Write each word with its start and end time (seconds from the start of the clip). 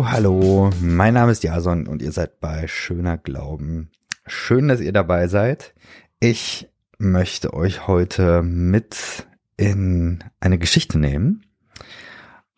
Hallo, 0.00 0.12
hallo, 0.12 0.70
mein 0.80 1.12
Name 1.12 1.32
ist 1.32 1.44
Jason 1.44 1.86
und 1.86 2.00
ihr 2.00 2.10
seid 2.10 2.40
bei 2.40 2.66
Schöner 2.68 3.18
Glauben. 3.18 3.90
Schön, 4.26 4.66
dass 4.66 4.80
ihr 4.80 4.92
dabei 4.92 5.28
seid. 5.28 5.74
Ich 6.20 6.70
möchte 6.96 7.52
euch 7.52 7.86
heute 7.86 8.42
mit 8.42 9.26
in 9.58 10.24
eine 10.40 10.56
Geschichte 10.56 10.98
nehmen 10.98 11.44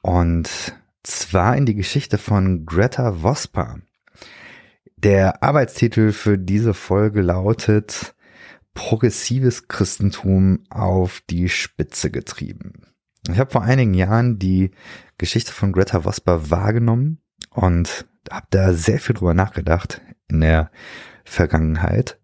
und 0.02 0.48
zwar 1.02 1.56
in 1.56 1.66
die 1.66 1.74
Geschichte 1.74 2.16
von 2.16 2.64
Greta 2.64 3.24
Vospa. 3.24 3.78
Der 4.96 5.42
Arbeitstitel 5.42 6.12
für 6.12 6.38
diese 6.38 6.74
Folge 6.74 7.22
lautet 7.22 8.14
Progressives 8.72 9.66
Christentum 9.66 10.60
auf 10.70 11.20
die 11.28 11.48
Spitze 11.48 12.12
getrieben. 12.12 12.86
Ich 13.28 13.40
habe 13.40 13.50
vor 13.50 13.62
einigen 13.62 13.94
Jahren 13.94 14.38
die 14.38 14.70
Geschichte 15.18 15.50
von 15.50 15.72
Greta 15.72 16.04
Vosper 16.04 16.48
wahrgenommen 16.50 17.18
und 17.54 18.06
habe 18.30 18.46
da 18.50 18.72
sehr 18.72 18.98
viel 18.98 19.14
drüber 19.14 19.34
nachgedacht 19.34 20.00
in 20.28 20.40
der 20.40 20.70
Vergangenheit. 21.24 22.18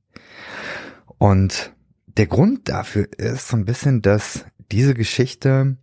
Und 1.19 1.75
der 2.07 2.27
Grund 2.27 2.69
dafür 2.69 3.09
ist 3.17 3.49
so 3.49 3.57
ein 3.57 3.65
bisschen, 3.65 4.03
dass 4.03 4.45
diese 4.71 4.95
Geschichte 4.95 5.77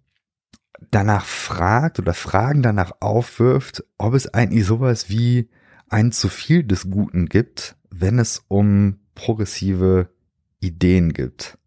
danach 0.92 1.26
fragt 1.26 2.00
oder 2.00 2.14
Fragen 2.14 2.62
danach 2.62 2.94
aufwirft, 3.00 3.84
ob 3.98 4.14
es 4.14 4.34
eigentlich 4.34 4.66
sowas 4.66 5.10
wie 5.10 5.50
ein 5.90 6.12
zu 6.12 6.30
viel 6.30 6.64
des 6.64 6.90
Guten 6.90 7.28
gibt, 7.28 7.76
wenn 7.90 8.20
es 8.20 8.44
um 8.48 9.00
progressive 9.14 10.10
Ideen 10.60 11.14
gibt. 11.14 11.58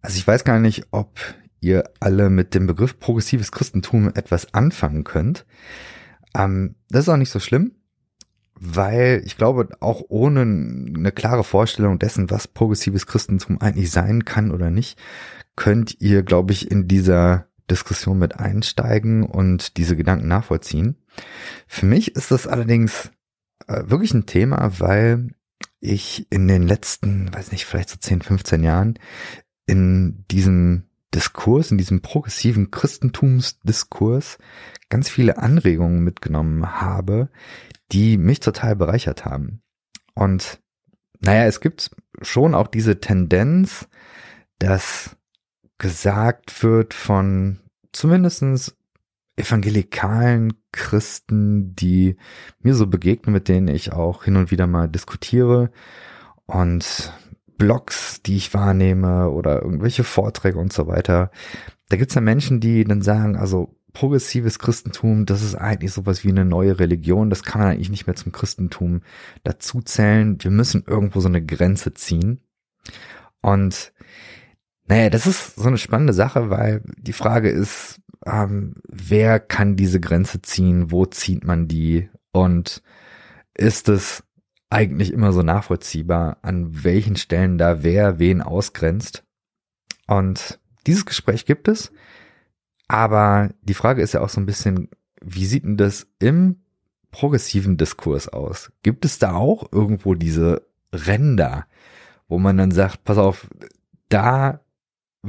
Also 0.00 0.18
ich 0.18 0.26
weiß 0.26 0.44
gar 0.44 0.58
nicht, 0.58 0.86
ob 0.90 1.18
ihr 1.60 1.84
alle 2.00 2.30
mit 2.30 2.54
dem 2.54 2.66
Begriff 2.66 2.98
progressives 2.98 3.52
Christentum 3.52 4.08
etwas 4.14 4.54
anfangen 4.54 5.04
könnt. 5.04 5.46
Ähm, 6.36 6.76
das 6.88 7.04
ist 7.04 7.08
auch 7.08 7.16
nicht 7.16 7.30
so 7.30 7.40
schlimm, 7.40 7.72
weil 8.54 9.22
ich 9.24 9.36
glaube, 9.36 9.68
auch 9.80 10.02
ohne 10.08 10.42
eine 10.42 11.12
klare 11.12 11.44
Vorstellung 11.44 11.98
dessen, 11.98 12.30
was 12.30 12.48
progressives 12.48 13.06
Christentum 13.06 13.60
eigentlich 13.60 13.90
sein 13.90 14.24
kann 14.24 14.50
oder 14.50 14.70
nicht, 14.70 14.98
könnt 15.56 16.00
ihr, 16.00 16.22
glaube 16.22 16.52
ich, 16.52 16.70
in 16.70 16.88
dieser 16.88 17.48
Diskussion 17.70 18.18
mit 18.18 18.38
einsteigen 18.38 19.24
und 19.24 19.76
diese 19.76 19.96
Gedanken 19.96 20.28
nachvollziehen. 20.28 20.96
Für 21.66 21.86
mich 21.86 22.14
ist 22.14 22.30
das 22.30 22.46
allerdings 22.46 23.10
äh, 23.66 23.82
wirklich 23.86 24.14
ein 24.14 24.26
Thema, 24.26 24.72
weil 24.78 25.30
ich 25.80 26.26
in 26.30 26.46
den 26.48 26.66
letzten, 26.66 27.32
weiß 27.34 27.52
nicht, 27.52 27.64
vielleicht 27.64 27.90
so 27.90 27.96
10, 27.96 28.22
15 28.22 28.62
Jahren 28.62 28.98
in 29.66 30.24
diesem 30.30 30.85
Diskurs, 31.16 31.70
in 31.70 31.78
diesem 31.78 32.02
progressiven 32.02 32.70
Christentumsdiskurs 32.70 34.38
ganz 34.90 35.08
viele 35.08 35.38
Anregungen 35.38 36.04
mitgenommen 36.04 36.80
habe, 36.80 37.30
die 37.90 38.18
mich 38.18 38.40
total 38.40 38.76
bereichert 38.76 39.24
haben. 39.24 39.62
Und 40.14 40.60
naja, 41.20 41.46
es 41.46 41.60
gibt 41.60 41.90
schon 42.20 42.54
auch 42.54 42.66
diese 42.68 43.00
Tendenz, 43.00 43.88
dass 44.58 45.16
gesagt 45.78 46.62
wird 46.62 46.92
von 46.92 47.60
zumindestens 47.92 48.76
evangelikalen 49.36 50.52
Christen, 50.70 51.74
die 51.74 52.16
mir 52.60 52.74
so 52.74 52.86
begegnen, 52.86 53.32
mit 53.32 53.48
denen 53.48 53.68
ich 53.68 53.92
auch 53.92 54.24
hin 54.24 54.36
und 54.36 54.50
wieder 54.50 54.66
mal 54.66 54.88
diskutiere 54.88 55.70
und 56.46 57.12
Blogs, 57.58 58.22
die 58.22 58.36
ich 58.36 58.54
wahrnehme 58.54 59.30
oder 59.30 59.62
irgendwelche 59.62 60.04
Vorträge 60.04 60.58
und 60.58 60.72
so 60.72 60.86
weiter. 60.86 61.30
Da 61.88 61.96
gibt's 61.96 62.14
ja 62.14 62.20
Menschen, 62.20 62.60
die 62.60 62.84
dann 62.84 63.02
sagen, 63.02 63.36
also 63.36 63.76
progressives 63.92 64.58
Christentum, 64.58 65.24
das 65.24 65.42
ist 65.42 65.54
eigentlich 65.54 65.92
sowas 65.92 66.22
wie 66.22 66.28
eine 66.28 66.44
neue 66.44 66.78
Religion, 66.78 67.30
das 67.30 67.42
kann 67.42 67.62
man 67.62 67.70
eigentlich 67.70 67.88
nicht 67.88 68.06
mehr 68.06 68.16
zum 68.16 68.30
Christentum 68.30 69.00
dazu 69.42 69.80
zählen. 69.80 70.36
Wir 70.40 70.50
müssen 70.50 70.84
irgendwo 70.86 71.20
so 71.20 71.28
eine 71.28 71.42
Grenze 71.44 71.94
ziehen. 71.94 72.40
Und 73.40 73.94
naja, 74.86 75.08
das 75.08 75.26
ist 75.26 75.56
so 75.56 75.66
eine 75.66 75.78
spannende 75.78 76.12
Sache, 76.12 76.50
weil 76.50 76.82
die 76.98 77.14
Frage 77.14 77.48
ist, 77.48 78.00
ähm, 78.26 78.74
wer 78.86 79.40
kann 79.40 79.76
diese 79.76 80.00
Grenze 80.00 80.42
ziehen, 80.42 80.90
wo 80.90 81.06
zieht 81.06 81.44
man 81.44 81.66
die 81.66 82.10
und 82.32 82.82
ist 83.54 83.88
es 83.88 84.24
eigentlich 84.70 85.12
immer 85.12 85.32
so 85.32 85.42
nachvollziehbar, 85.42 86.38
an 86.42 86.84
welchen 86.84 87.16
Stellen 87.16 87.58
da 87.58 87.82
wer 87.82 88.18
wen 88.18 88.42
ausgrenzt. 88.42 89.24
Und 90.06 90.58
dieses 90.86 91.06
Gespräch 91.06 91.46
gibt 91.46 91.68
es. 91.68 91.92
Aber 92.88 93.50
die 93.62 93.74
Frage 93.74 94.02
ist 94.02 94.14
ja 94.14 94.20
auch 94.20 94.28
so 94.28 94.40
ein 94.40 94.46
bisschen, 94.46 94.88
wie 95.20 95.46
sieht 95.46 95.64
denn 95.64 95.76
das 95.76 96.06
im 96.18 96.60
progressiven 97.10 97.76
Diskurs 97.76 98.28
aus? 98.28 98.72
Gibt 98.82 99.04
es 99.04 99.18
da 99.18 99.34
auch 99.34 99.72
irgendwo 99.72 100.14
diese 100.14 100.66
Ränder, 100.92 101.66
wo 102.28 102.38
man 102.38 102.56
dann 102.56 102.70
sagt, 102.70 103.04
pass 103.04 103.18
auf, 103.18 103.48
da 104.08 104.60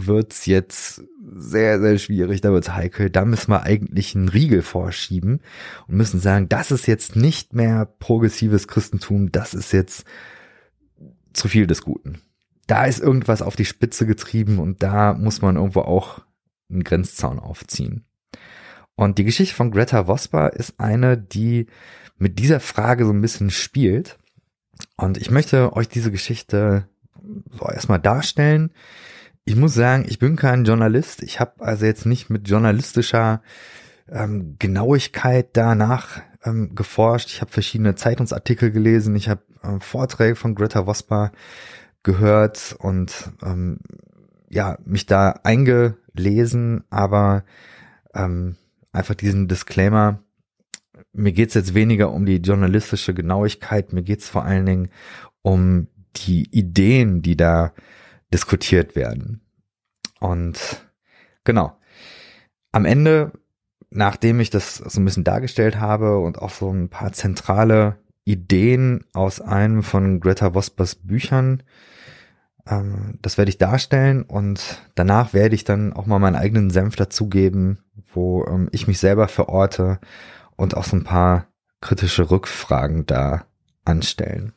wird's 0.06 0.46
jetzt 0.46 1.04
sehr, 1.36 1.80
sehr 1.80 1.98
schwierig, 1.98 2.42
da 2.42 2.52
wird's 2.52 2.74
heikel, 2.74 3.10
da 3.10 3.26
müssen 3.26 3.52
wir 3.52 3.64
eigentlich 3.64 4.16
einen 4.16 4.30
Riegel 4.30 4.62
vorschieben 4.62 5.42
und 5.88 5.98
müssen 5.98 6.20
sagen, 6.20 6.48
das 6.50 6.72
ist 6.72 6.88
jetzt 6.88 7.16
nicht 7.16 7.54
mehr 7.54 7.86
progressives 7.86 8.68
Christentum, 8.68 9.32
das 9.32 9.54
ist 9.54 9.72
jetzt 9.74 10.06
zu 11.34 11.48
viel 11.48 11.68
des 11.68 11.82
Guten. 11.82 12.22
Da 12.68 12.86
ist 12.86 13.00
irgendwas 13.00 13.42
auf 13.42 13.56
die 13.56 13.66
Spitze 13.66 14.06
getrieben 14.06 14.60
und 14.60 14.84
da 14.84 15.14
muss 15.14 15.42
man 15.42 15.56
irgendwo 15.56 15.82
auch 15.82 16.22
einen 16.70 16.84
Grenzzaun 16.84 17.40
aufziehen. 17.40 18.06
Und 18.96 19.18
die 19.18 19.24
Geschichte 19.24 19.56
von 19.56 19.72
Greta 19.72 20.08
Vospa 20.08 20.48
ist 20.48 20.80
eine, 20.80 21.18
die 21.18 21.68
mit 22.18 22.40
dieser 22.40 22.60
Frage 22.60 23.06
so 23.06 23.12
ein 23.12 23.22
bisschen 23.22 23.52
spielt. 23.52 24.18
Und 24.98 25.18
ich 25.18 25.32
möchte 25.32 25.74
euch 25.74 25.88
diese 25.88 26.12
Geschichte 26.12 26.88
so 27.52 27.66
erstmal 27.68 28.00
darstellen 28.00 28.72
ich 29.48 29.56
muss 29.56 29.74
sagen, 29.74 30.04
ich 30.10 30.20
bin 30.20 30.36
kein 30.36 30.66
Journalist. 30.66 31.24
Ich 31.24 31.40
habe 31.40 31.66
also 31.66 31.86
jetzt 31.86 32.06
nicht 32.06 32.30
mit 32.30 32.50
journalistischer 32.50 33.42
ähm, 34.10 34.58
Genauigkeit 34.60 35.52
danach 35.54 36.22
ähm, 36.44 36.76
geforscht. 36.76 37.30
Ich 37.30 37.40
habe 37.40 37.50
verschiedene 37.50 37.96
Zeitungsartikel 37.96 38.72
gelesen. 38.72 39.16
Ich 39.16 39.30
habe 39.30 39.44
äh, 39.64 39.80
Vorträge 39.80 40.36
von 40.36 40.54
Greta 40.54 40.86
Vospa 40.86 41.32
gehört 42.04 42.76
und 42.80 43.32
ähm, 43.42 43.80
ja 44.50 44.80
mich 44.84 45.06
da 45.06 45.40
eingelesen, 45.44 46.84
aber 46.90 47.46
ähm, 48.14 48.58
einfach 48.92 49.16
diesen 49.16 49.48
Disclaimer. 49.48 50.20
Mir 51.14 51.32
geht's 51.32 51.54
jetzt 51.54 51.74
weniger 51.74 52.12
um 52.12 52.26
die 52.26 52.42
journalistische 52.42 53.14
Genauigkeit, 53.14 53.94
mir 53.94 54.04
geht's 54.04 54.28
vor 54.28 54.44
allen 54.44 54.66
Dingen 54.66 54.90
um 55.42 55.88
die 56.18 56.50
Ideen, 56.52 57.22
die 57.22 57.38
da 57.38 57.72
diskutiert 58.34 58.96
werden. 58.96 59.42
Und 60.20 60.88
genau. 61.44 61.78
Am 62.72 62.86
Ende, 62.86 63.32
nachdem 63.90 64.40
ich 64.40 64.50
das 64.50 64.76
so 64.76 65.00
ein 65.00 65.06
bisschen 65.06 65.24
dargestellt 65.24 65.80
habe 65.80 66.20
und 66.20 66.40
auch 66.40 66.52
so 66.52 66.72
ein 66.72 66.90
paar 66.90 67.14
zentrale 67.14 67.98
Ideen 68.26 69.06
aus 69.14 69.40
einem 69.40 69.84
von 69.84 70.20
Greta 70.20 70.54
Vospers 70.54 70.96
Büchern, 70.96 71.64
ähm, 72.68 73.18
das 73.22 73.38
werde 73.38 73.50
ich 73.50 73.58
darstellen 73.58 74.24
und 74.24 74.82
danach 74.96 75.34
werde 75.34 75.56
ich 75.56 75.64
dann 75.64 75.94
auch 75.94 76.06
mal 76.06 76.20
meinen 76.20 76.36
eigenen 76.36 76.70
Senf 76.70 76.96
dazugeben, 76.96 77.80
wo 78.14 78.46
ähm, 78.46 78.70
ich 78.72 78.88
mich 78.88 79.00
selber 79.00 79.28
verorte 79.28 80.00
und 80.56 80.76
auch 80.76 80.84
so 80.84 80.98
ein 80.98 81.04
paar 81.04 81.48
kritische 81.82 82.30
Rückfragen 82.30 83.06
da 83.06 83.46
anstellen. 83.86 84.54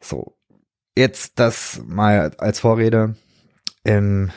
So, 0.00 0.36
Jetzt 1.00 1.38
das 1.38 1.80
mal 1.86 2.32
als 2.36 2.60
Vorrede. 2.60 3.14
Im 3.84 4.30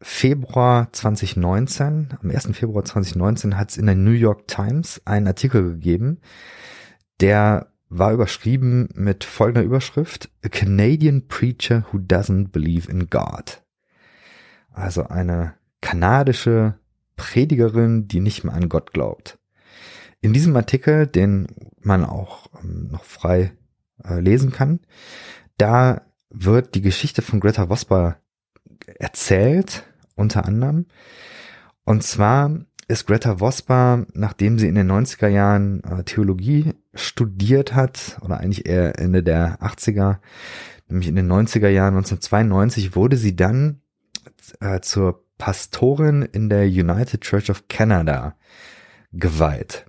Februar 0.00 0.92
2019, 0.92 2.16
am 2.22 2.30
1. 2.30 2.50
Februar 2.52 2.84
2019 2.84 3.56
hat 3.56 3.70
es 3.70 3.76
in 3.76 3.86
der 3.86 3.96
New 3.96 4.12
York 4.12 4.46
Times 4.46 5.02
einen 5.04 5.26
Artikel 5.26 5.64
gegeben, 5.64 6.20
der 7.20 7.72
war 7.88 8.12
überschrieben 8.12 8.88
mit 8.94 9.24
folgender 9.24 9.64
Überschrift, 9.64 10.30
A 10.44 10.48
Canadian 10.48 11.26
Preacher 11.26 11.84
Who 11.90 11.98
Doesn't 11.98 12.52
Believe 12.52 12.88
in 12.88 13.10
God. 13.10 13.60
Also 14.70 15.08
eine 15.08 15.54
kanadische 15.80 16.78
Predigerin, 17.16 18.06
die 18.06 18.20
nicht 18.20 18.44
mehr 18.44 18.54
an 18.54 18.68
Gott 18.68 18.92
glaubt. 18.92 19.40
In 20.20 20.32
diesem 20.32 20.54
Artikel, 20.54 21.08
den 21.08 21.48
man 21.80 22.04
auch 22.04 22.46
ähm, 22.62 22.90
noch 22.92 23.02
frei 23.02 23.50
äh, 24.04 24.20
lesen 24.20 24.52
kann, 24.52 24.78
da 25.60 26.02
wird 26.30 26.74
die 26.74 26.80
Geschichte 26.80 27.22
von 27.22 27.40
Greta 27.40 27.68
Vosper 27.68 28.16
erzählt, 28.86 29.84
unter 30.14 30.46
anderem. 30.46 30.86
Und 31.84 32.02
zwar 32.02 32.60
ist 32.88 33.06
Greta 33.06 33.40
Vosper, 33.40 34.06
nachdem 34.14 34.58
sie 34.58 34.68
in 34.68 34.74
den 34.74 34.90
90er 34.90 35.28
Jahren 35.28 35.82
äh, 35.84 36.02
Theologie 36.04 36.72
studiert 36.94 37.74
hat, 37.74 38.18
oder 38.22 38.38
eigentlich 38.38 38.66
eher 38.66 38.98
Ende 38.98 39.22
der 39.22 39.60
80er, 39.60 40.18
nämlich 40.88 41.08
in 41.08 41.16
den 41.16 41.30
90er 41.30 41.68
Jahren 41.68 41.94
1992, 41.94 42.96
wurde 42.96 43.16
sie 43.16 43.36
dann 43.36 43.80
äh, 44.60 44.80
zur 44.80 45.24
Pastorin 45.38 46.22
in 46.22 46.48
der 46.48 46.64
United 46.64 47.20
Church 47.20 47.50
of 47.50 47.68
Canada 47.68 48.36
geweiht. 49.12 49.86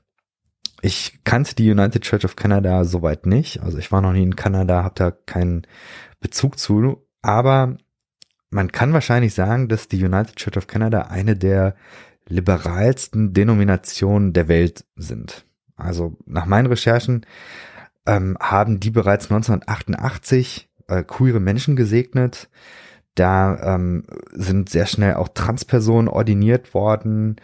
Ich 0.82 1.24
kannte 1.24 1.56
die 1.56 1.70
United 1.70 2.02
Church 2.04 2.26
of 2.26 2.36
Canada 2.36 2.84
soweit 2.86 3.26
nicht. 3.26 3.62
Also 3.62 3.78
ich 3.78 3.92
war 3.92 4.02
noch 4.02 4.14
nie 4.14 4.24
in 4.24 4.36
Kanada, 4.36 4.84
habe 4.84 4.96
da 4.96 5.12
keinen 5.12 5.68
Bezug 6.20 6.58
zu. 6.58 7.06
Aber 7.22 7.78
man 8.50 8.72
kann 8.72 8.94
wahrscheinlich 8.94 9.34
sagen, 9.34 9.68
dass 9.68 9.88
die 9.88 10.04
United 10.04 10.36
Church 10.36 10.58
of 10.58 10.68
Canada 10.68 11.04
eine 11.04 11.36
der 11.36 11.76
liberalsten 12.28 13.34
Denominationen 13.34 14.34
der 14.34 14.48
Welt 14.48 14.86
sind. 14.96 15.46
Also 15.76 16.18
nach 16.26 16.46
meinen 16.46 16.68
Recherchen 16.68 17.26
ähm, 18.06 18.38
haben 18.40 18.80
die 18.80 18.92
bereits 18.92 19.26
1988 19.26 20.70
äh, 20.88 21.04
queere 21.04 21.40
Menschen 21.40 21.76
gesegnet. 21.76 22.50
Da 23.16 23.76
ähm, 23.76 24.06
sind 24.32 24.70
sehr 24.70 24.86
schnell 24.86 25.16
auch 25.16 25.30
Transpersonen 25.30 26.08
ordiniert 26.08 26.74
worden 26.74 27.36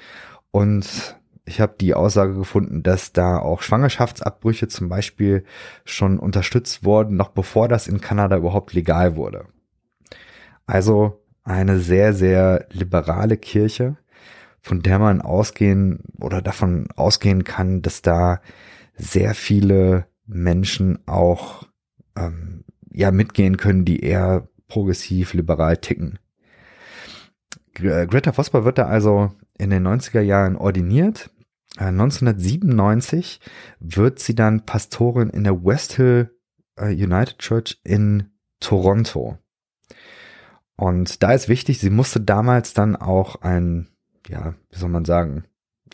und 0.52 1.17
ich 1.48 1.62
habe 1.62 1.76
die 1.80 1.94
Aussage 1.94 2.36
gefunden, 2.36 2.84
dass 2.84 3.14
da 3.14 3.40
auch 3.40 3.62
Schwangerschaftsabbrüche 3.62 4.68
zum 4.68 4.90
Beispiel 4.90 5.46
schon 5.86 6.20
unterstützt 6.20 6.84
wurden, 6.84 7.16
noch 7.16 7.30
bevor 7.30 7.70
das 7.70 7.88
in 7.88 8.02
Kanada 8.02 8.36
überhaupt 8.36 8.74
legal 8.74 9.16
wurde. 9.16 9.46
Also 10.66 11.24
eine 11.46 11.80
sehr, 11.80 12.14
sehr 12.14 12.68
liberale 12.72 13.38
Kirche, 13.38 13.96
von 14.60 14.82
der 14.82 15.00
man 15.00 15.22
ausgehen 15.22 16.04
oder 16.20 16.42
davon 16.42 16.90
ausgehen 16.98 17.46
kann, 17.46 17.82
dass 17.82 18.02
da 18.02 18.42
sehr 18.96 19.34
viele 19.34 20.08
Menschen 20.26 21.00
auch 21.08 21.64
ähm, 22.18 22.66
ja 22.92 23.12
mitgehen 23.12 23.56
können, 23.56 23.86
die 23.86 24.02
eher 24.02 24.50
progressiv 24.68 25.34
liberal 25.34 25.78
ticken. 25.78 26.20
Greta 27.74 28.34
Vosper 28.34 28.66
wird 28.66 28.80
da 28.80 28.88
also 28.88 29.32
in 29.58 29.70
den 29.70 29.88
90er 29.88 30.20
Jahren 30.20 30.58
ordiniert 30.58 31.30
1997 31.78 33.40
äh, 33.42 33.50
wird 33.80 34.20
sie 34.20 34.36
dann 34.36 34.66
Pastorin 34.66 35.30
in 35.30 35.44
der 35.44 35.64
West 35.64 35.94
Hill 35.94 36.36
äh, 36.76 36.92
United 36.92 37.40
Church 37.40 37.80
in 37.84 38.32
Toronto. 38.60 39.38
Und 40.76 41.24
da 41.24 41.34
ist 41.34 41.50
wichtig, 41.50 41.80
sie 41.80 41.90
musste 41.90 42.22
damals 42.22 42.74
dann 42.74 42.96
auch 42.96 43.42
ein, 43.42 43.88
ja, 44.28 44.54
wie 44.70 44.78
soll 44.78 44.90
man 44.90 45.06
sagen, 45.06 45.46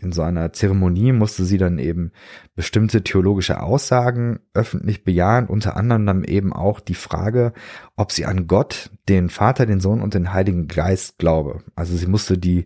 in 0.02 0.12
so 0.12 0.22
einer 0.22 0.52
Zeremonie 0.52 1.12
musste 1.12 1.46
sie 1.46 1.58
dann 1.58 1.80
eben 1.80 2.12
bestimmte 2.56 3.04
theologische 3.04 3.62
Aussagen 3.62 4.40
öffentlich 4.54 5.04
bejahen, 5.04 5.48
unter 5.48 5.78
anderem 5.78 6.06
dann 6.06 6.24
eben 6.24 6.52
auch 6.52 6.80
die 6.80 6.96
Frage, 6.96 7.54
ob 7.96 8.12
sie 8.12 8.26
an 8.26 8.48
Gott, 8.48 8.92
den 9.08 9.30
Vater, 9.30 9.66
den 9.66 9.80
Sohn 9.80 10.02
und 10.02 10.14
den 10.14 10.34
Heiligen 10.34 10.68
Geist 10.68 11.18
glaube. 11.20 11.64
Also 11.76 11.96
sie 11.96 12.08
musste 12.08 12.38
die, 12.38 12.66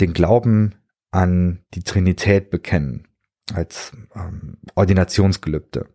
den 0.00 0.12
Glauben 0.12 0.74
an 1.12 1.60
die 1.74 1.84
Trinität 1.84 2.50
bekennen 2.50 3.06
als 3.54 3.92
ähm, 4.14 4.56
Ordinationsgelübde. 4.74 5.86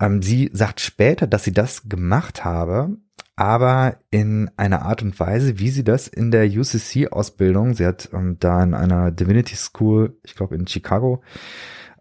Ähm, 0.00 0.22
sie 0.22 0.50
sagt 0.52 0.80
später, 0.80 1.26
dass 1.26 1.44
sie 1.44 1.52
das 1.52 1.88
gemacht 1.88 2.44
habe, 2.44 2.96
aber 3.36 3.98
in 4.10 4.50
einer 4.56 4.82
Art 4.82 5.02
und 5.02 5.18
Weise, 5.20 5.58
wie 5.58 5.70
sie 5.70 5.84
das 5.84 6.08
in 6.08 6.30
der 6.30 6.46
UCC-Ausbildung, 6.46 7.74
sie 7.74 7.86
hat 7.86 8.10
ähm, 8.12 8.38
da 8.40 8.62
in 8.62 8.74
einer 8.74 9.10
Divinity 9.10 9.54
School, 9.54 10.18
ich 10.24 10.34
glaube 10.34 10.56
in 10.56 10.66
Chicago, 10.66 11.22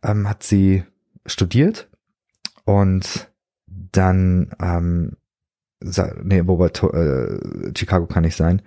ähm, 0.02 0.28
hat 0.28 0.44
sie 0.44 0.84
studiert 1.26 1.90
und 2.66 3.32
dann 3.68 4.52
ähm, 4.62 5.18
nee, 5.82 6.42
wobei 6.46 6.68
äh, 6.68 7.72
Chicago 7.76 8.06
kann 8.06 8.24
nicht 8.24 8.36
sein. 8.36 8.62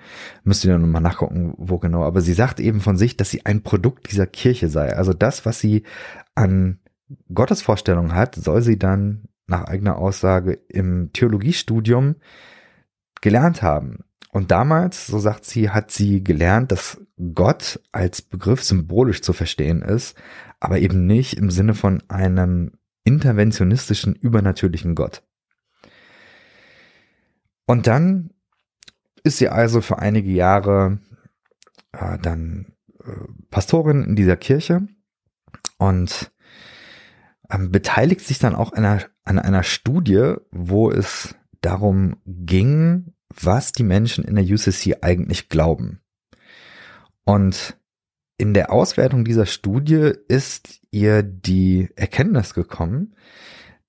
Müsst 0.45 0.65
ihr 0.65 0.73
dann 0.73 0.83
nochmal 0.83 1.03
nachgucken, 1.03 1.55
wo 1.59 1.79
genau. 1.79 2.05
Aber 2.05 2.21
sie 2.21 2.33
sagt 2.33 2.61
eben 2.61 2.81
von 2.81 2.97
sich, 2.97 3.17
dass 3.17 3.31
sie 3.31 3.45
ein 3.45 3.63
Produkt 3.63 4.11
dieser 4.11 4.27
Kirche 4.27 4.69
sei. 4.69 4.97
Also 4.97 5.13
das, 5.13 5.45
was 5.45 5.61
sie 5.61 5.83
an 6.35 6.79
Gottesvorstellungen 7.33 8.15
hat, 8.15 8.35
soll 8.35 8.63
sie 8.63 8.79
dann 8.79 9.25
nach 9.47 9.65
eigener 9.65 9.99
Aussage 9.99 10.59
im 10.69 11.11
Theologiestudium 11.13 12.17
gelernt 13.21 13.63
haben. 13.63 14.05
Und 14.31 14.51
damals, 14.51 15.07
so 15.07 15.19
sagt 15.19 15.45
sie, 15.45 15.69
hat 15.69 15.91
sie 15.91 16.25
gelernt, 16.25 16.73
dass 16.73 16.99
Gott 17.35 17.81
als 17.93 18.23
Begriff 18.23 18.65
symbolisch 18.65 19.21
zu 19.21 19.35
verstehen 19.35 19.83
ist, 19.83 20.17
aber 20.59 20.79
eben 20.79 21.07
nicht 21.07 21.37
im 21.37 21.51
Sinne 21.51 21.75
von 21.75 22.03
einem 22.09 22.73
interventionistischen, 23.05 24.15
übernatürlichen 24.15 24.95
Gott. 24.95 25.23
Und 27.67 27.87
dann 27.87 28.31
ist 29.25 29.39
sie 29.39 29.49
also 29.49 29.81
für 29.81 29.99
einige 29.99 30.31
Jahre 30.31 30.99
äh, 31.93 32.19
dann 32.19 32.75
äh, 33.05 33.13
Pastorin 33.51 34.05
in 34.05 34.17
dieser 34.17 34.37
Kirche 34.37 34.87
und 35.79 36.33
ähm, 37.51 37.71
beteiligt 37.71 38.23
sich 38.23 38.39
dann 38.39 38.55
auch 38.55 38.73
einer, 38.73 39.03
an 39.25 39.39
einer 39.39 39.63
Studie, 39.63 40.35
wo 40.51 40.91
es 40.91 41.35
darum 41.61 42.17
ging, 42.27 43.15
was 43.29 43.73
die 43.73 43.85
Menschen 43.85 44.25
in 44.25 44.35
der 44.35 44.45
UCC 44.45 44.99
eigentlich 45.03 45.49
glauben. 45.49 46.01
Und 47.25 47.79
in 48.39 48.55
der 48.55 48.73
Auswertung 48.73 49.25
dieser 49.25 49.47
Studie 49.47 50.13
ist 50.27 50.81
ihr 50.91 51.23
die 51.23 51.91
Erkenntnis 51.95 52.55
gekommen, 52.55 53.15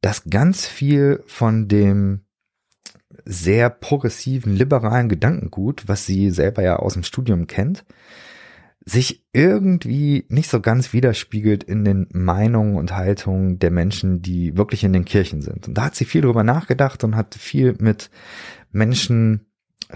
dass 0.01 0.25
ganz 0.29 0.67
viel 0.67 1.23
von 1.25 1.67
dem 1.67 2.25
sehr 3.25 3.69
progressiven, 3.69 4.55
liberalen 4.55 5.09
Gedankengut, 5.09 5.87
was 5.87 6.05
sie 6.05 6.29
selber 6.31 6.63
ja 6.63 6.77
aus 6.77 6.93
dem 6.93 7.03
Studium 7.03 7.47
kennt, 7.47 7.85
sich 8.85 9.23
irgendwie 9.31 10.25
nicht 10.29 10.49
so 10.49 10.59
ganz 10.59 10.91
widerspiegelt 10.91 11.63
in 11.63 11.85
den 11.85 12.07
Meinungen 12.11 12.75
und 12.75 12.95
Haltungen 12.95 13.59
der 13.59 13.71
Menschen, 13.71 14.21
die 14.21 14.57
wirklich 14.57 14.83
in 14.83 14.93
den 14.93 15.05
Kirchen 15.05 15.41
sind. 15.41 15.67
Und 15.67 15.77
da 15.77 15.85
hat 15.85 15.95
sie 15.95 16.05
viel 16.05 16.21
drüber 16.21 16.43
nachgedacht 16.43 17.03
und 17.03 17.15
hat 17.15 17.35
viel 17.35 17.75
mit 17.79 18.09
Menschen 18.71 19.45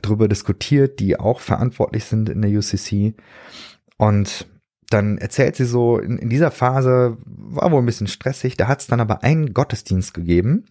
drüber 0.01 0.27
diskutiert, 0.27 0.99
die 0.99 1.19
auch 1.19 1.41
verantwortlich 1.41 2.05
sind 2.05 2.29
in 2.29 2.41
der 2.41 2.51
UCC. 2.51 3.15
Und 3.97 4.47
dann 4.89 5.17
erzählt 5.17 5.55
sie 5.55 5.65
so, 5.65 5.97
in, 5.97 6.17
in 6.17 6.29
dieser 6.29 6.51
Phase 6.51 7.17
war 7.25 7.71
wohl 7.71 7.81
ein 7.81 7.85
bisschen 7.85 8.07
stressig, 8.07 8.55
da 8.55 8.67
hat 8.67 8.81
es 8.81 8.87
dann 8.87 9.01
aber 9.01 9.23
einen 9.23 9.53
Gottesdienst 9.53 10.13
gegeben, 10.13 10.65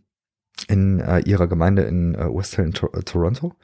in 0.68 1.00
äh, 1.00 1.20
ihrer 1.20 1.46
Gemeinde 1.46 1.82
in 1.82 2.14
äh, 2.14 2.26
West 2.32 2.56
Hill 2.56 2.66
in 2.66 2.72
to 2.72 2.88
äh, 2.92 3.02
Toronto, 3.02 3.54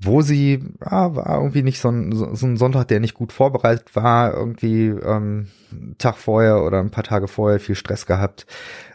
wo 0.00 0.20
sie, 0.20 0.62
ja, 0.84 1.14
war 1.14 1.38
irgendwie 1.38 1.62
nicht 1.62 1.80
so 1.80 1.88
ein, 1.88 2.12
so, 2.12 2.46
ein 2.46 2.56
Sonntag, 2.56 2.88
der 2.88 3.00
nicht 3.00 3.14
gut 3.14 3.32
vorbereitet 3.32 3.94
war, 3.94 4.34
irgendwie 4.34 4.88
ähm, 4.88 5.48
Tag 5.98 6.16
vorher 6.16 6.62
oder 6.64 6.80
ein 6.80 6.90
paar 6.90 7.04
Tage 7.04 7.28
vorher 7.28 7.60
viel 7.60 7.76
Stress 7.76 8.06
gehabt 8.06 8.46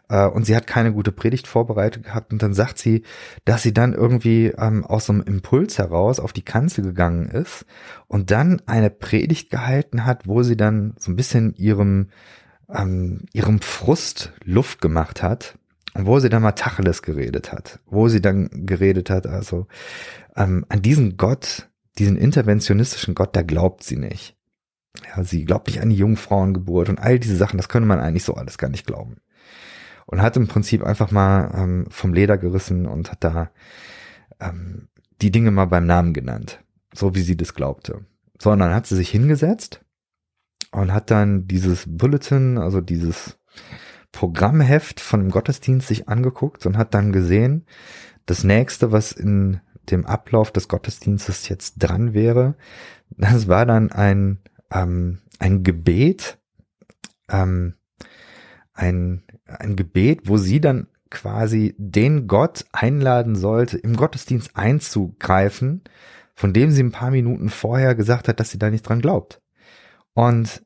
äh, 0.10 0.26
und 0.28 0.46
sie 0.46 0.56
hat 0.56 0.68
keine 0.68 0.94
gute 0.94 1.12
Predigt 1.12 1.48
vorbereitet 1.48 2.04
gehabt 2.04 2.32
und 2.32 2.42
dann 2.42 2.54
sagt 2.54 2.78
sie, 2.78 3.04
dass 3.46 3.64
sie 3.64 3.74
dann 3.74 3.94
irgendwie 3.94 4.48
ähm, 4.58 4.86
aus 4.86 5.06
so 5.06 5.14
einem 5.14 5.24
Impuls 5.24 5.78
heraus 5.78 6.20
auf 6.20 6.34
die 6.34 6.46
Kanzel 6.46 6.84
gegangen 6.84 7.30
ist 7.30 7.66
und 8.08 8.32
dann 8.32 8.62
eine 8.66 8.90
Predigt 8.90 9.50
gehalten 9.50 10.06
hat, 10.06 10.28
wo 10.28 10.44
sie 10.44 10.58
dann 10.58 10.94
so 10.98 11.12
ein 11.12 11.16
bisschen 11.16 11.54
ihrem 11.56 12.10
ähm, 12.70 13.26
ihrem 13.32 13.62
Frust 13.62 14.34
Luft 14.44 14.82
gemacht 14.82 15.24
hat 15.24 15.58
wo 15.94 16.20
sie 16.20 16.30
dann 16.30 16.44
mal 16.44 16.52
Tacheles 16.52 17.02
geredet 17.02 17.52
hat, 17.52 17.80
wo 17.86 18.08
sie 18.08 18.22
dann 18.22 18.50
geredet 18.66 19.10
hat, 19.10 19.28
also 19.28 19.68
ähm, 20.36 20.66
an 20.70 20.82
diesen 20.82 21.18
Gott, 21.18 21.70
diesen 21.98 22.18
interventionistischen 22.18 23.16
Gott, 23.16 23.36
da 23.36 23.42
glaubt 23.42 23.84
sie 23.84 23.98
nicht. 23.98 24.36
Ja, 25.16 25.24
sie 25.24 25.46
glaubt 25.46 25.68
nicht 25.68 25.82
an 25.82 25.90
die 25.90 25.96
Jungfrauengeburt 25.96 26.90
und 26.90 27.00
all 27.00 27.20
diese 27.20 27.36
Sachen, 27.36 27.58
das 27.58 27.70
könnte 27.70 27.88
man 27.88 28.00
eigentlich 28.00 28.24
so 28.24 28.34
alles 28.34 28.58
gar 28.58 28.70
nicht 28.70 28.86
glauben. 28.86 29.18
Und 30.06 30.22
hat 30.22 30.38
im 30.38 30.48
Prinzip 30.48 30.84
einfach 30.84 31.12
mal 31.12 31.52
ähm, 31.54 31.86
vom 31.90 32.14
Leder 32.14 32.38
gerissen 32.38 32.86
und 32.86 33.12
hat 33.12 33.24
da 33.24 33.52
ähm, 34.40 34.88
die 35.22 35.32
Dinge 35.32 35.52
mal 35.52 35.66
beim 35.66 35.86
Namen 35.86 36.14
genannt, 36.14 36.64
so 36.94 37.16
wie 37.16 37.22
sie 37.22 37.36
das 37.36 37.54
glaubte. 37.54 38.06
So, 38.40 38.52
und 38.52 38.60
dann 38.60 38.74
hat 38.74 38.88
sie 38.88 38.96
sich 38.96 39.10
hingesetzt 39.10 39.82
und 40.72 40.94
hat 40.94 41.12
dann 41.12 41.48
dieses 41.48 41.86
Bulletin, 41.88 42.58
also 42.58 42.82
dieses 42.82 43.38
Programmheft 44.12 45.00
von 45.00 45.22
dem 45.22 45.32
Gottesdienst 45.32 45.88
sich 45.88 46.10
angeguckt 46.10 46.66
und 46.66 46.78
hat 46.78 46.94
dann 46.94 47.12
gesehen, 47.12 47.66
das 48.26 48.44
nächste, 48.44 48.92
was 48.92 49.12
in 49.12 49.62
dem 49.90 50.06
Ablauf 50.06 50.52
des 50.52 50.68
Gottesdienstes 50.68 51.48
jetzt 51.50 51.76
dran 51.78 52.14
wäre, 52.14 52.56
das 53.10 53.48
war 53.48 53.66
dann 53.66 53.92
ein, 53.92 54.40
ähm, 54.72 55.20
ein 55.40 55.64
Gebet, 55.64 56.40
ähm, 57.30 57.76
ein, 58.74 59.24
ein 59.46 59.76
Gebet, 59.76 60.28
wo 60.28 60.38
sie 60.38 60.60
dann 60.60 60.88
quasi 61.10 61.76
den 61.78 62.28
Gott 62.28 62.66
einladen 62.72 63.36
sollte, 63.36 63.78
im 63.78 63.96
Gottesdienst 63.96 64.56
einzugreifen, 64.56 65.84
von 66.36 66.54
dem 66.54 66.72
sie 66.72 66.84
ein 66.84 66.92
paar 66.92 67.12
Minuten 67.12 67.50
vorher 67.50 67.96
gesagt 67.96 68.28
hat, 68.28 68.40
dass 68.40 68.50
sie 68.50 68.60
da 68.60 68.70
nicht 68.70 68.88
dran 68.88 69.02
glaubt. 69.02 69.42
Und 70.14 70.64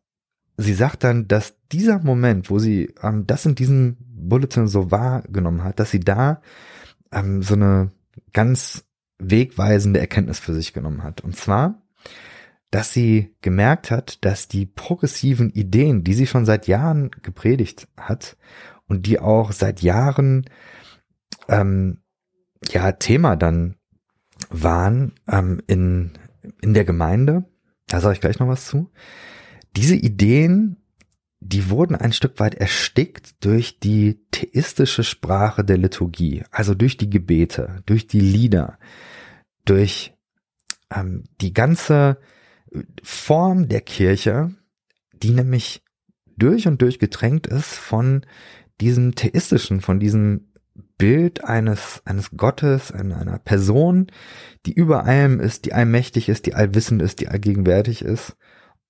sie 0.57 0.73
sagt 0.73 1.03
dann, 1.03 1.27
dass 1.27 1.55
dieser 1.71 1.99
Moment, 1.99 2.49
wo 2.49 2.59
sie 2.59 2.93
ähm, 3.01 3.25
das 3.27 3.45
in 3.45 3.55
diesem 3.55 3.97
Bulletin 3.99 4.67
so 4.67 4.91
wahrgenommen 4.91 5.63
hat, 5.63 5.79
dass 5.79 5.91
sie 5.91 5.99
da 5.99 6.41
ähm, 7.11 7.41
so 7.41 7.55
eine 7.55 7.91
ganz 8.33 8.85
wegweisende 9.17 9.99
Erkenntnis 9.99 10.39
für 10.39 10.53
sich 10.53 10.73
genommen 10.73 11.03
hat. 11.03 11.21
Und 11.21 11.35
zwar 11.35 11.81
dass 12.71 12.93
sie 12.93 13.35
gemerkt 13.41 13.91
hat, 13.91 14.23
dass 14.23 14.47
die 14.47 14.65
progressiven 14.65 15.51
Ideen, 15.51 16.03
die 16.05 16.13
sie 16.13 16.25
schon 16.25 16.45
seit 16.45 16.67
Jahren 16.67 17.11
gepredigt 17.21 17.89
hat 17.97 18.37
und 18.87 19.05
die 19.05 19.19
auch 19.19 19.51
seit 19.51 19.81
Jahren 19.81 20.45
ähm, 21.49 22.01
ja 22.69 22.93
Thema 22.93 23.35
dann 23.35 23.75
waren 24.49 25.13
ähm, 25.27 25.61
in 25.67 26.13
in 26.61 26.73
der 26.73 26.85
Gemeinde, 26.85 27.45
da 27.87 27.99
sage 27.99 28.15
ich 28.15 28.21
gleich 28.21 28.39
noch 28.39 28.47
was 28.47 28.65
zu. 28.65 28.89
Diese 29.75 29.95
Ideen, 29.95 30.77
die 31.39 31.69
wurden 31.69 31.95
ein 31.95 32.13
Stück 32.13 32.39
weit 32.39 32.55
erstickt 32.55 33.43
durch 33.43 33.79
die 33.79 34.19
theistische 34.31 35.03
Sprache 35.03 35.63
der 35.63 35.77
Liturgie, 35.77 36.43
also 36.51 36.75
durch 36.75 36.97
die 36.97 37.09
Gebete, 37.09 37.81
durch 37.85 38.07
die 38.07 38.19
Lieder, 38.19 38.77
durch 39.65 40.13
ähm, 40.93 41.23
die 41.41 41.53
ganze 41.53 42.17
Form 43.03 43.67
der 43.67 43.81
Kirche, 43.81 44.51
die 45.13 45.31
nämlich 45.31 45.83
durch 46.37 46.67
und 46.67 46.81
durch 46.81 46.99
getränkt 46.99 47.47
ist 47.47 47.73
von 47.73 48.25
diesem 48.79 49.15
theistischen, 49.15 49.81
von 49.81 49.99
diesem 49.99 50.51
Bild 50.97 51.43
eines, 51.43 52.01
eines 52.05 52.31
Gottes, 52.31 52.91
einer, 52.91 53.39
Person, 53.39 54.07
die 54.65 54.73
über 54.73 55.05
allem 55.05 55.39
ist, 55.39 55.65
die 55.65 55.73
allmächtig 55.73 56.29
ist, 56.29 56.45
die 56.45 56.53
allwissend 56.53 57.01
ist, 57.01 57.19
die 57.19 57.27
allgegenwärtig 57.27 58.03
ist. 58.03 58.35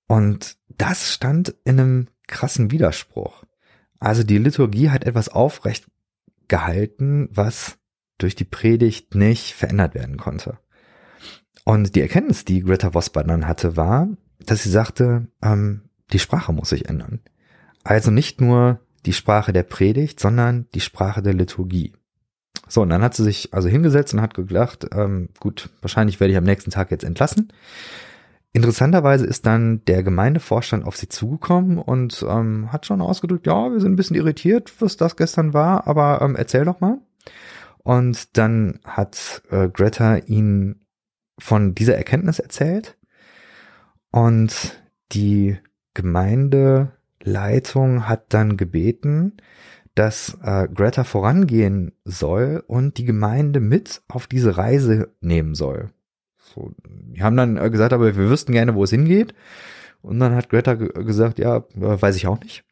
Und 0.06 0.56
das 0.68 1.12
stand 1.12 1.54
in 1.64 1.80
einem 1.80 2.08
krassen 2.26 2.70
Widerspruch. 2.70 3.44
Also 3.98 4.24
die 4.24 4.38
Liturgie 4.38 4.90
hat 4.90 5.04
etwas 5.04 5.28
aufrecht 5.28 5.86
gehalten, 6.48 7.28
was 7.32 7.78
durch 8.18 8.34
die 8.34 8.44
Predigt 8.44 9.14
nicht 9.14 9.54
verändert 9.54 9.94
werden 9.94 10.16
konnte. 10.16 10.58
Und 11.64 11.94
die 11.94 12.00
Erkenntnis, 12.00 12.44
die 12.44 12.60
Greta 12.60 12.94
Vosper 12.94 13.24
dann 13.24 13.46
hatte, 13.46 13.76
war, 13.76 14.08
dass 14.40 14.64
sie 14.64 14.70
sagte, 14.70 15.28
ähm, 15.42 15.82
die 16.12 16.18
Sprache 16.18 16.52
muss 16.52 16.70
sich 16.70 16.88
ändern. 16.88 17.20
Also 17.84 18.10
nicht 18.10 18.40
nur 18.40 18.80
die 19.06 19.12
Sprache 19.12 19.52
der 19.52 19.62
Predigt, 19.62 20.20
sondern 20.20 20.68
die 20.74 20.80
Sprache 20.80 21.22
der 21.22 21.34
Liturgie. 21.34 21.92
So, 22.68 22.82
und 22.82 22.90
dann 22.90 23.02
hat 23.02 23.14
sie 23.14 23.24
sich 23.24 23.52
also 23.52 23.68
hingesetzt 23.68 24.14
und 24.14 24.20
hat 24.20 24.34
gedacht, 24.34 24.86
ähm, 24.92 25.28
gut, 25.40 25.70
wahrscheinlich 25.80 26.20
werde 26.20 26.32
ich 26.32 26.38
am 26.38 26.44
nächsten 26.44 26.70
Tag 26.70 26.90
jetzt 26.90 27.04
entlassen. 27.04 27.52
Interessanterweise 28.54 29.24
ist 29.24 29.46
dann 29.46 29.82
der 29.86 30.02
Gemeindevorstand 30.02 30.84
auf 30.84 30.96
sie 30.96 31.08
zugekommen 31.08 31.78
und 31.78 32.22
ähm, 32.28 32.70
hat 32.70 32.84
schon 32.84 33.00
ausgedrückt, 33.00 33.46
ja, 33.46 33.72
wir 33.72 33.80
sind 33.80 33.92
ein 33.92 33.96
bisschen 33.96 34.16
irritiert, 34.16 34.74
was 34.80 34.98
das 34.98 35.16
gestern 35.16 35.54
war, 35.54 35.86
aber 35.86 36.20
ähm, 36.20 36.36
erzähl 36.36 36.66
doch 36.66 36.80
mal. 36.80 36.98
Und 37.78 38.36
dann 38.36 38.80
hat 38.84 39.42
äh, 39.50 39.68
Greta 39.68 40.16
ihn 40.16 40.84
von 41.38 41.74
dieser 41.74 41.96
Erkenntnis 41.96 42.38
erzählt 42.38 42.98
und 44.10 44.82
die 45.12 45.56
Gemeindeleitung 45.94 48.06
hat 48.06 48.34
dann 48.34 48.58
gebeten, 48.58 49.38
dass 49.94 50.36
äh, 50.42 50.68
Greta 50.68 51.04
vorangehen 51.04 51.92
soll 52.04 52.62
und 52.66 52.98
die 52.98 53.06
Gemeinde 53.06 53.60
mit 53.60 54.02
auf 54.08 54.26
diese 54.26 54.58
Reise 54.58 55.14
nehmen 55.20 55.54
soll. 55.54 55.88
So, 56.54 56.72
die 56.86 57.22
haben 57.22 57.36
dann 57.36 57.56
äh, 57.56 57.70
gesagt, 57.70 57.92
aber 57.92 58.16
wir 58.16 58.30
wüssten 58.30 58.52
gerne, 58.52 58.74
wo 58.74 58.84
es 58.84 58.90
hingeht. 58.90 59.34
Und 60.02 60.18
dann 60.18 60.34
hat 60.34 60.50
Greta 60.50 60.74
gesagt, 60.74 61.38
ja, 61.38 61.58
äh, 61.58 61.62
weiß 61.74 62.16
ich 62.16 62.26
auch 62.26 62.40
nicht. 62.40 62.64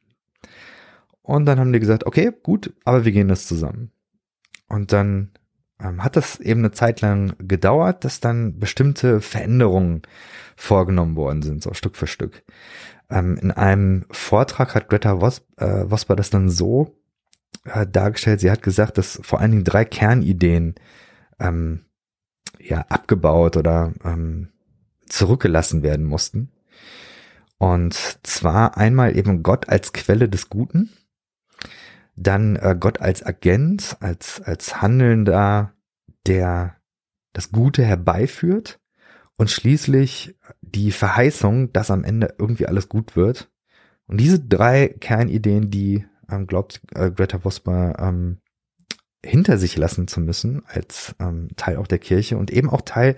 Und 1.23 1.47
dann 1.47 1.61
haben 1.61 1.73
die 1.73 1.81
gesagt, 1.81 2.07
okay, 2.07 2.33
gut, 2.43 2.73
aber 2.85 3.05
wir 3.05 3.13
gehen 3.13 3.29
das 3.29 3.47
zusammen. 3.47 3.93
Und 4.69 4.93
dann 4.93 5.31
ähm, 5.81 6.03
hat 6.03 6.17
das 6.17 6.41
eben 6.41 6.61
eine 6.61 6.73
Zeit 6.73 7.01
lang 7.01 7.35
gedauert, 7.39 8.05
dass 8.05 8.21
dann 8.21 8.59
bestimmte 8.59 9.21
Veränderungen 9.21 10.03
vorgenommen 10.57 11.17
worden 11.17 11.43
sind, 11.43 11.63
so 11.63 11.73
Stück 11.73 11.97
für 11.97 12.07
Stück. 12.07 12.43
Ähm, 13.09 13.37
in 13.41 13.51
einem 13.51 14.07
Vortrag 14.11 14.75
hat 14.75 14.89
Greta 14.89 15.21
Vos, 15.21 15.43
äh, 15.57 15.87
das 16.17 16.31
dann 16.31 16.49
so 16.49 16.97
äh, 17.65 17.87
dargestellt, 17.87 18.41
sie 18.41 18.51
hat 18.51 18.63
gesagt, 18.63 18.99
dass 18.99 19.21
vor 19.23 19.41
allen 19.41 19.53
Dingen 19.53 19.65
drei 19.65 19.85
Kernideen 19.85 20.75
ähm, 21.39 21.85
ja 22.63 22.81
abgebaut 22.89 23.57
oder 23.57 23.93
ähm, 24.05 24.49
zurückgelassen 25.07 25.83
werden 25.83 26.07
mussten. 26.07 26.51
Und 27.59 27.95
zwar 28.23 28.77
einmal 28.79 29.17
eben 29.17 29.43
Gott 29.43 29.69
als 29.69 29.93
Quelle 29.93 30.29
des 30.29 30.49
Guten, 30.49 30.91
dann 32.17 32.57
äh, 32.57 32.77
Gott 32.79 33.01
als 33.01 33.25
Agent, 33.25 33.97
als, 34.01 34.41
als 34.41 34.81
Handelnder, 34.81 35.75
der 36.27 36.77
das 37.33 37.53
Gute 37.53 37.85
herbeiführt 37.85 38.81
und 39.37 39.51
schließlich 39.51 40.37
die 40.61 40.91
Verheißung, 40.91 41.73
dass 41.73 41.91
am 41.91 42.05
Ende 42.05 42.35
irgendwie 42.39 42.67
alles 42.67 42.89
gut 42.89 43.17
wird. 43.17 43.51
Und 44.07 44.19
diese 44.19 44.41
drei 44.41 44.89
Kernideen, 44.89 45.71
die 45.71 46.07
ähm, 46.31 46.47
glaubt 46.47 46.81
äh, 46.95 47.11
Greta 47.11 47.45
Vosper 47.45 47.97
ähm, 47.99 48.40
hinter 49.25 49.59
sich 49.59 49.77
lassen 49.77 50.09
zu 50.09 50.21
müssen 50.21 50.63
als 50.67 51.15
ähm, 51.21 51.49
Teil 51.57 51.77
auch 51.77 51.87
der 51.87 51.99
Kirche 51.99 52.39
und 52.39 52.51
eben 52.51 52.71
auch 52.71 52.81
Teil 52.81 53.17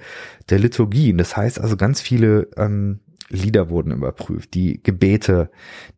der 0.51 0.59
Liturgie. 0.59 1.15
Das 1.17 1.37
heißt 1.37 1.61
also 1.61 1.77
ganz 1.77 2.01
viele 2.01 2.49
ähm, 2.57 3.01
Lieder 3.29 3.71
wurden 3.71 3.93
überprüft, 3.93 4.55
die 4.55 4.83
Gebete, 4.83 5.51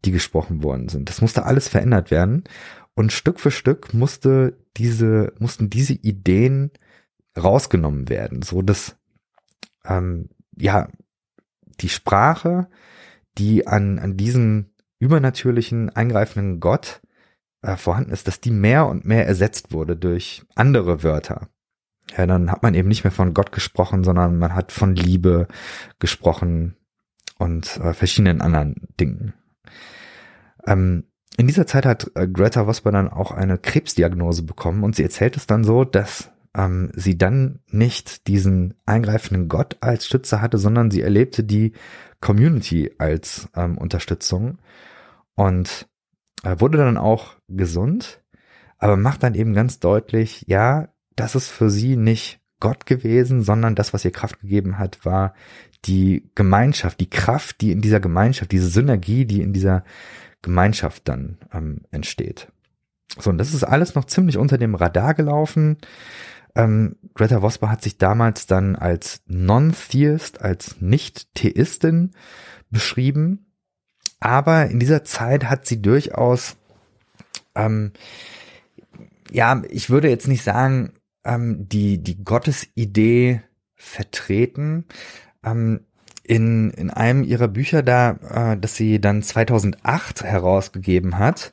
die 0.04 0.12
gesprochen 0.12 0.62
worden 0.62 0.88
sind. 0.88 1.08
Das 1.08 1.20
musste 1.20 1.44
alles 1.44 1.68
verändert 1.68 2.10
werden. 2.10 2.44
Und 2.94 3.12
Stück 3.12 3.40
für 3.40 3.50
Stück 3.50 3.92
musste 3.92 4.56
diese, 4.76 5.32
mussten 5.38 5.68
diese 5.68 5.94
Ideen 5.94 6.70
rausgenommen 7.36 8.08
werden, 8.08 8.42
so 8.42 8.62
dass 8.62 8.96
ähm, 9.84 10.28
ja 10.56 10.88
die 11.80 11.88
Sprache, 11.88 12.68
die 13.36 13.66
an, 13.66 13.98
an 13.98 14.16
diesen 14.16 14.74
übernatürlichen, 15.00 15.90
eingreifenden 15.90 16.60
Gott 16.60 17.02
äh, 17.64 17.76
vorhanden 17.76 18.12
ist, 18.12 18.28
dass 18.28 18.40
die 18.40 18.50
mehr 18.50 18.86
und 18.86 19.04
mehr 19.04 19.26
ersetzt 19.26 19.72
wurde 19.72 19.96
durch 19.96 20.44
andere 20.54 21.02
Wörter. 21.02 21.48
Ja, 22.16 22.26
dann 22.26 22.50
hat 22.50 22.62
man 22.62 22.74
eben 22.74 22.88
nicht 22.88 23.04
mehr 23.04 23.10
von 23.10 23.34
Gott 23.34 23.52
gesprochen, 23.52 24.04
sondern 24.04 24.38
man 24.38 24.54
hat 24.54 24.72
von 24.72 24.94
Liebe 24.94 25.48
gesprochen 25.98 26.76
und 27.38 27.78
äh, 27.78 27.94
verschiedenen 27.94 28.40
anderen 28.40 28.74
Dingen. 29.00 29.32
Ähm, 30.66 31.04
in 31.36 31.46
dieser 31.46 31.66
Zeit 31.66 31.86
hat 31.86 32.10
äh, 32.14 32.28
Greta 32.28 32.66
Vosper 32.66 32.92
dann 32.92 33.08
auch 33.08 33.32
eine 33.32 33.58
Krebsdiagnose 33.58 34.42
bekommen 34.42 34.84
und 34.84 34.94
sie 34.94 35.02
erzählt 35.02 35.36
es 35.36 35.46
dann 35.46 35.64
so, 35.64 35.84
dass 35.84 36.30
ähm, 36.56 36.92
sie 36.94 37.18
dann 37.18 37.60
nicht 37.68 38.28
diesen 38.28 38.74
eingreifenden 38.86 39.48
Gott 39.48 39.78
als 39.80 40.06
Stützer 40.06 40.40
hatte, 40.40 40.58
sondern 40.58 40.90
sie 40.90 41.00
erlebte 41.00 41.42
die 41.42 41.72
Community 42.20 42.92
als 42.98 43.48
ähm, 43.56 43.78
Unterstützung 43.78 44.58
und 45.34 45.88
wurde 46.60 46.78
dann 46.78 46.96
auch 46.98 47.36
gesund, 47.48 48.22
aber 48.78 48.96
macht 48.96 49.22
dann 49.22 49.34
eben 49.34 49.54
ganz 49.54 49.80
deutlich, 49.80 50.44
ja, 50.46 50.88
das 51.16 51.34
ist 51.34 51.48
für 51.48 51.70
sie 51.70 51.96
nicht 51.96 52.40
Gott 52.60 52.86
gewesen, 52.86 53.42
sondern 53.42 53.74
das, 53.74 53.92
was 53.92 54.04
ihr 54.04 54.12
Kraft 54.12 54.40
gegeben 54.40 54.78
hat, 54.78 55.04
war 55.04 55.34
die 55.84 56.30
Gemeinschaft, 56.34 57.00
die 57.00 57.10
Kraft, 57.10 57.60
die 57.60 57.72
in 57.72 57.80
dieser 57.80 58.00
Gemeinschaft, 58.00 58.52
diese 58.52 58.68
Synergie, 58.68 59.26
die 59.26 59.42
in 59.42 59.52
dieser 59.52 59.84
Gemeinschaft 60.42 61.08
dann 61.08 61.38
ähm, 61.52 61.82
entsteht. 61.90 62.48
So, 63.18 63.30
und 63.30 63.38
das 63.38 63.54
ist 63.54 63.64
alles 63.64 63.94
noch 63.94 64.04
ziemlich 64.04 64.38
unter 64.38 64.58
dem 64.58 64.74
Radar 64.74 65.14
gelaufen. 65.14 65.78
Ähm, 66.54 66.96
Greta 67.14 67.42
Vosper 67.42 67.70
hat 67.70 67.82
sich 67.82 67.98
damals 67.98 68.46
dann 68.46 68.76
als 68.76 69.22
Non-Theist, 69.26 70.40
als 70.40 70.80
Nicht-Theistin 70.80 72.12
beschrieben. 72.70 73.43
Aber 74.20 74.66
in 74.66 74.80
dieser 74.80 75.04
Zeit 75.04 75.44
hat 75.44 75.66
sie 75.66 75.82
durchaus, 75.82 76.56
ähm, 77.54 77.92
ja, 79.30 79.62
ich 79.68 79.90
würde 79.90 80.08
jetzt 80.08 80.28
nicht 80.28 80.42
sagen, 80.42 80.92
ähm, 81.24 81.68
die, 81.68 82.02
die 82.02 82.22
Gottesidee 82.24 83.42
vertreten. 83.74 84.86
Ähm, 85.44 85.80
in, 86.24 86.70
in 86.70 86.90
einem 86.90 87.22
ihrer 87.22 87.48
Bücher 87.48 87.82
da, 87.82 88.52
äh, 88.52 88.58
das 88.58 88.76
sie 88.76 89.00
dann 89.00 89.22
2008 89.22 90.24
herausgegeben 90.24 91.18
hat, 91.18 91.52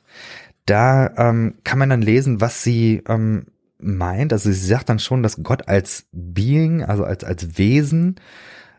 da 0.64 1.12
ähm, 1.16 1.58
kann 1.64 1.78
man 1.78 1.90
dann 1.90 2.02
lesen, 2.02 2.40
was 2.40 2.62
sie 2.62 3.02
ähm, 3.06 3.46
meint. 3.78 4.32
Also 4.32 4.50
sie 4.50 4.66
sagt 4.66 4.88
dann 4.88 4.98
schon, 4.98 5.22
dass 5.22 5.42
Gott 5.42 5.68
als 5.68 6.06
Being, 6.12 6.82
also 6.82 7.04
als, 7.04 7.24
als 7.24 7.58
Wesen, 7.58 8.16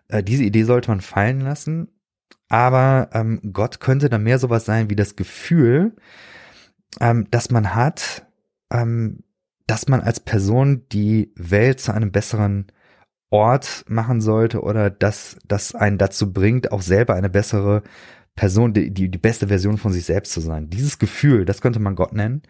äh, 0.08 0.24
diese 0.24 0.44
Idee 0.44 0.64
sollte 0.64 0.90
man 0.90 1.02
fallen 1.02 1.42
lassen. 1.42 1.90
Aber 2.54 3.10
ähm, 3.14 3.40
Gott 3.52 3.80
könnte 3.80 4.10
dann 4.10 4.22
mehr 4.22 4.38
sowas 4.38 4.64
sein 4.64 4.88
wie 4.92 4.96
das 4.96 5.16
Gefühl, 5.16 5.96
ähm, 7.02 7.26
dass 7.32 7.50
man 7.50 7.74
hat, 7.74 8.28
ähm, 8.72 9.24
dass 9.66 9.88
man 9.88 10.02
als 10.02 10.20
Person 10.20 10.86
die 10.92 11.34
Welt 11.36 11.80
zu 11.80 11.96
einem 11.96 12.12
besseren 12.12 12.68
Ort 13.32 13.86
machen 13.88 14.22
sollte 14.22 14.62
oder 14.62 14.92
dass 14.92 15.40
das 15.48 15.74
einen 15.74 15.98
dazu 15.98 16.32
bringt, 16.32 16.72
auch 16.72 16.84
selber 16.84 17.16
eine 17.16 17.32
bessere 17.32 17.82
Person, 18.36 18.72
die, 18.72 18.94
die, 18.94 19.10
die 19.10 19.18
beste 19.18 19.48
Version 19.48 19.80
von 19.80 19.92
sich 19.92 20.06
selbst 20.06 20.32
zu 20.32 20.40
sein. 20.40 20.70
Dieses 20.70 21.00
Gefühl, 21.00 21.46
das 21.46 21.60
könnte 21.60 21.80
man 21.80 21.96
Gott 21.96 22.14
nennen. 22.14 22.44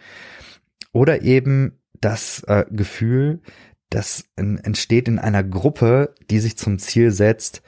Oder 0.92 1.22
eben 1.22 1.80
das 2.02 2.44
äh, 2.44 2.66
Gefühl, 2.70 3.42
das 3.90 4.26
entsteht 4.36 5.08
in 5.08 5.18
einer 5.18 5.46
Gruppe, 5.46 6.14
die 6.30 6.40
sich 6.40 6.58
zum 6.58 6.78
Ziel 6.78 7.12
setzt, 7.12 7.64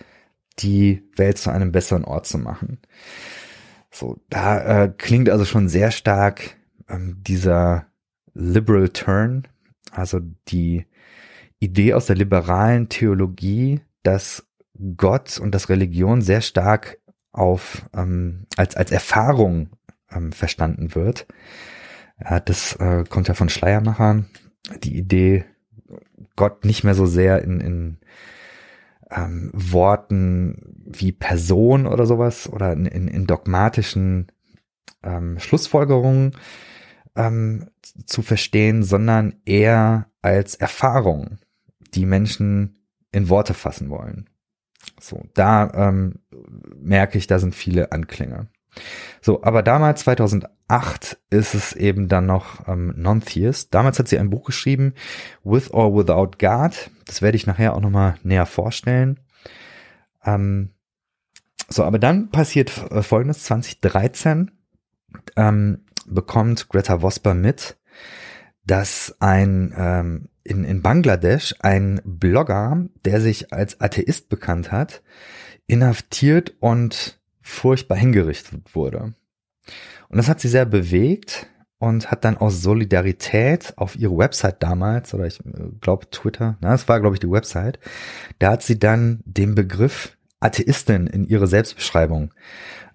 die 0.59 1.03
Welt 1.15 1.37
zu 1.37 1.49
einem 1.49 1.71
besseren 1.71 2.05
Ort 2.05 2.27
zu 2.27 2.37
machen. 2.37 2.79
So, 3.91 4.19
da 4.29 4.83
äh, 4.83 4.93
klingt 4.97 5.29
also 5.29 5.45
schon 5.45 5.69
sehr 5.69 5.91
stark 5.91 6.57
ähm, 6.89 7.17
dieser 7.21 7.85
Liberal 8.33 8.89
Turn, 8.89 9.47
also 9.91 10.19
die 10.49 10.85
Idee 11.59 11.93
aus 11.93 12.05
der 12.05 12.17
liberalen 12.17 12.89
Theologie, 12.89 13.81
dass 14.03 14.45
Gott 14.97 15.39
und 15.39 15.55
das 15.55 15.69
Religion 15.69 16.21
sehr 16.21 16.41
stark 16.41 16.99
auf 17.31 17.85
ähm, 17.95 18.45
als 18.57 18.75
als 18.75 18.91
Erfahrung 18.91 19.69
ähm, 20.11 20.31
verstanden 20.31 20.95
wird. 20.95 21.25
Ja, 22.21 22.39
das 22.39 22.75
äh, 22.75 23.03
kommt 23.09 23.27
ja 23.27 23.33
von 23.33 23.49
Schleiermacher. 23.49 24.25
Die 24.83 24.97
Idee, 24.97 25.45
Gott 26.35 26.65
nicht 26.65 26.83
mehr 26.83 26.95
so 26.95 27.05
sehr 27.05 27.43
in, 27.43 27.59
in 27.59 27.97
ähm, 29.15 29.51
Worten 29.53 30.61
wie 30.85 31.11
Person 31.11 31.87
oder 31.87 32.05
sowas 32.05 32.49
oder 32.51 32.73
in, 32.73 32.85
in, 32.85 33.25
dogmatischen 33.25 34.27
ähm, 35.03 35.39
Schlussfolgerungen 35.39 36.35
ähm, 37.15 37.69
zu 38.05 38.21
verstehen, 38.21 38.83
sondern 38.83 39.35
eher 39.45 40.09
als 40.21 40.55
Erfahrung, 40.55 41.37
die 41.93 42.05
Menschen 42.05 42.77
in 43.11 43.29
Worte 43.29 43.53
fassen 43.53 43.89
wollen. 43.89 44.29
So, 44.99 45.23
da 45.33 45.71
ähm, 45.73 46.19
merke 46.75 47.17
ich, 47.17 47.27
da 47.27 47.39
sind 47.39 47.55
viele 47.55 47.91
Anklänge. 47.91 48.47
So, 49.21 49.43
aber 49.43 49.63
damals, 49.63 50.01
2008, 50.01 51.17
ist 51.29 51.53
es 51.53 51.73
eben 51.73 52.07
dann 52.07 52.25
noch 52.25 52.67
ähm, 52.67 52.93
Non-Theist. 52.95 53.73
Damals 53.73 53.99
hat 53.99 54.07
sie 54.07 54.19
ein 54.19 54.29
Buch 54.29 54.45
geschrieben, 54.45 54.93
With 55.43 55.71
or 55.71 55.95
Without 55.95 56.37
God. 56.39 56.89
Das 57.05 57.21
werde 57.21 57.35
ich 57.35 57.47
nachher 57.47 57.75
auch 57.75 57.81
nochmal 57.81 58.15
näher 58.23 58.45
vorstellen. 58.45 59.19
Ähm, 60.23 60.71
so, 61.67 61.83
aber 61.83 61.99
dann 61.99 62.29
passiert 62.29 62.71
äh, 62.91 63.01
folgendes, 63.01 63.43
2013 63.43 64.51
ähm, 65.35 65.85
bekommt 66.05 66.69
Greta 66.69 67.01
Vosper 67.01 67.33
mit, 67.33 67.77
dass 68.65 69.15
ein 69.19 69.73
ähm, 69.75 70.29
in, 70.43 70.63
in 70.63 70.81
Bangladesch 70.81 71.55
ein 71.59 72.01
Blogger, 72.05 72.85
der 73.03 73.19
sich 73.19 73.51
als 73.51 73.81
Atheist 73.81 74.29
bekannt 74.29 74.71
hat, 74.71 75.01
inhaftiert 75.67 76.53
und 76.59 77.19
furchtbar 77.45 77.95
hingerichtet 77.95 78.73
wurde. 78.73 79.13
Und 80.09 80.17
das 80.17 80.27
hat 80.27 80.39
sie 80.39 80.47
sehr 80.47 80.65
bewegt 80.65 81.47
und 81.77 82.09
hat 82.09 82.25
dann 82.25 82.37
aus 82.37 82.61
Solidarität 82.61 83.73
auf 83.77 83.95
ihre 83.95 84.17
Website 84.17 84.63
damals, 84.63 85.13
oder 85.13 85.27
ich 85.27 85.39
äh, 85.45 85.69
glaube 85.79 86.09
Twitter, 86.09 86.57
na, 86.61 86.71
das 86.71 86.87
war 86.87 86.99
glaube 86.99 87.15
ich 87.15 87.19
die 87.19 87.29
Website, 87.29 87.79
da 88.39 88.53
hat 88.53 88.63
sie 88.63 88.79
dann 88.79 89.21
den 89.25 89.53
Begriff 89.53 90.17
Atheistin 90.39 91.05
in 91.05 91.25
ihre 91.25 91.45
Selbstbeschreibung 91.45 92.33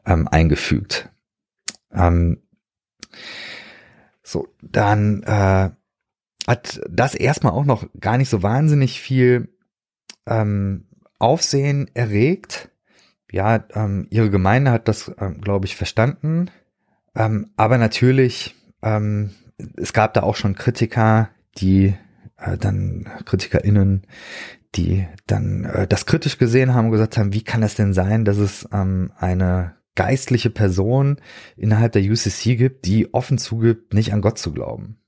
ähm, 0.05 0.27
eingefügt. 0.27 1.11
Ähm, 1.93 2.43
so, 4.23 4.49
dann 4.63 5.23
äh, 5.23 5.71
hat 6.47 6.81
das 6.91 7.15
erstmal 7.15 7.53
auch 7.53 7.65
noch 7.65 7.87
gar 8.01 8.19
nicht 8.19 8.31
so 8.31 8.43
wahnsinnig 8.43 9.01
viel 9.01 9.49
ähm, 10.27 10.89
Aufsehen 11.21 11.89
erregt. 11.95 12.71
Ja, 13.33 13.65
ähm, 13.75 14.07
ihre 14.11 14.31
Gemeinde 14.31 14.71
hat 14.71 14.89
das, 14.89 15.13
ähm, 15.19 15.41
glaube 15.41 15.67
ich, 15.67 15.77
verstanden. 15.77 16.51
Ähm, 17.15 17.51
aber 17.57 17.79
natürlich, 17.79 18.55
ähm, 18.83 19.31
es 19.77 19.93
gab 19.93 20.15
da 20.15 20.23
auch 20.23 20.37
schon 20.37 20.55
Kritiker, 20.55 21.31
die 21.59 21.95
äh, 22.37 22.57
dann 22.57 23.09
KritikerInnen, 23.25 24.07
die 24.75 25.07
dann 25.27 25.65
äh, 25.65 25.87
das 25.87 26.07
kritisch 26.07 26.39
gesehen 26.39 26.75
haben 26.75 26.87
und 26.87 26.93
gesagt 26.93 27.17
haben, 27.19 27.33
wie 27.33 27.43
kann 27.43 27.63
es 27.63 27.75
denn 27.75 27.93
sein, 27.93 28.25
dass 28.25 28.39
es 28.39 28.69
ähm, 28.73 29.13
eine 29.19 29.75
geistliche 29.97 30.51
Person 30.51 31.21
innerhalb 31.57 31.93
der 31.93 32.03
UCC 32.03 32.57
gibt, 32.57 32.87
die 32.87 33.13
offen 33.13 33.39
zugibt, 33.39 33.93
nicht 33.93 34.13
an 34.13 34.23
Gott 34.23 34.39
zu 34.39 34.53
glauben. 34.53 34.99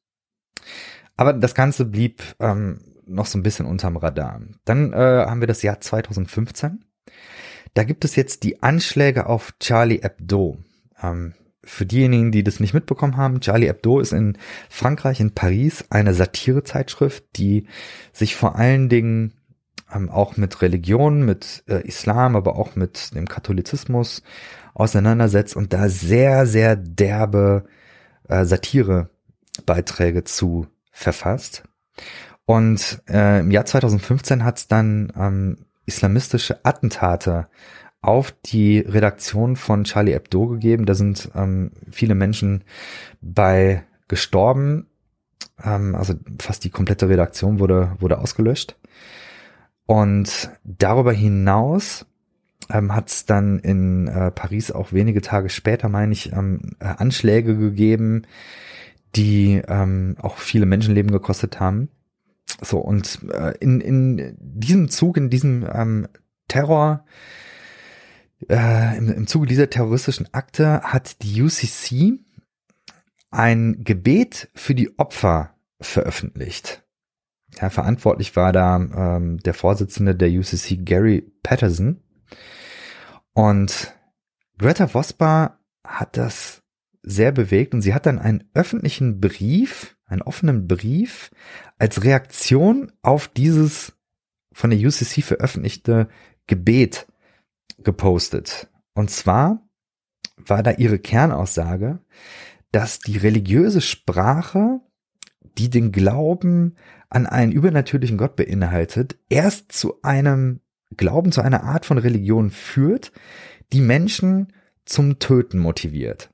Aber 1.16 1.32
das 1.32 1.54
Ganze 1.54 1.84
blieb 1.84 2.22
ähm, 2.40 2.80
noch 3.06 3.26
so 3.26 3.38
ein 3.38 3.42
bisschen 3.42 3.66
unterm 3.66 3.96
Radar. 3.96 4.40
Dann 4.64 4.92
äh, 4.92 4.96
haben 5.26 5.40
wir 5.40 5.46
das 5.46 5.62
Jahr 5.62 5.80
2015. 5.80 6.84
Da 7.74 7.84
gibt 7.84 8.04
es 8.04 8.16
jetzt 8.16 8.42
die 8.42 8.62
Anschläge 8.62 9.26
auf 9.26 9.54
Charlie 9.58 10.00
Hebdo. 10.02 10.58
Ähm, 11.02 11.34
für 11.64 11.86
diejenigen, 11.86 12.32
die 12.32 12.42
das 12.42 12.60
nicht 12.60 12.74
mitbekommen 12.74 13.16
haben, 13.16 13.40
Charlie 13.40 13.68
Hebdo 13.68 14.00
ist 14.00 14.12
in 14.12 14.36
Frankreich, 14.68 15.20
in 15.20 15.32
Paris, 15.32 15.84
eine 15.90 16.12
Satirezeitschrift, 16.12 17.24
die 17.36 17.66
sich 18.12 18.34
vor 18.34 18.56
allen 18.56 18.88
Dingen 18.88 19.34
ähm, 19.94 20.10
auch 20.10 20.36
mit 20.36 20.60
Religion, 20.60 21.24
mit 21.24 21.62
äh, 21.68 21.86
Islam, 21.86 22.36
aber 22.36 22.56
auch 22.56 22.76
mit 22.76 23.14
dem 23.14 23.28
Katholizismus 23.28 24.22
auseinandersetzt 24.74 25.54
und 25.54 25.72
da 25.72 25.88
sehr, 25.88 26.46
sehr 26.46 26.76
derbe 26.76 27.64
äh, 28.28 28.44
Satirebeiträge 28.44 30.24
zu 30.24 30.66
verfasst. 30.90 31.62
Und 32.44 33.02
äh, 33.08 33.40
im 33.40 33.50
Jahr 33.50 33.66
2015 33.66 34.44
hat 34.44 34.58
es 34.58 34.68
dann 34.68 35.12
ähm, 35.16 35.66
islamistische 35.86 36.64
Attentate 36.64 37.48
auf 38.00 38.34
die 38.44 38.80
Redaktion 38.80 39.56
von 39.56 39.84
Charlie 39.84 40.12
Hebdo 40.12 40.48
gegeben. 40.48 40.86
Da 40.86 40.94
sind 40.94 41.30
ähm, 41.34 41.70
viele 41.90 42.14
Menschen 42.14 42.64
bei 43.20 43.84
gestorben. 44.08 44.88
Ähm, 45.62 45.94
also 45.94 46.14
fast 46.40 46.64
die 46.64 46.70
komplette 46.70 47.08
Redaktion 47.08 47.60
wurde, 47.60 47.96
wurde 48.00 48.18
ausgelöscht. 48.18 48.76
Und 49.86 50.50
darüber 50.64 51.12
hinaus 51.12 52.06
ähm, 52.70 52.94
hat 52.94 53.08
es 53.08 53.24
dann 53.24 53.58
in 53.60 54.08
äh, 54.08 54.30
Paris 54.30 54.70
auch 54.70 54.92
wenige 54.92 55.20
Tage 55.20 55.48
später, 55.48 55.88
meine 55.88 56.12
ich, 56.12 56.32
ähm, 56.32 56.76
äh, 56.80 56.86
Anschläge 56.86 57.56
gegeben, 57.56 58.22
die 59.14 59.62
ähm, 59.68 60.16
auch 60.20 60.38
viele 60.38 60.66
Menschenleben 60.66 61.12
gekostet 61.12 61.60
haben. 61.60 61.88
So, 62.60 62.78
und 62.78 63.20
äh, 63.32 63.54
in, 63.58 63.80
in 63.80 64.36
diesem 64.38 64.88
Zug, 64.88 65.16
in 65.16 65.30
diesem 65.30 65.66
ähm, 65.72 66.08
Terror, 66.48 67.04
äh, 68.48 68.96
im, 68.98 69.10
im 69.10 69.26
Zuge 69.26 69.46
dieser 69.46 69.70
terroristischen 69.70 70.32
Akte 70.32 70.82
hat 70.82 71.22
die 71.22 71.42
UCC 71.42 72.20
ein 73.30 73.82
Gebet 73.82 74.50
für 74.54 74.74
die 74.74 74.98
Opfer 74.98 75.54
veröffentlicht. 75.80 76.84
Ja, 77.60 77.70
verantwortlich 77.70 78.34
war 78.36 78.52
da 78.52 78.76
ähm, 78.76 79.38
der 79.38 79.54
Vorsitzende 79.54 80.14
der 80.14 80.30
UCC, 80.30 80.84
Gary 80.84 81.32
Patterson. 81.42 82.02
Und 83.34 83.94
Greta 84.58 84.88
Vosper 84.88 85.58
hat 85.84 86.16
das 86.16 86.61
sehr 87.02 87.32
bewegt 87.32 87.74
und 87.74 87.82
sie 87.82 87.94
hat 87.94 88.06
dann 88.06 88.18
einen 88.18 88.44
öffentlichen 88.54 89.20
Brief, 89.20 89.96
einen 90.06 90.22
offenen 90.22 90.68
Brief 90.68 91.30
als 91.78 92.04
Reaktion 92.04 92.92
auf 93.02 93.28
dieses 93.28 93.94
von 94.52 94.70
der 94.70 94.78
UCC 94.78 95.22
veröffentlichte 95.22 96.08
Gebet 96.46 97.06
gepostet. 97.82 98.68
Und 98.94 99.10
zwar 99.10 99.66
war 100.36 100.62
da 100.62 100.72
ihre 100.72 100.98
Kernaussage, 100.98 102.00
dass 102.70 102.98
die 102.98 103.16
religiöse 103.16 103.80
Sprache, 103.80 104.80
die 105.58 105.70
den 105.70 105.92
Glauben 105.92 106.76
an 107.08 107.26
einen 107.26 107.52
übernatürlichen 107.52 108.16
Gott 108.16 108.36
beinhaltet, 108.36 109.18
erst 109.28 109.72
zu 109.72 110.02
einem 110.02 110.60
Glauben, 110.96 111.32
zu 111.32 111.42
einer 111.42 111.64
Art 111.64 111.86
von 111.86 111.98
Religion 111.98 112.50
führt, 112.50 113.12
die 113.72 113.80
Menschen 113.80 114.52
zum 114.84 115.18
Töten 115.18 115.58
motiviert. 115.58 116.31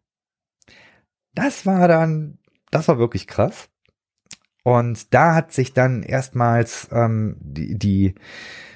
Das 1.39 1.67
war 1.67 1.87
dann, 1.87 2.39
das 2.73 2.89
war 2.89 2.99
wirklich 2.99 3.29
krass. 3.29 3.69
Und 4.65 5.15
da 5.15 5.37
hat 5.37 5.53
sich 5.53 5.73
dann 5.73 6.03
erstmals 6.03 6.89
ähm, 6.91 7.37
die, 7.39 7.79
die, 7.79 8.15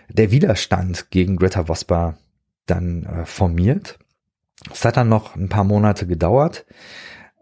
der 0.09 0.31
Widerstand 0.31 1.11
gegen 1.11 1.35
Greta 1.35 1.67
Vosper 1.67 2.19
dann 2.67 3.03
äh, 3.03 3.27
formiert. 3.27 3.99
Es 4.71 4.85
hat 4.85 4.97
dann 4.97 5.09
noch 5.09 5.35
ein 5.35 5.49
paar 5.49 5.65
Monate 5.65 6.07
gedauert, 6.07 6.65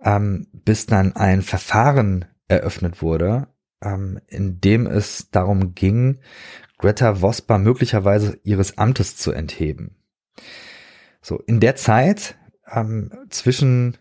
ähm, 0.02 0.46
bis 0.54 0.86
dann 0.86 1.14
ein 1.16 1.42
Verfahren 1.42 2.24
eröffnet 2.48 3.02
wurde, 3.02 3.48
ähm, 3.82 4.20
in 4.26 4.58
dem 4.58 4.86
es 4.86 5.30
darum 5.30 5.74
ging, 5.74 6.20
Greta 6.78 7.20
Vosper 7.20 7.58
möglicherweise 7.58 8.40
ihres 8.42 8.78
Amtes 8.78 9.18
zu 9.18 9.32
entheben. 9.32 9.96
So, 11.20 11.40
in 11.40 11.60
der 11.60 11.76
Zeit 11.76 12.38
ähm, 12.72 13.12
zwischen 13.28 13.98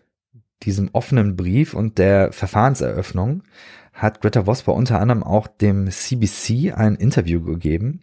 diesem 0.62 0.90
offenen 0.92 1.36
Brief 1.36 1.74
und 1.74 1.98
der 1.98 2.32
Verfahrenseröffnung 2.32 3.42
hat 3.92 4.20
Greta 4.20 4.46
Vosper 4.46 4.74
unter 4.74 5.00
anderem 5.00 5.22
auch 5.22 5.46
dem 5.46 5.90
CBC 5.90 6.72
ein 6.72 6.94
Interview 6.94 7.42
gegeben. 7.42 8.02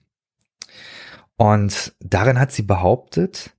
Und 1.38 1.96
darin 2.00 2.40
hat 2.40 2.52
sie 2.52 2.64
behauptet, 2.64 3.56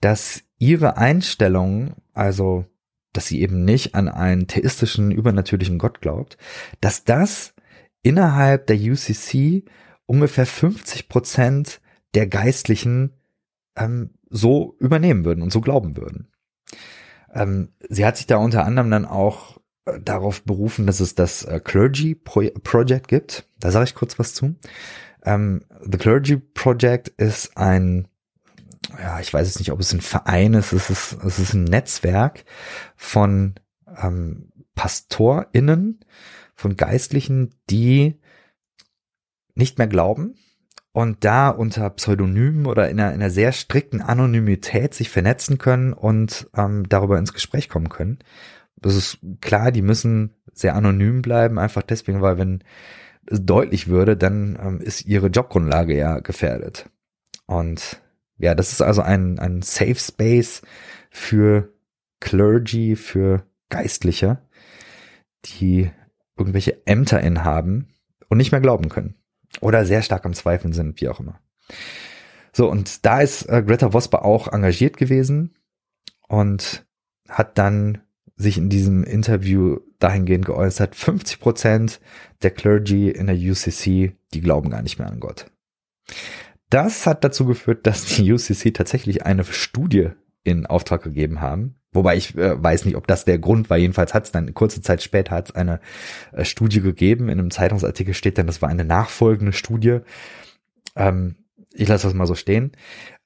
dass 0.00 0.42
ihre 0.58 0.96
Einstellung, 0.96 1.94
also 2.12 2.64
dass 3.12 3.26
sie 3.26 3.40
eben 3.40 3.64
nicht 3.64 3.94
an 3.94 4.08
einen 4.08 4.46
theistischen, 4.46 5.10
übernatürlichen 5.10 5.78
Gott 5.78 6.00
glaubt, 6.00 6.38
dass 6.80 7.04
das 7.04 7.54
innerhalb 8.02 8.66
der 8.66 8.76
UCC 8.76 9.64
ungefähr 10.06 10.46
50 10.46 11.08
Prozent 11.08 11.80
der 12.14 12.26
Geistlichen 12.26 13.14
ähm, 13.76 14.10
so 14.28 14.76
übernehmen 14.78 15.24
würden 15.24 15.42
und 15.42 15.52
so 15.52 15.60
glauben 15.60 15.96
würden. 15.96 16.28
Ähm, 17.32 17.72
sie 17.88 18.04
hat 18.04 18.16
sich 18.16 18.26
da 18.26 18.36
unter 18.36 18.64
anderem 18.64 18.90
dann 18.90 19.04
auch 19.04 19.58
äh, 19.84 20.00
darauf 20.00 20.42
berufen, 20.42 20.86
dass 20.86 21.00
es 21.00 21.14
das 21.14 21.44
äh, 21.44 21.60
Clergy 21.60 22.14
Pro 22.14 22.42
Project 22.62 23.08
gibt. 23.08 23.48
Da 23.58 23.70
sage 23.70 23.84
ich 23.84 23.94
kurz 23.94 24.18
was 24.18 24.34
zu. 24.34 24.56
Ähm, 25.24 25.64
The 25.82 25.98
Clergy 25.98 26.36
Project 26.36 27.08
ist 27.08 27.56
ein, 27.56 28.08
ja, 28.98 29.20
ich 29.20 29.32
weiß 29.32 29.46
jetzt 29.46 29.58
nicht, 29.58 29.72
ob 29.72 29.80
es 29.80 29.92
ein 29.92 30.00
Verein 30.00 30.54
ist, 30.54 30.72
es 30.72 30.90
ist, 30.90 31.18
es 31.24 31.38
ist 31.38 31.54
ein 31.54 31.64
Netzwerk 31.64 32.44
von 32.96 33.54
ähm, 34.02 34.52
PastorInnen, 34.74 36.00
von 36.54 36.76
Geistlichen, 36.76 37.54
die 37.68 38.20
nicht 39.54 39.78
mehr 39.78 39.88
glauben 39.88 40.34
und 40.92 41.24
da 41.24 41.50
unter 41.50 41.88
Pseudonymen 41.90 42.66
oder 42.66 42.90
in 42.90 42.98
einer, 42.98 43.14
in 43.14 43.20
einer 43.20 43.30
sehr 43.30 43.52
strikten 43.52 44.00
Anonymität 44.00 44.94
sich 44.94 45.08
vernetzen 45.08 45.58
können 45.58 45.92
und 45.92 46.48
ähm, 46.56 46.88
darüber 46.88 47.18
ins 47.18 47.32
Gespräch 47.32 47.68
kommen 47.68 47.88
können. 47.88 48.18
Das 48.76 48.96
ist 48.96 49.18
klar, 49.40 49.72
die 49.72 49.82
müssen 49.82 50.34
sehr 50.52 50.74
anonym 50.74 51.22
bleiben, 51.22 51.58
einfach 51.58 51.82
deswegen, 51.82 52.22
weil 52.22 52.38
wenn 52.38 52.64
es 53.26 53.44
deutlich 53.44 53.88
würde, 53.88 54.16
dann 54.16 54.58
ähm, 54.60 54.80
ist 54.80 55.04
ihre 55.06 55.28
Jobgrundlage 55.28 55.96
ja 55.96 56.18
gefährdet. 56.18 56.88
Und 57.46 58.00
ja, 58.38 58.54
das 58.54 58.72
ist 58.72 58.80
also 58.80 59.02
ein, 59.02 59.38
ein 59.38 59.62
Safe 59.62 59.96
Space 59.96 60.62
für 61.10 61.72
Clergy, 62.20 62.96
für 62.96 63.44
Geistliche, 63.68 64.38
die 65.44 65.90
irgendwelche 66.36 66.86
Ämter 66.86 67.20
inhaben 67.20 67.88
und 68.28 68.38
nicht 68.38 68.50
mehr 68.50 68.60
glauben 68.60 68.88
können. 68.88 69.14
Oder 69.60 69.84
sehr 69.84 70.02
stark 70.02 70.24
am 70.24 70.34
Zweifeln 70.34 70.72
sind, 70.72 71.00
wie 71.00 71.08
auch 71.08 71.20
immer. 71.20 71.40
So, 72.52 72.68
und 72.70 73.04
da 73.04 73.20
ist 73.20 73.48
äh, 73.48 73.62
Greta 73.64 73.92
Vosper 73.92 74.24
auch 74.24 74.48
engagiert 74.48 74.96
gewesen 74.96 75.54
und 76.28 76.84
hat 77.28 77.58
dann 77.58 78.02
sich 78.36 78.58
in 78.58 78.70
diesem 78.70 79.04
Interview 79.04 79.78
dahingehend 79.98 80.46
geäußert, 80.46 80.96
50 80.96 81.40
Prozent 81.40 82.00
der 82.42 82.50
Clergy 82.50 83.10
in 83.10 83.26
der 83.26 83.36
UCC, 83.36 84.16
die 84.32 84.40
glauben 84.40 84.70
gar 84.70 84.82
nicht 84.82 84.98
mehr 84.98 85.08
an 85.08 85.20
Gott. 85.20 85.50
Das 86.70 87.06
hat 87.06 87.24
dazu 87.24 87.44
geführt, 87.44 87.86
dass 87.86 88.04
die 88.06 88.32
UCC 88.32 88.72
tatsächlich 88.72 89.26
eine 89.26 89.44
Studie 89.44 90.10
in 90.42 90.66
Auftrag 90.66 91.02
gegeben 91.02 91.40
haben. 91.40 91.79
Wobei 91.92 92.16
ich 92.16 92.36
äh, 92.36 92.62
weiß 92.62 92.84
nicht, 92.84 92.96
ob 92.96 93.06
das 93.06 93.24
der 93.24 93.38
Grund 93.38 93.68
war. 93.68 93.76
Jedenfalls 93.76 94.14
hat 94.14 94.24
es 94.24 94.32
dann 94.32 94.54
kurze 94.54 94.80
Zeit 94.80 95.02
später 95.02 95.34
hat's 95.34 95.50
eine 95.50 95.80
äh, 96.32 96.44
Studie 96.44 96.80
gegeben. 96.80 97.28
In 97.28 97.38
einem 97.38 97.50
Zeitungsartikel 97.50 98.14
steht 98.14 98.38
dann, 98.38 98.46
das 98.46 98.62
war 98.62 98.68
eine 98.68 98.84
nachfolgende 98.84 99.52
Studie. 99.52 99.98
Ähm, 100.94 101.36
ich 101.72 101.88
lasse 101.88 102.06
das 102.06 102.14
mal 102.14 102.26
so 102.26 102.34
stehen. 102.34 102.72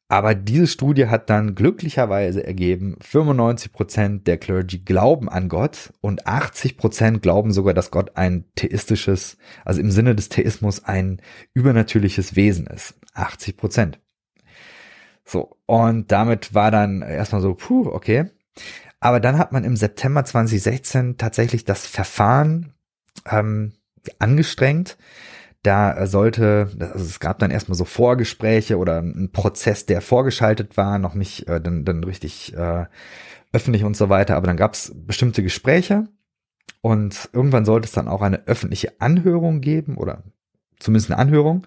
Aber 0.08 0.34
diese 0.34 0.66
Studie 0.66 1.06
hat 1.06 1.30
dann 1.30 1.54
glücklicherweise 1.54 2.46
ergeben, 2.46 2.96
95 3.00 3.72
Prozent 3.72 4.26
der 4.26 4.36
Clergy 4.36 4.78
glauben 4.78 5.28
an 5.28 5.48
Gott 5.48 5.92
und 6.02 6.26
80 6.26 6.76
Prozent 6.76 7.22
glauben 7.22 7.52
sogar, 7.52 7.72
dass 7.72 7.90
Gott 7.90 8.16
ein 8.16 8.44
theistisches, 8.54 9.38
also 9.64 9.80
im 9.80 9.90
Sinne 9.90 10.14
des 10.14 10.28
Theismus 10.28 10.84
ein 10.84 11.20
übernatürliches 11.54 12.36
Wesen 12.36 12.66
ist. 12.66 12.94
80%. 13.14 13.56
Prozent. 13.56 13.98
So, 15.24 15.56
und 15.64 16.12
damit 16.12 16.54
war 16.54 16.70
dann 16.70 17.00
erstmal 17.00 17.40
so, 17.40 17.54
puh, 17.54 17.88
okay. 17.88 18.30
Aber 19.00 19.20
dann 19.20 19.38
hat 19.38 19.52
man 19.52 19.64
im 19.64 19.76
September 19.76 20.24
2016 20.24 21.18
tatsächlich 21.18 21.64
das 21.64 21.86
Verfahren 21.86 22.72
ähm, 23.30 23.72
angestrengt. 24.18 24.96
Da 25.62 26.06
sollte, 26.06 26.70
also 26.78 27.04
es 27.04 27.20
gab 27.20 27.38
dann 27.38 27.50
erstmal 27.50 27.76
so 27.76 27.84
Vorgespräche 27.84 28.76
oder 28.76 28.98
ein 29.00 29.30
Prozess, 29.32 29.86
der 29.86 30.02
vorgeschaltet 30.02 30.76
war, 30.76 30.98
noch 30.98 31.14
nicht 31.14 31.48
äh, 31.48 31.60
dann, 31.60 31.84
dann 31.84 32.04
richtig 32.04 32.54
äh, 32.54 32.84
öffentlich 33.52 33.84
und 33.84 33.96
so 33.96 34.08
weiter, 34.10 34.36
aber 34.36 34.46
dann 34.46 34.58
gab 34.58 34.74
es 34.74 34.92
bestimmte 34.94 35.42
Gespräche 35.42 36.08
und 36.82 37.30
irgendwann 37.32 37.64
sollte 37.64 37.86
es 37.86 37.92
dann 37.92 38.08
auch 38.08 38.20
eine 38.20 38.46
öffentliche 38.46 39.00
Anhörung 39.00 39.62
geben 39.62 39.96
oder 39.96 40.22
zumindest 40.78 41.10
eine 41.10 41.18
Anhörung 41.18 41.66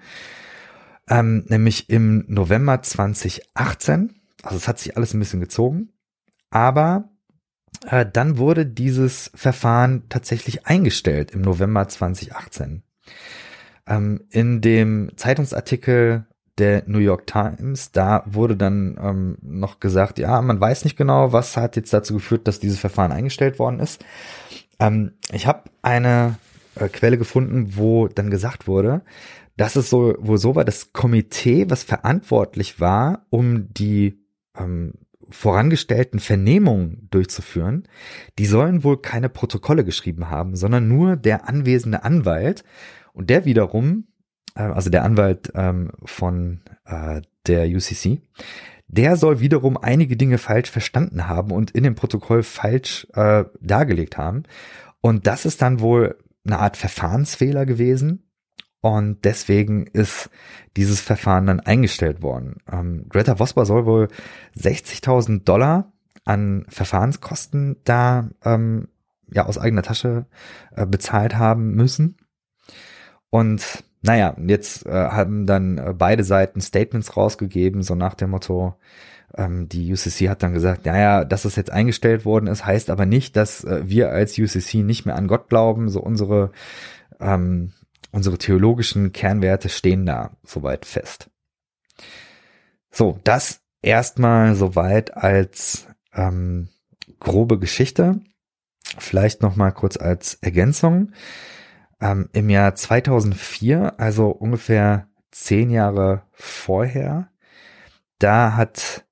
ähm, 1.09 1.45
nämlich 1.47 1.89
im 1.89 2.25
November 2.27 2.81
2018. 2.81 4.15
Also 4.43 4.57
es 4.57 4.67
hat 4.67 4.79
sich 4.79 4.97
alles 4.97 5.13
ein 5.13 5.19
bisschen 5.19 5.39
gezogen, 5.39 5.89
aber 6.49 7.09
äh, 7.89 8.05
dann 8.11 8.37
wurde 8.37 8.65
dieses 8.65 9.31
Verfahren 9.35 10.03
tatsächlich 10.09 10.65
eingestellt 10.65 11.31
im 11.31 11.41
November 11.41 11.87
2018. 11.87 12.83
Ähm, 13.87 14.21
in 14.29 14.61
dem 14.61 15.11
Zeitungsartikel 15.15 16.25
der 16.57 16.83
New 16.87 16.99
York 16.99 17.27
Times, 17.27 17.91
da 17.91 18.23
wurde 18.25 18.57
dann 18.57 18.97
ähm, 18.99 19.37
noch 19.41 19.79
gesagt, 19.79 20.17
ja, 20.17 20.41
man 20.41 20.59
weiß 20.59 20.83
nicht 20.85 20.97
genau, 20.97 21.31
was 21.31 21.55
hat 21.55 21.75
jetzt 21.75 21.93
dazu 21.93 22.15
geführt, 22.15 22.47
dass 22.47 22.59
dieses 22.59 22.79
Verfahren 22.79 23.11
eingestellt 23.11 23.59
worden 23.59 23.79
ist. 23.79 24.03
Ähm, 24.79 25.13
ich 25.31 25.45
habe 25.45 25.69
eine 25.81 26.37
äh, 26.75 26.89
Quelle 26.89 27.17
gefunden, 27.17 27.77
wo 27.77 28.07
dann 28.07 28.31
gesagt 28.31 28.67
wurde, 28.67 29.01
dass 29.55 29.75
es 29.75 29.89
so 29.89 30.15
wohl 30.19 30.37
so 30.37 30.55
war, 30.55 30.65
das 30.65 30.93
Komitee, 30.93 31.69
was 31.69 31.83
verantwortlich 31.83 32.79
war, 32.79 33.25
um 33.29 33.71
die 33.73 34.19
ähm, 34.57 34.93
vorangestellten 35.29 36.19
Vernehmungen 36.19 37.07
durchzuführen, 37.11 37.87
die 38.39 38.45
sollen 38.45 38.83
wohl 38.83 39.01
keine 39.01 39.29
Protokolle 39.29 39.83
geschrieben 39.83 40.29
haben, 40.29 40.55
sondern 40.55 40.87
nur 40.87 41.15
der 41.15 41.47
anwesende 41.47 42.03
Anwalt 42.03 42.63
und 43.13 43.29
der 43.29 43.45
wiederum, 43.45 44.07
äh, 44.55 44.61
also 44.61 44.89
der 44.89 45.03
Anwalt 45.03 45.51
ähm, 45.55 45.91
von 46.05 46.61
äh, 46.85 47.21
der 47.45 47.67
UCC, 47.67 48.21
der 48.87 49.17
soll 49.17 49.39
wiederum 49.39 49.77
einige 49.77 50.15
Dinge 50.15 50.37
falsch 50.37 50.71
verstanden 50.71 51.27
haben 51.27 51.51
und 51.51 51.71
in 51.71 51.83
dem 51.83 51.95
Protokoll 51.95 52.43
falsch 52.43 53.05
äh, 53.13 53.43
dargelegt 53.59 54.17
haben. 54.17 54.43
Und 55.01 55.27
das 55.27 55.45
ist 55.45 55.61
dann 55.61 55.81
wohl 55.81 56.17
eine 56.45 56.59
Art 56.59 56.77
Verfahrensfehler 56.77 57.65
gewesen, 57.65 58.26
und 58.95 59.23
deswegen 59.25 59.87
ist 59.87 60.29
dieses 60.75 61.01
Verfahren 61.01 61.47
dann 61.47 61.59
eingestellt 61.59 62.21
worden. 62.21 62.57
Ähm, 62.71 63.05
Greta 63.09 63.39
Vosper 63.39 63.65
soll 63.65 63.85
wohl 63.85 64.07
60.000 64.57 65.43
Dollar 65.43 65.91
an 66.25 66.65
Verfahrenskosten 66.69 67.77
da 67.83 68.29
ähm, 68.43 68.87
ja 69.31 69.45
aus 69.45 69.57
eigener 69.57 69.81
Tasche 69.81 70.25
äh, 70.75 70.85
bezahlt 70.85 71.37
haben 71.37 71.73
müssen. 71.73 72.17
Und 73.29 73.83
naja, 74.01 74.35
jetzt 74.45 74.85
äh, 74.85 74.91
haben 74.91 75.45
dann 75.45 75.77
äh, 75.77 75.93
beide 75.97 76.23
Seiten 76.23 76.61
Statements 76.61 77.17
rausgegeben, 77.17 77.81
so 77.83 77.95
nach 77.95 78.13
dem 78.13 78.29
Motto, 78.29 78.75
ähm, 79.35 79.67
die 79.67 79.91
UCC 79.91 80.29
hat 80.29 80.43
dann 80.43 80.53
gesagt, 80.53 80.85
naja, 80.85 81.25
dass 81.25 81.45
es 81.45 81.55
jetzt 81.55 81.71
eingestellt 81.71 82.23
worden 82.23 82.47
ist, 82.47 82.65
heißt 82.65 82.89
aber 82.89 83.05
nicht, 83.05 83.35
dass 83.35 83.63
äh, 83.63 83.81
wir 83.85 84.11
als 84.11 84.37
UCC 84.37 84.75
nicht 84.83 85.05
mehr 85.05 85.15
an 85.15 85.27
Gott 85.27 85.49
glauben. 85.49 85.89
So 85.89 86.01
unsere 86.01 86.51
ähm, 87.19 87.73
unsere 88.11 88.37
theologischen 88.37 89.11
Kernwerte 89.11 89.69
stehen 89.69 90.05
da 90.05 90.37
soweit 90.43 90.85
fest. 90.85 91.29
So, 92.91 93.19
das 93.23 93.61
erstmal 93.81 94.55
soweit 94.55 95.15
als 95.15 95.87
ähm, 96.13 96.69
grobe 97.19 97.59
Geschichte. 97.59 98.21
Vielleicht 98.97 99.41
noch 99.41 99.55
mal 99.55 99.71
kurz 99.71 99.97
als 99.97 100.35
Ergänzung. 100.35 101.11
Ähm, 101.99 102.29
Im 102.33 102.49
Jahr 102.49 102.75
2004, 102.75 103.99
also 103.99 104.29
ungefähr 104.29 105.07
zehn 105.31 105.69
Jahre 105.69 106.23
vorher, 106.31 107.29
da 108.19 108.55
hat 108.55 109.05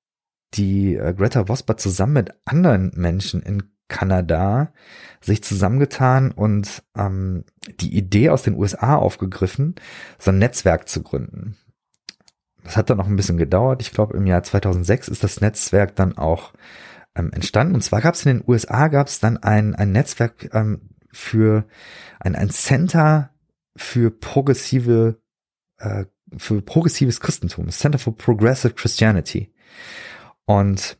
die 0.54 0.96
äh, 0.96 1.14
Greta 1.14 1.48
Vosper 1.48 1.78
zusammen 1.78 2.14
mit 2.14 2.34
anderen 2.46 2.92
Menschen 2.96 3.42
in 3.42 3.75
Kanada 3.88 4.74
sich 5.22 5.44
zusammengetan 5.44 6.32
und 6.32 6.84
ähm, 6.96 7.44
die 7.80 7.96
Idee 7.96 8.30
aus 8.30 8.44
den 8.44 8.56
USA 8.56 8.96
aufgegriffen, 8.96 9.76
so 10.20 10.32
ein 10.32 10.40
Netzwerk 10.40 10.88
zu 10.88 11.04
gründen. 11.04 11.58
Das 12.64 12.78
hat 12.78 12.90
dann 12.90 12.98
noch 12.98 13.08
ein 13.08 13.16
bisschen 13.16 13.38
gedauert. 13.38 13.82
Ich 13.82 13.92
glaube, 13.92 14.18
im 14.18 14.26
Jahr 14.26 14.44
2006 14.44 15.08
ist 15.08 15.24
das 15.24 15.42
Netzwerk 15.42 15.96
dann 15.96 16.18
auch 16.18 16.54
ähm, 17.16 17.32
entstanden. 17.32 17.76
Und 17.76 17.82
zwar 17.82 18.02
gab 18.02 18.16
es 18.16 18.26
in 18.26 18.40
den 18.40 18.48
USA 18.48 18.88
gab 18.88 19.08
es 19.08 19.20
dann 19.20 19.38
ein, 19.38 19.76
ein 19.76 19.92
Netzwerk 19.92 20.54
ähm, 20.54 20.90
für 21.12 21.66
ein, 22.20 22.36
ein 22.36 22.50
Center 22.50 23.30
für 23.76 24.10
progressive 24.10 25.20
äh, 25.78 26.06
für 26.38 26.62
progressives 26.62 27.20
Christentum, 27.20 27.70
Center 27.70 28.00
for 28.00 28.16
Progressive 28.16 28.74
Christianity. 28.74 29.54
Und 30.46 30.98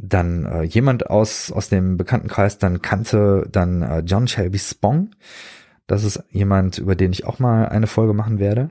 dann 0.00 0.44
äh, 0.44 0.62
jemand 0.62 1.08
aus, 1.10 1.52
aus 1.52 1.68
dem 1.68 1.96
Bekanntenkreis 1.96 2.58
dann 2.58 2.82
kannte 2.82 3.46
dann 3.50 3.82
äh, 3.82 4.00
John 4.00 4.28
Shelby 4.28 4.58
Spong. 4.58 5.10
Das 5.86 6.04
ist 6.04 6.22
jemand, 6.30 6.78
über 6.78 6.94
den 6.94 7.12
ich 7.12 7.24
auch 7.24 7.38
mal 7.38 7.68
eine 7.68 7.86
Folge 7.86 8.12
machen 8.12 8.38
werde. 8.38 8.70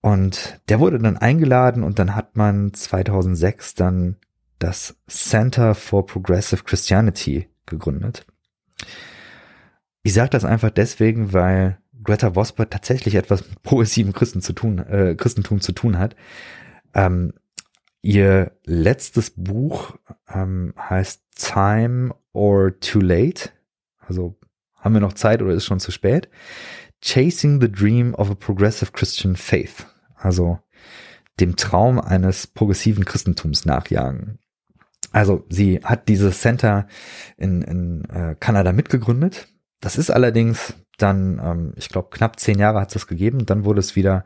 Und 0.00 0.60
der 0.68 0.80
wurde 0.80 0.98
dann 0.98 1.16
eingeladen 1.16 1.82
und 1.82 1.98
dann 1.98 2.14
hat 2.14 2.36
man 2.36 2.72
2006 2.72 3.74
dann 3.74 4.16
das 4.58 4.96
Center 5.08 5.74
for 5.74 6.06
Progressive 6.06 6.64
Christianity 6.64 7.48
gegründet. 7.66 8.26
Ich 10.02 10.14
sage 10.14 10.30
das 10.30 10.44
einfach 10.44 10.70
deswegen, 10.70 11.32
weil 11.32 11.78
Greta 12.02 12.34
Vosper 12.34 12.70
tatsächlich 12.70 13.14
etwas 13.14 13.46
mit 13.46 13.62
progressivem 13.62 14.12
Christen 14.12 14.40
zu 14.40 14.52
tun, 14.54 14.78
äh, 14.78 15.14
Christentum 15.16 15.60
zu 15.60 15.72
tun 15.72 15.98
hat. 15.98 16.16
Ähm, 16.94 17.34
Ihr 18.02 18.52
letztes 18.64 19.30
Buch 19.30 19.96
ähm, 20.28 20.74
heißt 20.78 21.22
Time 21.36 22.14
or 22.32 22.78
Too 22.80 23.00
Late. 23.00 23.50
Also 23.98 24.38
haben 24.74 24.94
wir 24.94 25.00
noch 25.00 25.12
Zeit 25.12 25.42
oder 25.42 25.52
ist 25.52 25.66
schon 25.66 25.80
zu 25.80 25.90
spät? 25.90 26.28
Chasing 27.02 27.60
the 27.60 27.70
Dream 27.70 28.14
of 28.14 28.30
a 28.30 28.34
Progressive 28.34 28.92
Christian 28.92 29.36
Faith. 29.36 29.86
Also 30.14 30.58
dem 31.40 31.56
Traum 31.56 31.98
eines 31.98 32.46
progressiven 32.46 33.04
Christentums 33.04 33.64
nachjagen. 33.64 34.38
Also 35.12 35.44
sie 35.48 35.80
hat 35.82 36.08
dieses 36.08 36.40
Center 36.40 36.86
in, 37.36 37.62
in 37.62 38.04
äh, 38.10 38.36
Kanada 38.38 38.72
mitgegründet. 38.72 39.48
Das 39.80 39.96
ist 39.96 40.10
allerdings 40.10 40.74
dann, 41.02 41.40
ähm, 41.42 41.72
ich 41.76 41.88
glaube, 41.88 42.08
knapp 42.10 42.38
zehn 42.38 42.58
Jahre 42.58 42.80
hat 42.80 42.88
es 42.88 42.94
das 42.94 43.06
gegeben. 43.06 43.46
Dann 43.46 43.64
wurde 43.64 43.80
es 43.80 43.96
wieder 43.96 44.24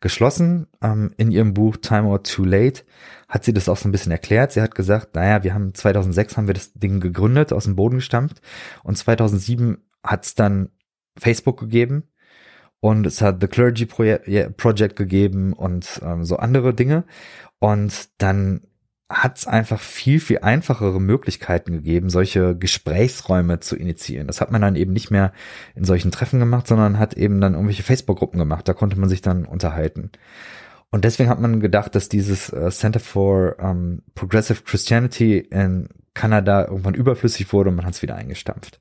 geschlossen. 0.00 0.66
Ähm, 0.82 1.12
in 1.16 1.30
ihrem 1.30 1.54
Buch 1.54 1.76
Time 1.76 2.08
or 2.08 2.22
Too 2.22 2.44
Late 2.44 2.82
hat 3.28 3.44
sie 3.44 3.52
das 3.52 3.68
auch 3.68 3.76
so 3.76 3.88
ein 3.88 3.92
bisschen 3.92 4.12
erklärt. 4.12 4.52
Sie 4.52 4.62
hat 4.62 4.74
gesagt, 4.74 5.14
naja, 5.14 5.42
wir 5.42 5.54
haben 5.54 5.74
2006 5.74 6.36
haben 6.36 6.46
wir 6.46 6.54
das 6.54 6.72
Ding 6.74 7.00
gegründet, 7.00 7.52
aus 7.52 7.64
dem 7.64 7.76
Boden 7.76 7.96
gestampft 7.96 8.40
und 8.82 8.96
2007 8.96 9.78
hat 10.02 10.24
es 10.24 10.34
dann 10.34 10.70
Facebook 11.18 11.58
gegeben 11.58 12.04
und 12.80 13.06
es 13.06 13.20
hat 13.20 13.40
The 13.40 13.48
Clergy 13.48 13.86
Project 13.86 14.96
gegeben 14.96 15.52
und 15.52 16.00
ähm, 16.04 16.24
so 16.24 16.36
andere 16.36 16.74
Dinge 16.74 17.04
und 17.58 18.10
dann 18.18 18.62
hat 19.08 19.38
es 19.38 19.46
einfach 19.46 19.80
viel, 19.80 20.18
viel 20.18 20.38
einfachere 20.38 21.00
Möglichkeiten 21.00 21.72
gegeben, 21.72 22.10
solche 22.10 22.56
Gesprächsräume 22.56 23.60
zu 23.60 23.76
initiieren. 23.76 24.26
Das 24.26 24.40
hat 24.40 24.50
man 24.50 24.62
dann 24.62 24.74
eben 24.74 24.92
nicht 24.92 25.10
mehr 25.10 25.32
in 25.76 25.84
solchen 25.84 26.10
Treffen 26.10 26.40
gemacht, 26.40 26.66
sondern 26.66 26.98
hat 26.98 27.14
eben 27.14 27.40
dann 27.40 27.54
irgendwelche 27.54 27.84
Facebook-Gruppen 27.84 28.38
gemacht. 28.38 28.66
Da 28.66 28.74
konnte 28.74 28.98
man 28.98 29.08
sich 29.08 29.22
dann 29.22 29.44
unterhalten. 29.44 30.10
Und 30.90 31.04
deswegen 31.04 31.28
hat 31.28 31.40
man 31.40 31.60
gedacht, 31.60 31.94
dass 31.94 32.08
dieses 32.08 32.52
äh, 32.52 32.70
Center 32.70 33.00
for 33.00 33.56
um, 33.60 34.02
Progressive 34.14 34.62
Christianity 34.64 35.38
in 35.38 35.88
Kanada 36.14 36.64
irgendwann 36.64 36.94
überflüssig 36.94 37.52
wurde 37.52 37.70
und 37.70 37.76
man 37.76 37.86
hat 37.86 37.94
es 37.94 38.02
wieder 38.02 38.16
eingestampft. 38.16 38.80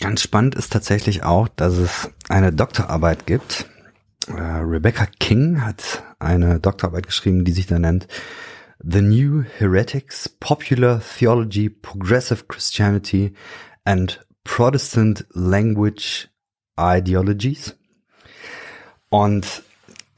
Ganz 0.00 0.20
spannend 0.22 0.56
ist 0.56 0.72
tatsächlich 0.72 1.22
auch, 1.22 1.48
dass 1.48 1.74
es 1.74 2.10
eine 2.28 2.52
Doktorarbeit 2.52 3.26
gibt. 3.26 3.66
Äh, 4.26 4.40
Rebecca 4.40 5.06
King 5.20 5.64
hat 5.64 6.02
eine 6.18 6.60
Doktorarbeit 6.60 7.06
geschrieben, 7.06 7.44
die 7.44 7.52
sich 7.52 7.66
da 7.66 7.78
nennt 7.78 8.08
The 8.86 9.00
New 9.00 9.44
Heretics, 9.58 10.28
Popular 10.28 11.00
Theology, 11.00 11.70
Progressive 11.70 12.48
Christianity 12.48 13.32
and 13.86 14.20
Protestant 14.44 15.24
Language 15.30 16.28
Ideologies. 16.78 17.78
Und 19.08 19.62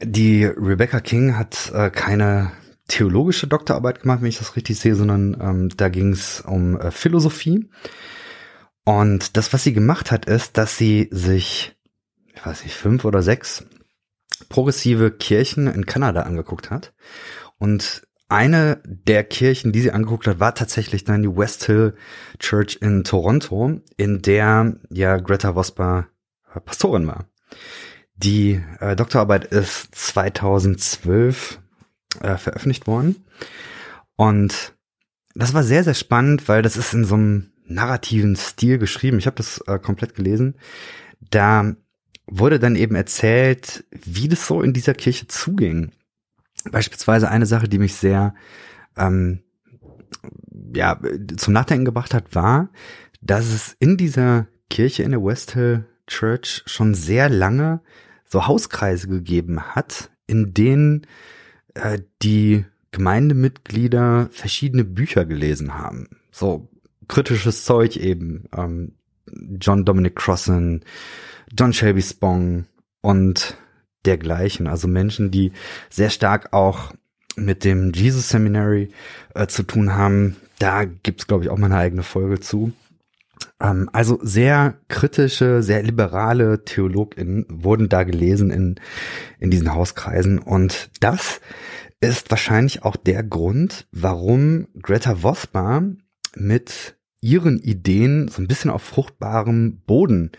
die 0.02 0.44
Rebecca 0.44 0.98
King 0.98 1.38
hat 1.38 1.70
äh, 1.72 1.90
keine 1.90 2.50
theologische 2.88 3.46
Doktorarbeit 3.46 4.02
gemacht, 4.02 4.22
wenn 4.22 4.30
ich 4.30 4.38
das 4.38 4.56
richtig 4.56 4.80
sehe, 4.80 4.96
sondern 4.96 5.36
ähm, 5.40 5.68
da 5.76 5.88
ging 5.88 6.12
es 6.12 6.40
um 6.40 6.80
äh, 6.80 6.90
Philosophie. 6.90 7.70
Und 8.84 9.36
das, 9.36 9.52
was 9.52 9.62
sie 9.62 9.74
gemacht 9.74 10.10
hat, 10.10 10.24
ist, 10.24 10.58
dass 10.58 10.76
sie 10.76 11.08
sich, 11.12 11.76
ich 12.34 12.44
weiß 12.44 12.64
nicht, 12.64 12.74
fünf 12.74 13.04
oder 13.04 13.22
sechs 13.22 13.64
progressive 14.48 15.12
Kirchen 15.12 15.68
in 15.68 15.86
Kanada 15.86 16.22
angeguckt 16.22 16.70
hat 16.70 16.94
und 17.58 18.05
eine 18.28 18.80
der 18.84 19.24
Kirchen, 19.24 19.72
die 19.72 19.80
sie 19.80 19.92
angeguckt 19.92 20.26
hat, 20.26 20.40
war 20.40 20.54
tatsächlich 20.54 21.04
dann 21.04 21.22
die 21.22 21.36
West 21.36 21.64
Hill 21.64 21.94
Church 22.38 22.78
in 22.80 23.04
Toronto, 23.04 23.80
in 23.96 24.22
der 24.22 24.76
ja 24.90 25.16
Greta 25.18 25.54
Vosper 25.54 26.08
äh, 26.54 26.60
Pastorin 26.60 27.06
war. 27.06 27.26
Die 28.16 28.62
äh, 28.80 28.96
Doktorarbeit 28.96 29.44
ist 29.44 29.94
2012 29.94 31.60
äh, 32.20 32.36
veröffentlicht 32.36 32.86
worden 32.86 33.26
und 34.16 34.74
das 35.34 35.52
war 35.52 35.62
sehr, 35.62 35.84
sehr 35.84 35.94
spannend, 35.94 36.48
weil 36.48 36.62
das 36.62 36.76
ist 36.76 36.94
in 36.94 37.04
so 37.04 37.14
einem 37.14 37.52
narrativen 37.66 38.36
Stil 38.36 38.78
geschrieben. 38.78 39.18
Ich 39.18 39.26
habe 39.26 39.36
das 39.36 39.58
äh, 39.66 39.78
komplett 39.78 40.14
gelesen. 40.14 40.54
Da 41.20 41.76
wurde 42.26 42.58
dann 42.58 42.74
eben 42.74 42.94
erzählt, 42.94 43.84
wie 43.90 44.28
das 44.28 44.46
so 44.46 44.62
in 44.62 44.72
dieser 44.72 44.94
Kirche 44.94 45.28
zuging 45.28 45.92
Beispielsweise 46.70 47.28
eine 47.28 47.46
Sache, 47.46 47.68
die 47.68 47.78
mich 47.78 47.94
sehr 47.94 48.34
ähm, 48.96 49.42
ja, 50.74 50.98
zum 51.36 51.52
Nachdenken 51.52 51.84
gebracht 51.84 52.14
hat, 52.14 52.34
war, 52.34 52.70
dass 53.20 53.46
es 53.46 53.76
in 53.78 53.96
dieser 53.96 54.46
Kirche 54.70 55.02
in 55.02 55.10
der 55.10 55.24
West 55.24 55.52
Hill 55.52 55.86
Church 56.06 56.62
schon 56.66 56.94
sehr 56.94 57.28
lange 57.28 57.80
so 58.24 58.46
Hauskreise 58.46 59.08
gegeben 59.08 59.60
hat, 59.60 60.10
in 60.26 60.54
denen 60.54 61.06
äh, 61.74 62.00
die 62.22 62.64
Gemeindemitglieder 62.92 64.28
verschiedene 64.30 64.84
Bücher 64.84 65.24
gelesen 65.24 65.74
haben. 65.74 66.08
So 66.30 66.68
kritisches 67.08 67.64
Zeug 67.64 67.96
eben. 67.96 68.48
Ähm, 68.56 68.92
John 69.60 69.84
Dominic 69.84 70.14
Crossan, 70.16 70.84
John 71.56 71.72
Shelby 71.72 72.02
Spong 72.02 72.66
und 73.00 73.56
dergleichen. 74.06 74.66
Also 74.66 74.88
Menschen, 74.88 75.30
die 75.30 75.52
sehr 75.90 76.10
stark 76.10 76.52
auch 76.52 76.92
mit 77.36 77.64
dem 77.64 77.92
Jesus 77.92 78.28
Seminary 78.28 78.90
äh, 79.34 79.46
zu 79.46 79.62
tun 79.62 79.94
haben. 79.94 80.36
Da 80.58 80.84
gibt's 80.84 81.26
glaube 81.26 81.44
ich, 81.44 81.50
auch 81.50 81.58
mal 81.58 81.66
eine 81.66 81.76
eigene 81.76 82.02
Folge 82.02 82.40
zu. 82.40 82.72
Ähm, 83.60 83.90
also 83.92 84.18
sehr 84.22 84.74
kritische, 84.88 85.62
sehr 85.62 85.82
liberale 85.82 86.64
TheologInnen 86.64 87.46
wurden 87.50 87.88
da 87.88 88.04
gelesen 88.04 88.50
in, 88.50 88.76
in 89.38 89.50
diesen 89.50 89.74
Hauskreisen. 89.74 90.38
Und 90.38 90.90
das 91.00 91.40
ist 92.00 92.30
wahrscheinlich 92.30 92.82
auch 92.84 92.96
der 92.96 93.22
Grund, 93.22 93.86
warum 93.92 94.68
Greta 94.80 95.22
Vosper 95.22 95.82
mit 96.34 96.96
ihren 97.20 97.58
Ideen 97.58 98.28
so 98.28 98.42
ein 98.42 98.48
bisschen 98.48 98.70
auf 98.70 98.82
fruchtbarem 98.82 99.80
Boden 99.86 100.32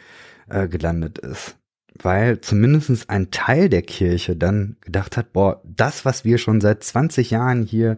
äh, 0.50 0.68
gelandet 0.68 1.18
ist 1.18 1.57
weil 2.04 2.42
zumindestens 2.42 3.10
ein 3.10 3.32
Teil 3.32 3.70
der 3.70 3.82
Kirche 3.82 4.36
dann 4.36 4.78
gedacht 4.82 5.18
hat, 5.18 5.34
boah, 5.34 5.62
das, 5.64 6.06
was 6.06 6.26
wir 6.26 6.38
schon 6.38 6.62
seit 6.62 6.84
20 6.84 7.32
Jahren 7.32 7.64
hier 7.64 7.98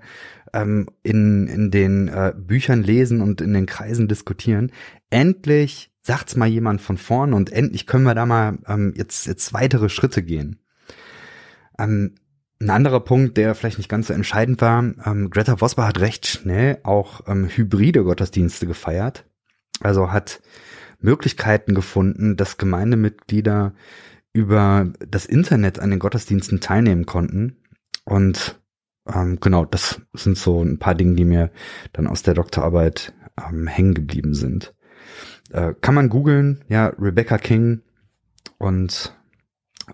ähm, 0.54 0.88
in, 1.04 1.48
in 1.48 1.72
den 1.72 2.08
äh, 2.08 2.34
Büchern 2.36 2.84
lesen 2.84 3.22
und 3.22 3.42
in 3.42 3.54
den 3.54 3.66
Kreisen 3.66 4.08
diskutieren, 4.08 4.72
endlich 5.10 5.92
sagt's 6.02 6.36
mal 6.36 6.48
jemand 6.48 6.82
von 6.82 6.98
vorn 6.98 7.34
und 7.34 7.52
endlich 7.52 7.86
können 7.86 8.06
wir 8.06 8.16
da 8.16 8.26
mal 8.26 8.58
ähm, 8.68 8.94
jetzt, 8.96 9.28
jetzt 9.28 9.54
weitere 9.54 9.90
Schritte 9.90 10.24
gehen. 10.24 10.60
Ähm, 11.78 12.16
ein 12.62 12.70
anderer 12.72 13.00
Punkt, 13.00 13.38
der 13.38 13.56
vielleicht 13.56 13.78
nicht 13.78 13.90
ganz 13.90 14.08
so 14.08 14.14
entscheidend 14.14 14.60
war, 14.62 14.84
ähm, 15.06 15.30
Greta 15.30 15.62
Vosper 15.62 15.88
hat 15.88 16.00
recht 16.00 16.28
schnell 16.28 16.80
auch 16.84 17.22
ähm, 17.28 17.48
hybride 17.48 18.04
Gottesdienste 18.04 18.66
gefeiert. 18.66 19.26
Also 19.82 20.12
hat 20.12 20.42
Möglichkeiten 21.00 21.74
gefunden, 21.74 22.36
dass 22.36 22.58
Gemeindemitglieder 22.58 23.74
über 24.34 24.92
das 25.00 25.26
Internet 25.26 25.80
an 25.80 25.90
den 25.90 26.00
Gottesdiensten 26.00 26.60
teilnehmen 26.60 27.06
konnten. 27.06 27.58
Und 28.06 28.60
ähm, 29.08 29.40
genau, 29.40 29.66
das 29.66 30.02
sind 30.14 30.38
so 30.38 30.62
ein 30.64 30.80
paar 30.80 30.96
Dinge, 30.96 31.16
die 31.16 31.26
mir 31.26 31.52
dann 31.94 32.08
aus 32.08 32.24
der 32.24 32.34
Doktorarbeit 32.34 33.14
ähm, 33.38 33.68
hängen 33.68 33.94
geblieben 33.94 34.34
sind. 34.34 34.74
Äh, 35.52 35.74
kann 35.82 35.96
man 35.96 36.10
googeln, 36.10 36.64
ja, 36.68 36.88
Rebecca 37.00 37.38
King 37.38 37.82
und 38.58 39.16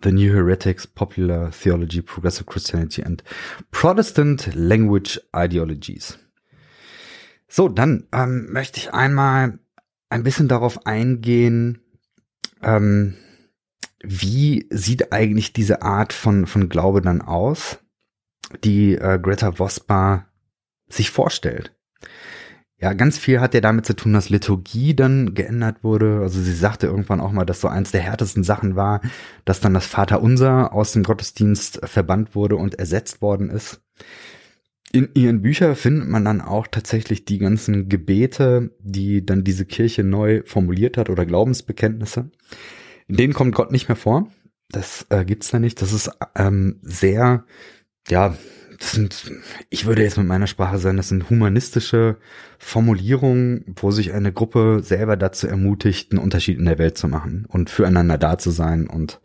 The 0.04 0.12
New 0.12 0.34
Heretics, 0.34 0.88
Popular 0.88 1.52
Theology, 1.52 2.02
Progressive 2.02 2.46
Christianity 2.46 3.04
and 3.04 3.24
Protestant 3.72 4.54
Language 4.54 5.22
Ideologies. 5.34 6.20
So, 7.48 7.70
dann 7.70 8.08
ähm, 8.12 8.52
möchte 8.52 8.80
ich 8.80 8.94
einmal 8.94 9.60
ein 10.10 10.24
bisschen 10.24 10.48
darauf 10.48 10.86
eingehen, 10.86 11.82
ähm, 12.62 13.16
wie 14.02 14.68
sieht 14.70 15.12
eigentlich 15.12 15.54
diese 15.54 15.82
Art 15.82 16.14
von, 16.14 16.46
von 16.46 16.70
Glaube 16.70 17.02
dann 17.02 17.22
aus, 17.22 17.80
die 18.64 18.96
äh, 18.96 19.20
Greta 19.22 19.58
Vospa 19.58 20.28
sich 20.88 21.10
vorstellt. 21.10 21.76
Ja, 22.78 22.94
ganz 22.94 23.18
viel 23.18 23.40
hat 23.40 23.54
ja 23.54 23.62
damit 23.62 23.86
zu 23.86 23.96
tun, 23.96 24.14
dass 24.14 24.30
Liturgie 24.30 24.96
dann 24.96 25.34
geändert 25.34 25.84
wurde. 25.84 26.20
Also 26.22 26.42
sie 26.42 26.54
sagte 26.54 26.88
irgendwann 26.88 27.22
auch 27.22 27.32
mal, 27.32 27.46
dass 27.46 27.62
so 27.62 27.70
eins 27.70 27.92
der 27.92 28.02
härtesten 28.02 28.44
Sachen 28.44 28.76
war, 28.76 29.02
dass 29.46 29.62
dann 29.62 29.74
das 29.74 29.88
Vaterunser 29.88 30.74
aus 30.74 30.92
dem 30.92 31.04
Gottesdienst 31.04 31.80
verbannt 31.86 32.36
wurde 32.36 32.58
und 32.58 32.76
ersetzt 32.76 33.22
worden 33.22 33.50
ist. 33.50 33.82
In 34.96 35.10
ihren 35.14 35.42
Büchern 35.42 35.76
findet 35.76 36.08
man 36.08 36.24
dann 36.24 36.40
auch 36.40 36.68
tatsächlich 36.68 37.26
die 37.26 37.38
ganzen 37.38 37.90
Gebete, 37.90 38.72
die 38.80 39.26
dann 39.26 39.44
diese 39.44 39.66
Kirche 39.66 40.06
neu 40.06 40.42
formuliert 40.46 40.96
hat 40.96 41.10
oder 41.10 41.26
Glaubensbekenntnisse. 41.26 42.32
In 43.10 43.18
denen 43.18 43.34
kommt 43.34 43.54
Gott 43.54 43.74
nicht 43.74 43.90
mehr 43.90 43.98
vor. 43.98 44.30
Das 44.70 45.06
äh, 45.10 45.26
gibt's 45.26 45.52
da 45.52 45.60
nicht. 45.60 45.82
Das 45.82 45.92
ist 45.92 46.12
ähm, 46.38 46.80
sehr, 46.82 47.44
ja, 48.08 48.38
das 48.80 48.94
sind, 48.94 49.34
ich 49.70 49.86
würde 49.86 50.02
jetzt 50.02 50.18
mit 50.18 50.28
meiner 50.28 50.48
Sprache 50.48 50.78
sagen, 50.78 50.96
das 50.96 51.10
sind 51.10 51.30
humanistische 51.30 52.16
Formulierungen, 52.58 53.66
wo 53.76 53.92
sich 53.92 54.14
eine 54.14 54.32
Gruppe 54.32 54.80
selber 54.82 55.18
dazu 55.18 55.46
ermutigt, 55.46 56.14
einen 56.14 56.24
Unterschied 56.24 56.58
in 56.58 56.64
der 56.64 56.80
Welt 56.80 56.98
zu 56.98 57.10
machen 57.10 57.48
und 57.50 57.70
füreinander 57.70 58.18
da 58.18 58.38
zu 58.38 58.50
sein 58.50 58.88
und 58.88 59.20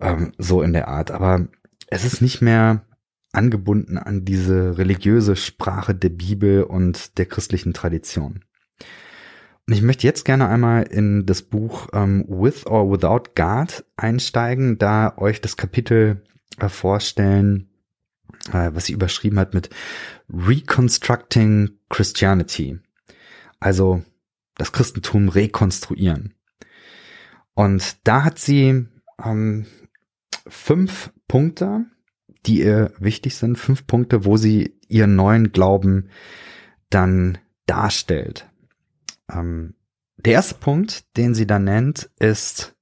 ähm, 0.00 0.32
so 0.38 0.62
in 0.62 0.72
der 0.72 0.88
Art. 0.88 1.10
Aber 1.10 1.46
es 1.88 2.06
ist 2.06 2.22
nicht 2.22 2.40
mehr 2.40 2.86
angebunden 3.32 3.98
an 3.98 4.24
diese 4.24 4.78
religiöse 4.78 5.36
Sprache 5.36 5.94
der 5.94 6.10
Bibel 6.10 6.62
und 6.64 7.18
der 7.18 7.26
christlichen 7.26 7.72
Tradition. 7.72 8.44
Und 9.66 9.74
ich 9.74 9.82
möchte 9.82 10.06
jetzt 10.06 10.24
gerne 10.24 10.48
einmal 10.48 10.82
in 10.82 11.24
das 11.24 11.42
Buch 11.42 11.88
ähm, 11.92 12.24
With 12.28 12.66
or 12.66 12.90
Without 12.90 13.30
God 13.34 13.84
einsteigen, 13.96 14.76
da 14.78 15.16
euch 15.16 15.40
das 15.40 15.56
Kapitel 15.56 16.22
äh, 16.58 16.68
vorstellen, 16.68 17.70
äh, 18.52 18.70
was 18.72 18.86
sie 18.86 18.92
überschrieben 18.92 19.38
hat 19.38 19.54
mit 19.54 19.70
Reconstructing 20.28 21.70
Christianity. 21.88 22.80
Also 23.60 24.02
das 24.56 24.72
Christentum 24.72 25.28
rekonstruieren. 25.28 26.34
Und 27.54 28.06
da 28.06 28.24
hat 28.24 28.38
sie 28.38 28.86
ähm, 29.24 29.66
fünf 30.46 31.12
Punkte, 31.28 31.86
die 32.46 32.60
ihr 32.60 32.92
wichtig 32.98 33.36
sind, 33.36 33.56
fünf 33.58 33.86
Punkte, 33.86 34.24
wo 34.24 34.36
sie 34.36 34.78
ihren 34.88 35.16
neuen 35.16 35.52
Glauben 35.52 36.08
dann 36.90 37.38
darstellt. 37.66 38.48
Ähm, 39.30 39.74
der 40.16 40.34
erste 40.34 40.54
Punkt, 40.54 41.16
den 41.16 41.34
sie 41.34 41.46
da 41.46 41.58
nennt, 41.58 42.10
ist 42.18 42.76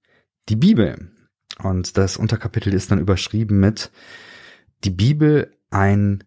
die 0.49 0.57
Bibel. 0.57 1.11
Und 1.63 1.97
das 1.97 2.17
Unterkapitel 2.17 2.73
ist 2.73 2.91
dann 2.91 2.99
überschrieben 2.99 3.61
mit 3.61 3.91
die 4.85 4.91
Bibel 4.91 5.55
ein 5.71 6.25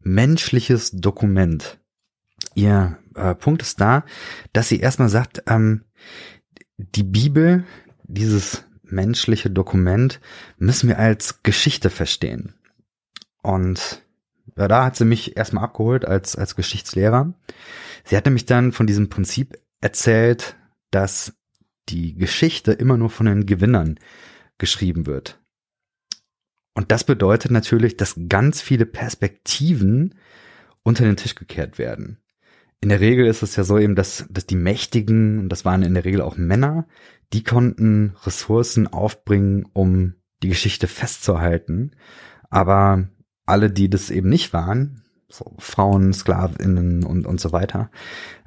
menschliches 0.00 0.92
Dokument. 0.92 1.78
Ihr 2.54 2.98
äh, 3.14 3.34
Punkt 3.34 3.62
ist 3.62 3.80
da, 3.80 4.04
dass 4.52 4.68
sie 4.68 4.80
erstmal 4.80 5.08
sagt, 5.08 5.42
ähm, 5.46 5.84
die 6.76 7.02
Bibel, 7.02 7.64
dieses 8.04 8.64
menschliche 8.82 9.50
Dokument, 9.50 10.20
müssen 10.58 10.88
wir 10.88 10.98
als 10.98 11.42
Geschichte 11.42 11.90
verstehen. 11.90 12.54
Und 13.46 14.02
ja, 14.56 14.66
da 14.66 14.86
hat 14.86 14.96
sie 14.96 15.04
mich 15.04 15.36
erstmal 15.36 15.62
abgeholt 15.62 16.04
als, 16.04 16.34
als 16.34 16.56
Geschichtslehrer. 16.56 17.32
Sie 18.04 18.16
hatte 18.16 18.30
mich 18.30 18.44
dann 18.44 18.72
von 18.72 18.88
diesem 18.88 19.08
Prinzip 19.08 19.56
erzählt, 19.80 20.56
dass 20.90 21.36
die 21.88 22.16
Geschichte 22.16 22.72
immer 22.72 22.96
nur 22.96 23.08
von 23.08 23.26
den 23.26 23.46
Gewinnern 23.46 24.00
geschrieben 24.58 25.06
wird. 25.06 25.40
Und 26.74 26.90
das 26.90 27.04
bedeutet 27.04 27.52
natürlich, 27.52 27.96
dass 27.96 28.18
ganz 28.28 28.60
viele 28.60 28.84
Perspektiven 28.84 30.16
unter 30.82 31.04
den 31.04 31.16
Tisch 31.16 31.36
gekehrt 31.36 31.78
werden. 31.78 32.18
In 32.80 32.88
der 32.88 32.98
Regel 32.98 33.26
ist 33.26 33.42
es 33.42 33.54
ja 33.54 33.62
so 33.62 33.78
eben, 33.78 33.94
dass, 33.94 34.26
dass 34.28 34.46
die 34.46 34.56
Mächtigen, 34.56 35.38
und 35.38 35.50
das 35.50 35.64
waren 35.64 35.82
in 35.82 35.94
der 35.94 36.04
Regel 36.04 36.20
auch 36.20 36.36
Männer, 36.36 36.88
die 37.32 37.44
konnten 37.44 38.16
Ressourcen 38.24 38.88
aufbringen, 38.88 39.66
um 39.72 40.14
die 40.42 40.48
Geschichte 40.48 40.88
festzuhalten. 40.88 41.92
Aber 42.50 43.08
alle, 43.46 43.70
die 43.70 43.88
das 43.88 44.10
eben 44.10 44.28
nicht 44.28 44.52
waren, 44.52 45.02
so 45.28 45.54
Frauen, 45.58 46.12
Sklavinnen 46.12 47.04
und, 47.04 47.26
und 47.26 47.40
so 47.40 47.52
weiter, 47.52 47.90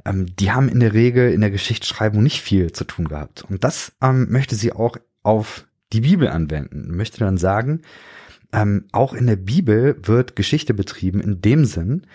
ähm, 0.05 0.27
die 0.35 0.51
haben 0.51 0.69
in 0.69 0.79
der 0.79 0.93
Regel 0.93 1.31
in 1.31 1.41
der 1.41 1.51
Geschichtsschreibung 1.51 2.23
nicht 2.23 2.41
viel 2.41 2.71
zu 2.71 2.83
tun 2.83 3.07
gehabt. 3.07 3.43
Und 3.43 3.63
das 3.63 3.93
ähm, 4.01 4.27
möchte 4.29 4.55
sie 4.55 4.71
auch 4.71 4.97
auf 5.23 5.67
die 5.91 6.01
Bibel 6.01 6.27
anwenden. 6.27 6.95
Möchte 6.95 7.19
dann 7.19 7.37
sagen, 7.37 7.81
ähm, 8.51 8.85
auch 8.91 9.13
in 9.13 9.27
der 9.27 9.35
Bibel 9.35 9.97
wird 10.03 10.35
Geschichte 10.35 10.73
betrieben 10.73 11.19
in 11.21 11.41
dem 11.41 11.65
Sinn, 11.65 12.07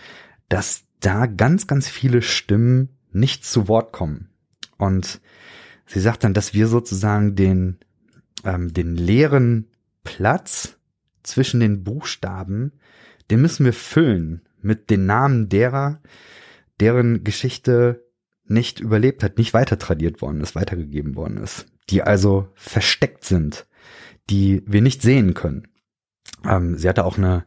dass 0.49 0.85
da 1.01 1.27
ganz, 1.27 1.66
ganz 1.66 1.88
viele 1.88 2.23
Stimmen 2.23 2.90
nicht 3.12 3.44
zu 3.44 3.68
Wort 3.68 3.92
kommen. 3.92 4.31
Und 4.79 5.20
sie 5.87 6.01
sagt 6.01 6.25
dann, 6.25 6.35
dass 6.35 6.55
wir 6.55 6.66
sozusagen 6.66 7.37
den, 7.37 7.79
ähm, 8.44 8.73
den 8.73 8.97
leeren 8.97 9.68
Platz 10.03 10.77
zwischen 11.25 11.61
den 11.61 11.85
Buchstaben, 11.85 12.73
den 13.31 13.43
müssen 13.43 13.65
wir 13.65 13.73
füllen 13.73 14.43
mit 14.61 14.91
den 14.91 15.07
Namen 15.07 15.49
derer, 15.49 16.01
deren 16.81 17.25
Geschichte 17.25 18.05
nicht 18.47 18.81
überlebt 18.81 19.23
hat, 19.23 19.39
nicht 19.39 19.55
weiter 19.55 19.79
tradiert 19.79 20.21
worden 20.21 20.41
ist, 20.41 20.55
weitergegeben 20.55 21.17
worden 21.17 21.39
ist, 21.39 21.67
die 21.91 22.03
also 22.03 22.49
versteckt 22.55 23.25
sind, 23.25 23.67
die 24.31 24.63
wir 24.67 24.83
nicht 24.83 25.03
sehen 25.03 25.35
können. 25.35 25.69
Ähm, 26.45 26.77
sie 26.77 26.89
hatte 26.89 27.05
auch 27.05 27.17
eine 27.17 27.45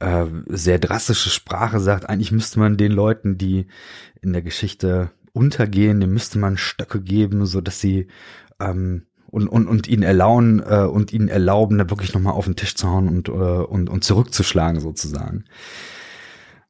äh, 0.00 0.26
sehr 0.46 0.78
drastische 0.78 1.30
Sprache, 1.30 1.80
sagt, 1.80 2.08
eigentlich 2.08 2.32
müsste 2.32 2.58
man 2.58 2.76
den 2.76 2.92
Leuten, 2.92 3.38
die 3.38 3.66
in 4.20 4.32
der 4.32 4.42
Geschichte 4.42 5.12
untergehen, 5.32 6.00
dem 6.00 6.12
müsste 6.12 6.38
man 6.38 6.56
Stöcke 6.56 7.00
geben, 7.00 7.46
so 7.46 7.60
dass 7.60 7.80
sie 7.80 8.08
ähm, 8.60 9.06
und, 9.32 9.48
und, 9.48 9.66
und 9.66 9.88
ihnen 9.88 10.02
erlauben 10.02 10.60
äh, 10.60 10.84
und 10.84 11.12
ihnen 11.12 11.28
erlauben, 11.28 11.78
da 11.78 11.88
wirklich 11.88 12.12
nochmal 12.12 12.34
auf 12.34 12.44
den 12.44 12.54
Tisch 12.54 12.74
zu 12.74 12.88
hauen 12.88 13.08
und, 13.08 13.28
äh, 13.28 13.32
und, 13.32 13.88
und 13.88 14.04
zurückzuschlagen 14.04 14.78
sozusagen. 14.78 15.44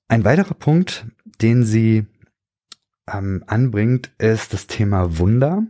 Ein 0.06 0.24
weiterer 0.24 0.54
Punkt, 0.54 1.06
den 1.40 1.64
sie 1.64 2.06
ähm, 3.12 3.42
anbringt, 3.48 4.12
ist 4.18 4.52
das 4.52 4.68
Thema 4.68 5.18
Wunder. 5.18 5.64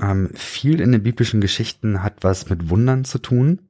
Ähm, 0.00 0.30
viel 0.34 0.80
in 0.80 0.92
den 0.92 1.02
biblischen 1.02 1.40
Geschichten 1.40 2.04
hat 2.04 2.22
was 2.22 2.48
mit 2.48 2.70
Wundern 2.70 3.04
zu 3.04 3.18
tun. 3.18 3.62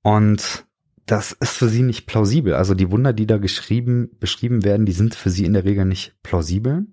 Und 0.00 0.64
das 1.04 1.32
ist 1.32 1.52
für 1.52 1.68
sie 1.68 1.82
nicht 1.82 2.06
plausibel. 2.06 2.54
Also 2.54 2.72
die 2.72 2.90
Wunder, 2.90 3.12
die 3.12 3.26
da 3.26 3.36
geschrieben, 3.36 4.08
beschrieben 4.18 4.64
werden, 4.64 4.86
die 4.86 4.92
sind 4.92 5.14
für 5.14 5.28
sie 5.28 5.44
in 5.44 5.52
der 5.52 5.64
Regel 5.64 5.84
nicht 5.84 6.16
plausibel. 6.22 6.86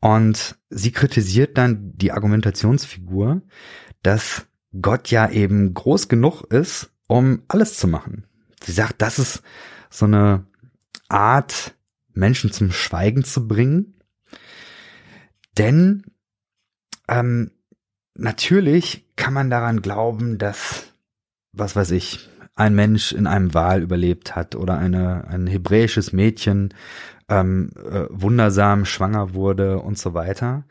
Und 0.00 0.56
sie 0.68 0.92
kritisiert 0.92 1.56
dann 1.56 1.92
die 1.96 2.12
Argumentationsfigur, 2.12 3.42
dass 4.02 4.46
Gott 4.80 5.10
ja 5.10 5.30
eben 5.30 5.74
groß 5.74 6.08
genug 6.08 6.42
ist, 6.44 6.90
um 7.06 7.42
alles 7.48 7.78
zu 7.78 7.88
machen. 7.88 8.24
Sie 8.62 8.72
sagt, 8.72 9.00
das 9.02 9.18
ist 9.18 9.42
so 9.90 10.06
eine 10.06 10.44
Art, 11.08 11.74
Menschen 12.12 12.50
zum 12.52 12.72
Schweigen 12.72 13.24
zu 13.24 13.46
bringen. 13.46 13.94
Denn 15.56 16.04
ähm, 17.08 17.50
natürlich 18.14 19.06
kann 19.16 19.34
man 19.34 19.50
daran 19.50 19.82
glauben, 19.82 20.38
dass, 20.38 20.92
was 21.52 21.76
weiß 21.76 21.92
ich, 21.92 22.28
ein 22.54 22.74
Mensch 22.74 23.12
in 23.12 23.26
einem 23.26 23.52
Wal 23.54 23.82
überlebt 23.82 24.34
hat 24.34 24.56
oder 24.56 24.78
eine, 24.78 25.28
ein 25.28 25.46
hebräisches 25.46 26.12
Mädchen 26.12 26.72
ähm, 27.28 27.70
äh, 27.76 28.06
wundersam 28.08 28.86
schwanger 28.86 29.34
wurde 29.34 29.78
und 29.78 29.98
so 29.98 30.14
weiter. 30.14 30.64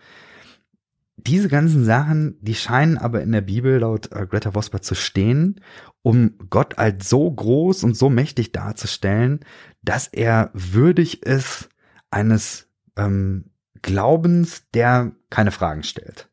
Diese 1.18 1.48
ganzen 1.48 1.86
Sachen, 1.86 2.38
die 2.42 2.56
scheinen 2.56 2.98
aber 2.98 3.22
in 3.22 3.32
der 3.32 3.42
Bibel 3.42 3.80
laut 3.80 4.12
äh, 4.12 4.28
Greta 4.28 4.54
Vosper 4.54 4.82
zu 4.82 4.96
stehen, 4.96 5.62
um 6.02 6.38
Gott 6.50 6.78
als 6.78 7.10
so 7.10 7.32
groß 7.32 7.84
und 7.84 7.96
so 7.96 8.10
mächtig 8.10 8.52
darzustellen, 8.52 9.40
dass 9.82 10.08
er 10.08 10.52
würdig 10.54 11.24
ist 11.24 11.70
eines 12.12 12.68
ähm, 12.98 13.46
Glaubens, 13.82 14.64
der 14.74 15.14
keine 15.30 15.52
Fragen 15.52 15.84
stellt. 15.84 16.30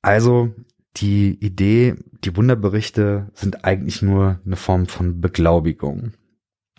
Also 0.00 0.54
die 0.96 1.38
Idee, 1.44 1.96
die 2.24 2.36
Wunderberichte 2.36 3.30
sind 3.34 3.64
eigentlich 3.64 4.02
nur 4.02 4.40
eine 4.46 4.56
Form 4.56 4.86
von 4.86 5.20
Beglaubigung. 5.20 6.12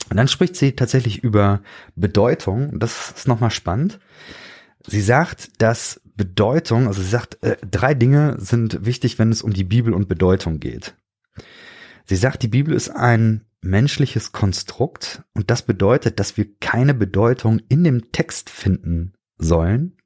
Und 0.10 0.18
dann 0.18 0.28
spricht 0.28 0.56
sie 0.56 0.72
tatsächlich 0.72 1.24
über 1.24 1.62
Bedeutung. 1.96 2.80
Das 2.80 3.12
ist 3.12 3.28
nochmal 3.28 3.52
spannend. 3.52 4.00
Sie 4.86 5.02
sagt, 5.02 5.62
dass 5.62 6.02
Bedeutung, 6.18 6.88
also 6.88 7.02
sie 7.02 7.10
sagt, 7.10 7.42
äh, 7.44 7.58
drei 7.70 7.94
Dinge 7.94 8.36
sind 8.40 8.86
wichtig, 8.86 9.20
wenn 9.20 9.32
es 9.32 9.42
um 9.42 9.54
die 9.54 9.64
Bibel 9.64 9.94
und 9.94 10.08
Bedeutung 10.08 10.60
geht. 10.60 10.96
Sie 12.06 12.16
sagt, 12.16 12.44
die 12.44 12.48
Bibel 12.48 12.74
ist 12.74 12.90
ein 12.90 13.46
menschliches 13.62 14.32
Konstrukt 14.32 15.24
und 15.34 15.50
das 15.52 15.62
bedeutet, 15.62 16.20
dass 16.20 16.38
wir 16.38 16.48
keine 16.60 16.94
Bedeutung 16.94 17.62
in 17.70 17.84
dem 17.84 18.12
Text 18.12 18.50
finden 18.50 19.14
sollen, 19.38 19.98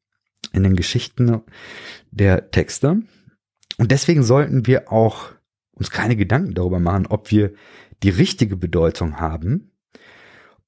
in 0.51 0.63
den 0.63 0.75
Geschichten 0.75 1.41
der 2.11 2.51
Texte, 2.51 3.01
und 3.77 3.91
deswegen 3.91 4.23
sollten 4.23 4.67
wir 4.67 4.91
auch 4.91 5.29
uns 5.71 5.91
keine 5.91 6.15
Gedanken 6.15 6.53
darüber 6.53 6.79
machen, 6.79 7.07
ob 7.07 7.31
wir 7.31 7.53
die 8.03 8.09
richtige 8.09 8.55
Bedeutung 8.57 9.19
haben. 9.19 9.71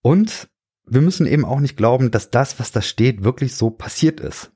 Und 0.01 0.49
wir 0.85 1.01
müssen 1.01 1.27
eben 1.27 1.45
auch 1.45 1.59
nicht 1.59 1.77
glauben, 1.77 2.11
dass 2.11 2.31
das, 2.31 2.59
was 2.59 2.71
da 2.71 2.81
steht, 2.81 3.23
wirklich 3.23 3.55
so 3.55 3.69
passiert 3.69 4.19
ist. 4.19 4.51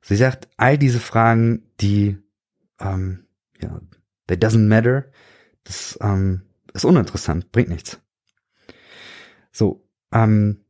Sie 0.00 0.16
sagt, 0.16 0.48
all 0.56 0.78
diese 0.78 1.00
Fragen, 1.00 1.62
die, 1.80 2.18
ähm, 2.80 3.26
ja, 3.60 3.80
they 4.26 4.36
doesn't 4.36 4.68
matter, 4.68 5.06
das 5.64 5.98
ähm, 6.00 6.42
ist 6.72 6.84
uninteressant, 6.84 7.52
bringt 7.52 7.68
nichts. 7.68 8.00
So, 9.52 9.84
ähm, 10.12 10.64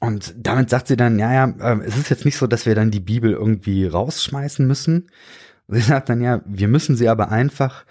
und 0.00 0.34
damit 0.36 0.70
sagt 0.70 0.88
sie 0.88 0.96
dann, 0.96 1.18
ja, 1.18 1.32
ja, 1.32 1.48
äh, 1.60 1.84
es 1.84 1.96
ist 1.96 2.10
jetzt 2.10 2.24
nicht 2.24 2.36
so, 2.36 2.46
dass 2.46 2.66
wir 2.66 2.74
dann 2.74 2.90
die 2.90 3.00
Bibel 3.00 3.32
irgendwie 3.32 3.86
rausschmeißen 3.86 4.66
müssen, 4.66 5.10
Sie 5.70 5.80
sagt 5.80 6.08
dann 6.08 6.22
ja, 6.22 6.40
wir 6.46 6.66
müssen 6.66 6.96
sie 6.96 7.10
aber 7.10 7.30
einfach 7.30 7.84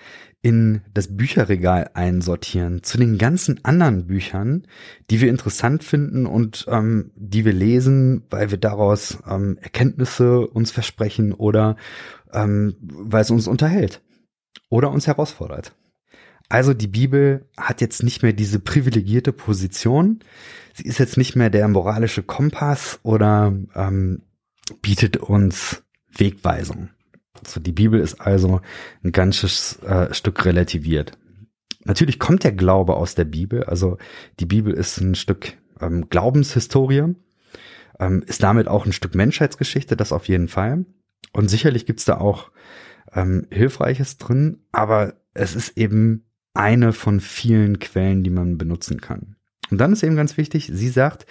in 0.48 0.80
das 0.94 1.18
Bücherregal 1.18 1.90
einsortieren 1.94 2.82
zu 2.82 2.98
den 2.98 3.18
ganzen 3.18 3.66
anderen 3.66 4.08
Büchern, 4.08 4.66
die 5.10 5.20
wir 5.20 5.28
interessant 5.28 5.84
finden 5.84 6.26
und 6.26 6.66
ähm, 6.70 7.12
die 7.18 7.44
wir 7.44 7.52
lesen, 7.52 8.24
weil 8.30 8.50
wir 8.50 8.58
daraus 8.58 9.18
ähm, 9.30 9.58
Erkenntnisse 9.62 10.48
uns 10.48 10.72
versprechen 10.72 11.34
oder 11.34 11.76
ähm, 12.32 12.78
weil 12.80 13.24
es 13.24 13.30
uns 13.30 13.50
unterhält 13.50 14.02
oder 14.70 14.90
uns 14.90 15.06
herausfordert. 15.06 15.76
Also 16.48 16.74
die 16.74 16.88
Bibel 16.88 17.50
hat 17.58 17.82
jetzt 17.82 18.02
nicht 18.02 18.24
mehr 18.24 18.32
diese 18.32 18.60
privilegierte 18.60 19.34
Position. 19.34 20.20
Sie 20.74 20.86
ist 20.86 20.98
jetzt 20.98 21.18
nicht 21.18 21.36
mehr 21.36 21.50
der 21.50 21.68
moralische 21.68 22.24
Kompass 22.24 23.02
oder 23.04 23.54
ähm, 23.76 24.22
bietet 24.82 25.18
uns 25.18 25.84
Wegweisung. 26.16 26.88
So, 27.46 27.60
die 27.60 27.72
Bibel 27.72 28.00
ist 28.00 28.22
also 28.22 28.62
ein 29.04 29.12
ganzes 29.12 29.82
äh, 29.84 30.14
Stück 30.14 30.46
relativiert. 30.46 31.18
Natürlich 31.84 32.20
kommt 32.20 32.44
der 32.44 32.52
Glaube 32.52 32.96
aus 32.96 33.16
der 33.16 33.26
Bibel. 33.26 33.64
Also 33.64 33.98
die 34.40 34.46
Bibel 34.46 34.74
ist 34.74 35.00
ein 35.00 35.16
Stück 35.16 35.54
ähm, 35.80 36.10
Glaubenshistorie, 36.10 37.16
ähm, 38.00 38.24
ist 38.28 38.44
damit 38.44 38.68
auch 38.68 38.86
ein 38.86 38.94
Stück 38.94 39.16
Menschheitsgeschichte, 39.16 39.96
das 39.96 40.12
auf 40.12 40.28
jeden 40.28 40.48
Fall. 40.48 40.86
Und 41.34 41.50
sicherlich 41.50 41.86
gibt's 41.86 42.06
da 42.06 42.18
auch 42.18 42.52
ähm, 43.14 43.48
Hilfreiches 43.52 44.18
drin, 44.18 44.60
aber 44.72 45.16
es 45.34 45.56
ist 45.56 45.78
eben 45.78 46.26
eine 46.54 46.92
von 46.92 47.20
vielen 47.20 47.80
Quellen, 47.80 48.24
die 48.24 48.30
man 48.30 48.58
benutzen 48.58 49.00
kann. 49.00 49.36
Und 49.70 49.78
dann 49.78 49.94
ist 49.94 50.04
eben 50.04 50.16
ganz 50.16 50.38
wichtig, 50.38 50.70
sie 50.74 50.90
sagt, 50.90 51.26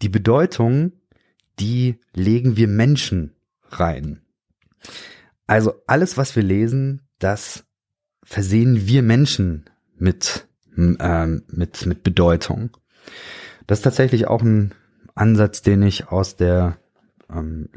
die 0.00 0.08
Bedeutung, 0.08 0.92
die 1.58 1.98
legen 2.14 2.56
wir 2.56 2.68
Menschen 2.68 3.34
rein. 3.70 4.22
Also 5.52 5.74
alles, 5.86 6.16
was 6.16 6.34
wir 6.34 6.42
lesen, 6.42 7.06
das 7.18 7.66
versehen 8.24 8.86
wir 8.86 9.02
Menschen 9.02 9.68
mit, 9.98 10.48
ähm, 10.78 11.42
mit, 11.46 11.84
mit 11.84 12.02
Bedeutung. 12.02 12.74
Das 13.66 13.80
ist 13.80 13.82
tatsächlich 13.82 14.28
auch 14.28 14.40
ein 14.40 14.74
Ansatz, 15.14 15.60
den 15.60 15.82
ich 15.82 16.08
aus 16.08 16.36
der 16.36 16.78
ähm, 17.30 17.68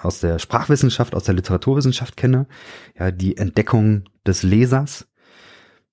aus 0.00 0.20
der 0.20 0.38
Sprachwissenschaft, 0.38 1.12
aus 1.12 1.24
der 1.24 1.34
Literaturwissenschaft 1.34 2.16
kenne. 2.16 2.46
Ja, 2.96 3.10
die 3.10 3.36
Entdeckung 3.36 4.04
des 4.24 4.44
Lesers, 4.44 5.08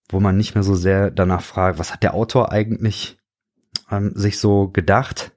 wo 0.10 0.20
man 0.20 0.38
nicht 0.38 0.54
mehr 0.54 0.64
so 0.64 0.76
sehr 0.76 1.10
danach 1.10 1.42
fragt, 1.42 1.80
was 1.80 1.92
hat 1.92 2.04
der 2.04 2.14
Autor 2.14 2.52
eigentlich 2.52 3.18
ähm, 3.90 4.12
sich 4.14 4.38
so 4.38 4.68
gedacht, 4.68 5.36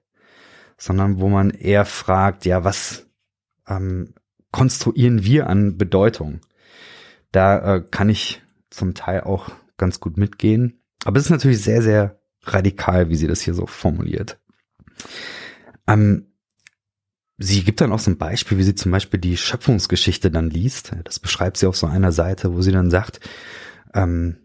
sondern 0.76 1.18
wo 1.18 1.30
man 1.30 1.48
eher 1.48 1.86
fragt, 1.86 2.44
ja, 2.44 2.62
was 2.62 3.06
ähm, 3.66 4.12
konstruieren 4.54 5.24
wir 5.24 5.48
an 5.48 5.78
Bedeutung? 5.78 6.38
Da 7.32 7.74
äh, 7.74 7.82
kann 7.90 8.08
ich 8.08 8.40
zum 8.70 8.94
Teil 8.94 9.22
auch 9.22 9.50
ganz 9.78 9.98
gut 9.98 10.16
mitgehen. 10.16 10.80
Aber 11.04 11.18
es 11.18 11.24
ist 11.24 11.30
natürlich 11.30 11.60
sehr, 11.60 11.82
sehr 11.82 12.20
radikal, 12.44 13.08
wie 13.08 13.16
sie 13.16 13.26
das 13.26 13.40
hier 13.40 13.54
so 13.54 13.66
formuliert. 13.66 14.38
Ähm, 15.88 16.26
sie 17.36 17.64
gibt 17.64 17.80
dann 17.80 17.90
auch 17.90 17.98
so 17.98 18.12
ein 18.12 18.16
Beispiel, 18.16 18.56
wie 18.56 18.62
sie 18.62 18.76
zum 18.76 18.92
Beispiel 18.92 19.18
die 19.18 19.36
Schöpfungsgeschichte 19.36 20.30
dann 20.30 20.50
liest. 20.50 20.92
Das 21.02 21.18
beschreibt 21.18 21.56
sie 21.56 21.66
auf 21.66 21.76
so 21.76 21.88
einer 21.88 22.12
Seite, 22.12 22.54
wo 22.54 22.62
sie 22.62 22.70
dann 22.70 22.92
sagt, 22.92 23.18
ähm, 23.92 24.36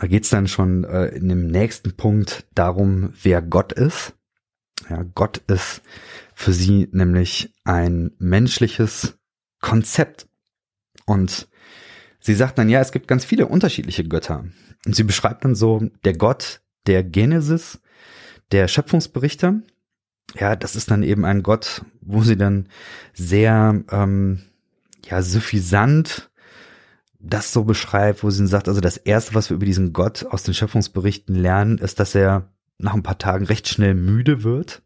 da 0.00 0.06
geht's 0.06 0.30
dann 0.30 0.48
schon 0.48 0.84
äh, 0.84 1.08
in 1.08 1.28
dem 1.28 1.46
nächsten 1.46 1.94
Punkt 1.94 2.46
darum, 2.54 3.12
wer 3.22 3.42
Gott 3.42 3.74
ist. 3.74 4.14
Ja, 4.88 5.04
Gott 5.14 5.42
ist 5.46 5.82
für 6.34 6.54
sie 6.54 6.88
nämlich 6.90 7.52
ein 7.64 8.12
menschliches 8.18 9.18
Konzept. 9.62 10.26
Und 11.06 11.48
sie 12.20 12.34
sagt 12.34 12.58
dann, 12.58 12.68
ja, 12.68 12.80
es 12.80 12.92
gibt 12.92 13.08
ganz 13.08 13.24
viele 13.24 13.46
unterschiedliche 13.46 14.04
Götter. 14.04 14.44
Und 14.84 14.94
sie 14.94 15.04
beschreibt 15.04 15.44
dann 15.44 15.54
so, 15.54 15.80
der 16.04 16.14
Gott 16.14 16.60
der 16.86 17.02
Genesis, 17.02 17.80
der 18.50 18.68
Schöpfungsberichte, 18.68 19.62
ja, 20.38 20.56
das 20.56 20.76
ist 20.76 20.90
dann 20.90 21.02
eben 21.02 21.24
ein 21.24 21.42
Gott, 21.42 21.84
wo 22.00 22.22
sie 22.22 22.36
dann 22.36 22.68
sehr, 23.14 23.82
ähm, 23.90 24.42
ja, 25.08 25.22
suffisant 25.22 26.30
das 27.24 27.52
so 27.52 27.64
beschreibt, 27.64 28.24
wo 28.24 28.30
sie 28.30 28.46
sagt, 28.46 28.68
also 28.68 28.80
das 28.80 28.96
erste, 28.96 29.34
was 29.34 29.48
wir 29.48 29.54
über 29.54 29.66
diesen 29.66 29.92
Gott 29.92 30.26
aus 30.26 30.42
den 30.42 30.54
Schöpfungsberichten 30.54 31.36
lernen, 31.36 31.78
ist, 31.78 32.00
dass 32.00 32.14
er 32.14 32.52
nach 32.78 32.94
ein 32.94 33.04
paar 33.04 33.18
Tagen 33.18 33.46
recht 33.46 33.68
schnell 33.68 33.94
müde 33.94 34.42
wird. 34.42 34.82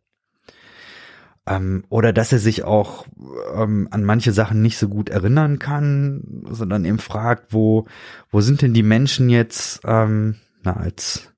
Ähm, 1.47 1.84
oder 1.88 2.12
dass 2.12 2.32
er 2.32 2.38
sich 2.38 2.64
auch 2.64 3.07
ähm, 3.55 3.88
an 3.90 4.05
manche 4.05 4.32
Sachen 4.32 4.62
nicht 4.62 4.78
so 4.78 4.88
gut 4.88 5.09
erinnern 5.09 5.59
kann, 5.59 6.44
sondern 6.51 6.84
eben 6.84 6.99
fragt, 6.99 7.53
wo, 7.53 7.86
wo 8.30 8.40
sind 8.40 8.62
denn 8.62 8.74
die 8.74 8.82
Menschen 8.82 9.28
jetzt, 9.28 9.80
ähm, 9.84 10.36
na, 10.62 10.76
als, 10.76 11.32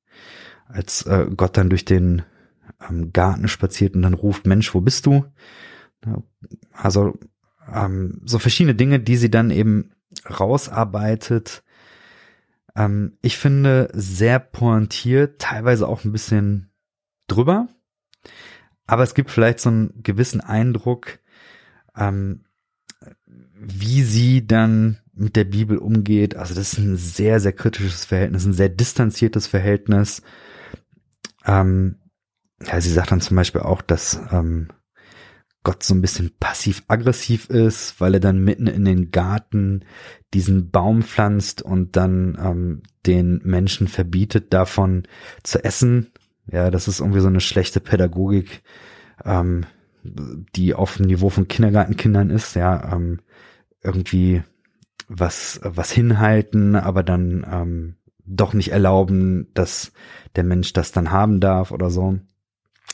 als 0.67 1.03
äh, 1.03 1.27
Gott 1.37 1.57
dann 1.59 1.69
durch 1.69 1.85
den 1.85 2.23
ähm, 2.89 3.13
Garten 3.13 3.49
spaziert 3.49 3.95
und 3.95 4.03
dann 4.03 4.15
ruft, 4.15 4.47
Mensch, 4.47 4.75
wo 4.75 4.81
bist 4.81 5.05
du? 5.07 5.27
Also 6.73 7.19
ähm, 7.73 8.21
so 8.25 8.39
verschiedene 8.39 8.75
Dinge, 8.75 9.01
die 9.01 9.17
sie 9.17 9.31
dann 9.31 9.51
eben 9.51 9.91
rausarbeitet. 10.29 11.63
Ähm, 12.77 13.19
ich 13.21 13.37
finde 13.37 13.91
sehr 13.93 14.39
pointiert, 14.39 15.41
teilweise 15.41 15.89
auch 15.89 16.05
ein 16.05 16.13
bisschen 16.13 16.71
drüber. 17.27 17.69
Aber 18.89 19.05
es 19.05 19.15
gibt 19.15 19.31
vielleicht 19.31 19.61
so 19.61 19.69
einen 19.69 20.03
gewissen 20.03 20.41
Eindruck, 20.41 21.21
ähm, 21.97 22.45
wie 23.55 24.03
sie 24.03 24.47
dann 24.47 24.99
mit 25.13 25.37
der 25.37 25.45
Bibel 25.45 25.77
umgeht. 25.77 26.37
Also 26.37 26.55
das 26.55 26.73
ist 26.73 26.79
ein 26.79 26.97
sehr, 26.97 27.39
sehr 27.39 27.53
kritisches 27.53 28.07
Verhältnis, 28.07 28.47
ein 28.47 28.55
sehr 28.55 28.71
distanziertes 28.71 29.47
Verhältnis. 29.47 30.23
Ähm, 31.45 31.97
ja, 32.67 32.81
sie 32.81 32.91
sagt 32.91 33.13
dann 33.13 33.21
zum 33.21 33.37
Beispiel 33.37 33.61
auch, 33.61 33.83
dass 33.83 34.21
ähm, 34.33 34.69
Gott 35.65 35.83
so 35.83 35.95
ein 35.95 36.01
bisschen 36.01 36.31
passiv-aggressiv 36.41 37.51
ist, 37.51 38.01
weil 38.01 38.15
er 38.15 38.21
dann 38.21 38.43
mitten 38.43 38.69
in 38.69 38.87
den 38.87 39.11
Garten 39.11 39.85
diesen 40.33 40.71
Baum 40.71 41.03
pflanzt 41.03 41.61
und 41.61 41.95
dann 41.97 42.39
ähm, 42.41 42.83
den 43.05 43.43
Menschen 43.45 43.87
verbietet, 43.87 44.55
davon 44.55 45.07
zu 45.43 45.63
essen. 45.63 46.11
Ja, 46.51 46.71
das 46.71 46.89
ist 46.89 47.01
irgendwie 47.01 47.21
so 47.21 47.29
eine 47.29 47.41
schlechte 47.41 47.81
Pädagogik, 47.81 48.63
ähm, 49.25 49.67
die 50.03 50.75
auf 50.75 50.97
dem 50.97 51.07
Niveau 51.07 51.29
von 51.29 51.49
Kindergartenkindern 51.49 52.31
ist, 52.31 52.55
ja, 52.55 52.93
ähm, 52.93 53.21
irgendwie 53.83 54.43
was, 55.09 55.61
was 55.63 55.91
hinhalten, 55.91 56.77
aber 56.77 57.03
dann 57.03 57.47
ähm, 57.51 57.97
doch 58.25 58.53
nicht 58.53 58.71
erlauben, 58.71 59.49
dass 59.55 59.93
der 60.37 60.45
Mensch 60.45 60.73
das 60.73 60.93
dann 60.93 61.11
haben 61.11 61.41
darf 61.41 61.71
oder 61.71 61.91
so. 61.91 62.19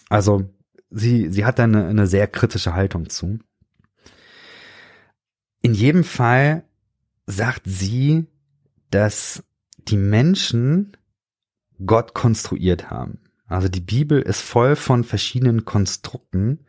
Also 0.09 0.49
sie, 0.91 1.31
sie 1.31 1.45
hat 1.45 1.59
da 1.59 1.65
eine, 1.65 1.87
eine 1.87 2.07
sehr 2.07 2.27
kritische 2.27 2.75
Haltung 2.75 3.09
zu. 3.09 3.39
In 5.61 5.75
jedem 5.75 6.05
Fall 6.05 6.65
sagt 7.27 7.63
sie, 7.65 8.27
dass 8.91 9.43
die 9.89 9.97
Menschen 9.97 10.97
Gott 11.85 12.15
konstruiert 12.15 12.91
haben. 12.91 13.19
Also 13.47 13.68
die 13.68 13.80
Bibel 13.80 14.20
ist 14.20 14.40
voll 14.40 14.76
von 14.76 15.05
verschiedenen 15.05 15.64
Konstrukten, 15.64 16.66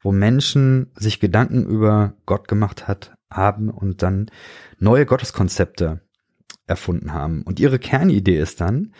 wo 0.00 0.12
Menschen 0.12 0.90
sich 0.94 1.20
Gedanken 1.20 1.64
über 1.66 2.14
Gott 2.26 2.48
gemacht 2.48 2.88
hat, 2.88 3.16
haben 3.30 3.70
und 3.70 4.02
dann 4.02 4.30
neue 4.78 5.06
Gotteskonzepte 5.06 6.00
erfunden 6.66 7.12
haben. 7.12 7.42
Und 7.42 7.60
ihre 7.60 7.78
Kernidee 7.78 8.38
ist 8.38 8.60
dann, 8.60 8.92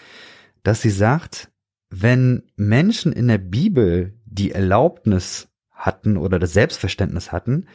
dass 0.62 0.82
sie 0.82 0.90
sagt, 0.90 1.50
wenn 1.90 2.42
Menschen 2.56 3.12
in 3.12 3.28
der 3.28 3.38
Bibel 3.38 4.14
die 4.24 4.52
Erlaubnis 4.52 5.48
hatten 5.70 6.16
oder 6.16 6.38
das 6.38 6.52
Selbstverständnis 6.52 7.32
hatten, 7.32 7.66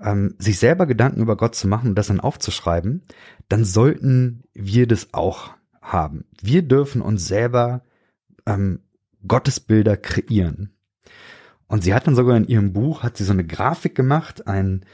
ähm, 0.00 0.34
sich 0.38 0.58
selber 0.58 0.86
Gedanken 0.86 1.20
über 1.20 1.36
Gott 1.36 1.54
zu 1.54 1.66
machen 1.66 1.90
und 1.90 1.94
das 1.96 2.08
dann 2.08 2.20
aufzuschreiben, 2.20 3.02
dann 3.48 3.64
sollten 3.64 4.44
wir 4.54 4.86
das 4.86 5.12
auch 5.12 5.54
haben. 5.80 6.24
Wir 6.40 6.62
dürfen 6.62 7.00
uns 7.00 7.26
selber 7.26 7.82
ähm, 8.46 8.80
Gottesbilder 9.26 9.96
kreieren. 9.96 10.74
Und 11.66 11.84
sie 11.84 11.94
hat 11.94 12.06
dann 12.06 12.14
sogar 12.14 12.36
in 12.36 12.46
ihrem 12.46 12.72
Buch, 12.72 13.02
hat 13.02 13.16
sie 13.16 13.24
so 13.24 13.32
eine 13.32 13.46
Grafik 13.46 13.94
gemacht, 13.94 14.46
ein 14.46 14.84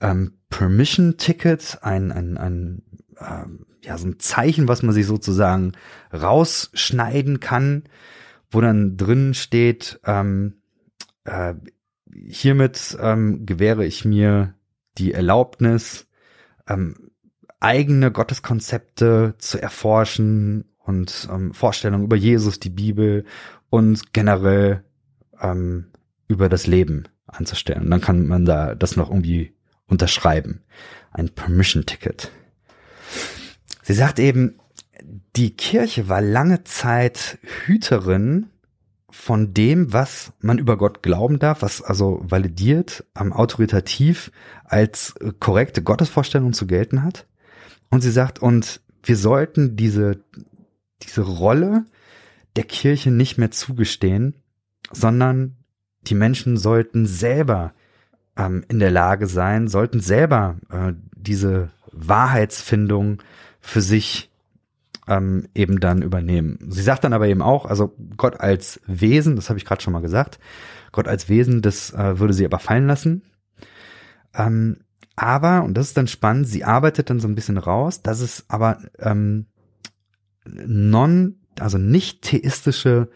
ähm, 0.00 0.38
Permission-Ticket, 0.48 1.78
ein, 1.82 2.10
ein, 2.10 2.38
ein 2.38 2.82
ähm, 3.20 3.66
ja, 3.82 3.98
so 3.98 4.06
ein 4.06 4.18
Zeichen, 4.18 4.68
was 4.68 4.82
man 4.82 4.94
sich 4.94 5.06
sozusagen 5.06 5.72
rausschneiden 6.12 7.40
kann, 7.40 7.84
wo 8.50 8.60
dann 8.60 8.96
drin 8.96 9.34
steht, 9.34 10.00
ähm, 10.04 10.62
äh, 11.24 11.54
hiermit 12.26 12.96
ähm, 13.00 13.44
gewähre 13.46 13.84
ich 13.84 14.04
mir 14.04 14.54
die 14.98 15.12
Erlaubnis, 15.12 16.06
ähm, 16.68 17.10
eigene 17.60 18.10
Gotteskonzepte 18.10 19.34
zu 19.38 19.60
erforschen 19.60 20.64
und 20.78 21.28
ähm, 21.32 21.54
Vorstellungen 21.54 22.04
über 22.04 22.16
Jesus, 22.16 22.60
die 22.60 22.70
Bibel 22.70 23.24
und 23.72 24.12
generell 24.12 24.84
ähm, 25.40 25.86
über 26.28 26.50
das 26.50 26.66
Leben 26.66 27.04
anzustellen. 27.26 27.84
Und 27.84 27.90
dann 27.90 28.02
kann 28.02 28.26
man 28.26 28.44
da 28.44 28.74
das 28.74 28.96
noch 28.96 29.08
irgendwie 29.08 29.54
unterschreiben. 29.86 30.60
Ein 31.10 31.30
Permission-Ticket. 31.30 32.30
Sie 33.82 33.94
sagt 33.94 34.18
eben, 34.18 34.58
die 35.36 35.56
Kirche 35.56 36.10
war 36.10 36.20
lange 36.20 36.64
Zeit 36.64 37.38
Hüterin 37.64 38.50
von 39.08 39.54
dem, 39.54 39.90
was 39.90 40.34
man 40.40 40.58
über 40.58 40.76
Gott 40.76 41.02
glauben 41.02 41.38
darf, 41.38 41.62
was 41.62 41.80
also 41.80 42.20
validiert, 42.22 43.06
ähm, 43.18 43.32
autoritativ 43.32 44.32
als 44.64 45.14
korrekte 45.40 45.82
Gottesvorstellung 45.82 46.52
zu 46.52 46.66
gelten 46.66 47.02
hat. 47.02 47.26
Und 47.88 48.02
sie 48.02 48.10
sagt, 48.10 48.38
und 48.38 48.82
wir 49.02 49.16
sollten 49.16 49.76
diese 49.76 50.22
diese 51.02 51.22
Rolle 51.22 51.84
der 52.56 52.64
Kirche 52.64 53.10
nicht 53.10 53.38
mehr 53.38 53.50
zugestehen, 53.50 54.34
sondern 54.90 55.56
die 56.02 56.14
Menschen 56.14 56.56
sollten 56.56 57.06
selber 57.06 57.72
ähm, 58.36 58.64
in 58.68 58.78
der 58.78 58.90
Lage 58.90 59.26
sein, 59.26 59.68
sollten 59.68 60.00
selber 60.00 60.56
äh, 60.70 60.92
diese 61.14 61.70
Wahrheitsfindung 61.92 63.22
für 63.60 63.80
sich 63.80 64.30
ähm, 65.08 65.48
eben 65.54 65.80
dann 65.80 66.02
übernehmen. 66.02 66.58
Sie 66.68 66.82
sagt 66.82 67.04
dann 67.04 67.12
aber 67.12 67.28
eben 67.28 67.42
auch, 67.42 67.66
also 67.66 67.94
Gott 68.16 68.40
als 68.40 68.80
Wesen, 68.86 69.36
das 69.36 69.48
habe 69.48 69.58
ich 69.58 69.64
gerade 69.64 69.82
schon 69.82 69.92
mal 69.92 70.02
gesagt, 70.02 70.38
Gott 70.92 71.08
als 71.08 71.28
Wesen, 71.28 71.62
das 71.62 71.92
äh, 71.92 72.18
würde 72.18 72.34
sie 72.34 72.44
aber 72.44 72.58
fallen 72.58 72.86
lassen. 72.86 73.22
Ähm, 74.34 74.78
aber, 75.16 75.62
und 75.62 75.74
das 75.74 75.88
ist 75.88 75.96
dann 75.96 76.06
spannend, 76.06 76.48
sie 76.48 76.64
arbeitet 76.64 77.10
dann 77.10 77.20
so 77.20 77.28
ein 77.28 77.34
bisschen 77.34 77.58
raus, 77.58 78.02
dass 78.02 78.20
es 78.20 78.44
aber 78.48 78.78
ähm, 78.98 79.46
non, 80.44 81.41
also 81.60 81.78
nicht 81.78 82.22
theistische 82.22 83.08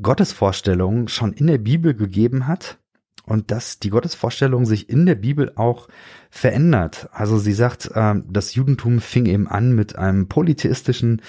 Gottesvorstellungen 0.00 1.08
schon 1.08 1.32
in 1.32 1.46
der 1.46 1.58
Bibel 1.58 1.94
gegeben 1.94 2.46
hat 2.46 2.78
und 3.24 3.50
dass 3.50 3.78
die 3.78 3.90
Gottesvorstellung 3.90 4.66
sich 4.66 4.88
in 4.88 5.06
der 5.06 5.14
Bibel 5.14 5.52
auch 5.54 5.88
verändert. 6.30 7.08
Also 7.12 7.38
sie 7.38 7.52
sagt, 7.52 7.90
äh, 7.94 8.14
das 8.26 8.54
Judentum 8.54 9.00
fing 9.00 9.26
eben 9.26 9.48
an 9.48 9.74
mit 9.74 9.96
einem 9.96 10.28
polytheistischen 10.28 11.22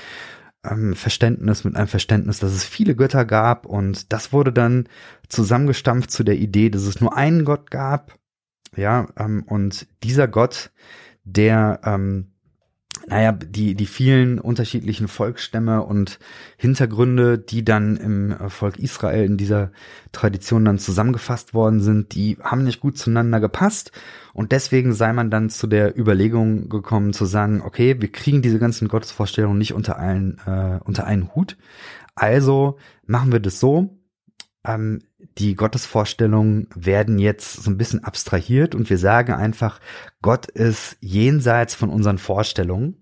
ähm, 0.64 0.96
Verständnis, 0.96 1.64
mit 1.64 1.76
einem 1.76 1.88
Verständnis, 1.88 2.40
dass 2.40 2.54
es 2.54 2.64
viele 2.64 2.96
Götter 2.96 3.26
gab 3.26 3.66
und 3.66 4.12
das 4.14 4.34
wurde 4.34 4.54
dann 4.54 4.88
zusammengestampft 5.28 6.10
zu 6.12 6.24
der 6.24 6.38
Idee, 6.38 6.70
dass 6.70 6.84
es 6.84 7.02
nur 7.02 7.16
einen 7.16 7.46
Gott 7.46 7.70
gab. 7.70 8.18
Ja, 8.76 9.08
ähm, 9.18 9.44
und 9.44 9.88
dieser 10.04 10.28
Gott, 10.28 10.72
der 11.26 11.82
ähm, 11.84 12.33
naja, 13.08 13.34
die, 13.34 13.76
die 13.76 13.86
vielen 13.86 14.40
unterschiedlichen 14.40 15.08
Volksstämme 15.08 15.84
und 15.84 16.20
Hintergründe, 16.58 17.38
die 17.38 17.66
dann 17.66 17.98
im 17.98 18.50
Volk 18.50 18.80
Israel 18.80 19.26
in 19.26 19.38
dieser 19.38 19.72
Tradition 20.12 20.64
dann 20.64 20.80
zusammengefasst 20.80 21.54
worden 21.54 21.82
sind, 21.82 22.16
die 22.16 22.38
haben 22.42 22.64
nicht 22.64 22.80
gut 22.80 22.98
zueinander 22.98 23.40
gepasst. 23.40 23.92
Und 24.34 24.52
deswegen 24.52 24.94
sei 24.94 25.12
man 25.12 25.30
dann 25.30 25.50
zu 25.50 25.68
der 25.68 25.98
Überlegung 25.98 26.70
gekommen 26.70 27.14
zu 27.14 27.26
sagen, 27.26 27.62
okay, 27.62 28.00
wir 28.00 28.12
kriegen 28.12 28.42
diese 28.42 28.60
ganzen 28.60 28.88
Gottesvorstellungen 28.88 29.58
nicht 29.58 29.74
unter 29.74 29.98
einen, 29.98 30.40
äh, 30.46 30.80
unter 30.84 31.06
einen 31.06 31.36
Hut. 31.36 31.58
Also 32.16 32.78
machen 33.06 33.32
wir 33.32 33.40
das 33.40 33.60
so, 33.60 33.98
ähm, 34.66 35.02
die 35.38 35.56
Gottesvorstellungen 35.56 36.68
werden 36.76 37.20
jetzt 37.20 37.64
so 37.64 37.70
ein 37.72 37.78
bisschen 37.78 38.04
abstrahiert 38.04 38.76
und 38.76 38.90
wir 38.90 38.98
sagen 38.98 39.34
einfach, 39.34 39.80
Gott 40.22 40.48
ist 40.48 40.98
jenseits 41.02 41.76
von 41.76 41.90
unseren 41.90 42.18
Vorstellungen. 42.18 42.98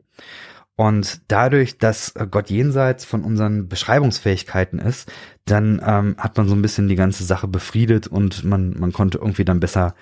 Und 0.82 1.22
dadurch, 1.28 1.78
dass 1.78 2.16
Gott 2.32 2.50
jenseits 2.50 3.06
von 3.06 3.24
unseren 3.24 3.68
Beschreibungsfähigkeiten 3.68 4.80
ist, 4.80 5.12
dann 5.46 5.80
ähm, 5.86 6.16
hat 6.18 6.38
man 6.38 6.48
so 6.48 6.56
ein 6.56 6.64
bisschen 6.64 6.88
die 6.88 6.96
ganze 6.96 7.24
Sache 7.24 7.48
befriedet 7.48 8.08
und 8.08 8.44
man, 8.44 8.74
man 8.80 8.92
konnte 8.92 9.20
irgendwie 9.20 9.46
dann 9.46 9.60
besser 9.60 9.94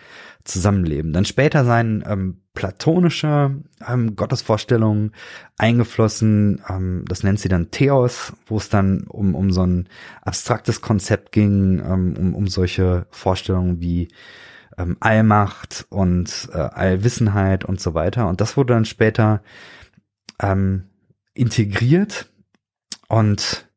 zusammenleben. 0.45 1.11
Dann 1.11 1.25
später 1.25 1.65
seien 1.65 2.01
ähm, 2.07 2.37
platonische 2.53 3.57
ähm, 3.85 4.15
Gottesvorstellungen 4.15 5.11
eingeflossen, 5.57 6.61
ähm, 6.69 7.03
das 7.09 7.23
nennt 7.23 7.41
sie 7.41 7.49
dann 7.49 7.71
Theos, 7.71 8.31
wo 8.45 8.55
es 8.55 8.69
dann 8.69 9.01
um, 9.01 9.35
um 9.35 9.51
so 9.51 9.63
ein 9.63 9.89
abstraktes 10.21 10.79
Konzept 10.79 11.33
ging, 11.33 11.79
ähm, 11.79 12.15
um, 12.17 12.33
um 12.33 12.47
solche 12.47 13.05
Vorstellungen 13.09 13.81
wie 13.81 14.07
ähm, 14.77 14.95
Allmacht 15.01 15.87
und 15.89 16.47
äh, 16.53 16.57
Allwissenheit 16.57 17.65
und 17.65 17.81
so 17.81 17.95
weiter. 17.95 18.29
Und 18.29 18.39
das 18.39 18.55
wurde 18.55 18.75
dann 18.75 18.85
später 18.85 19.41
ähm, 20.41 20.89
integriert 21.33 22.31
und 23.07 23.69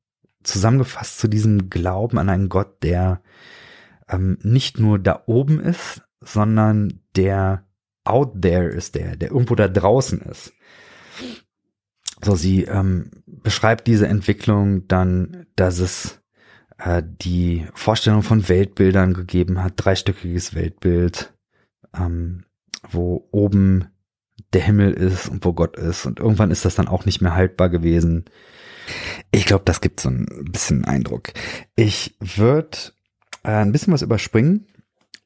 zusammengefasst 0.42 1.18
zu 1.18 1.28
diesem 1.28 1.70
Glauben 1.70 2.18
an 2.18 2.28
einen 2.28 2.48
Gott, 2.48 2.82
der 2.82 3.22
ähm, 4.08 4.38
nicht 4.42 4.78
nur 4.78 4.98
da 4.98 5.22
oben 5.26 5.60
ist, 5.60 6.02
sondern 6.20 7.00
der 7.16 7.64
out 8.04 8.42
there 8.42 8.68
ist, 8.68 8.94
der, 8.94 9.16
der 9.16 9.30
irgendwo 9.30 9.54
da 9.54 9.68
draußen 9.68 10.20
ist. 10.22 10.52
So, 12.24 12.36
sie 12.36 12.64
ähm, 12.64 13.10
beschreibt 13.26 13.86
diese 13.86 14.06
Entwicklung 14.06 14.86
dann, 14.86 15.46
dass 15.56 15.78
es 15.78 16.20
äh, 16.78 17.02
die 17.04 17.66
Vorstellung 17.74 18.22
von 18.22 18.48
Weltbildern 18.48 19.14
gegeben 19.14 19.62
hat, 19.62 19.74
dreistöckiges 19.76 20.54
Weltbild, 20.54 21.34
ähm, 21.94 22.44
wo 22.88 23.28
oben 23.32 23.88
der 24.52 24.62
Himmel 24.62 24.92
ist 24.92 25.28
und 25.28 25.44
wo 25.44 25.52
Gott 25.52 25.76
ist. 25.76 26.06
Und 26.06 26.20
irgendwann 26.20 26.50
ist 26.50 26.64
das 26.64 26.74
dann 26.74 26.88
auch 26.88 27.04
nicht 27.04 27.20
mehr 27.20 27.34
haltbar 27.34 27.68
gewesen. 27.68 28.24
Ich 29.30 29.46
glaube, 29.46 29.64
das 29.64 29.80
gibt 29.80 30.00
so 30.00 30.10
ein 30.10 30.26
bisschen 30.50 30.84
Eindruck. 30.84 31.32
Ich 31.76 32.16
würde 32.20 32.76
äh, 33.44 33.50
ein 33.50 33.72
bisschen 33.72 33.92
was 33.92 34.02
überspringen 34.02 34.66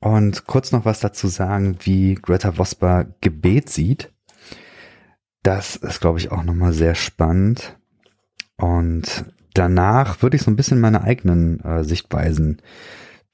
und 0.00 0.46
kurz 0.46 0.72
noch 0.72 0.84
was 0.84 1.00
dazu 1.00 1.26
sagen, 1.28 1.78
wie 1.80 2.14
Greta 2.14 2.58
Vosper 2.58 3.06
Gebet 3.20 3.70
sieht. 3.70 4.12
Das 5.42 5.76
ist, 5.76 6.00
glaube 6.00 6.18
ich, 6.18 6.30
auch 6.32 6.42
nochmal 6.42 6.72
sehr 6.72 6.94
spannend. 6.94 7.78
Und 8.56 9.24
danach 9.54 10.22
würde 10.22 10.36
ich 10.36 10.42
so 10.42 10.50
ein 10.50 10.56
bisschen 10.56 10.80
meine 10.80 11.02
eigenen 11.02 11.60
äh, 11.60 11.84
Sichtweisen 11.84 12.60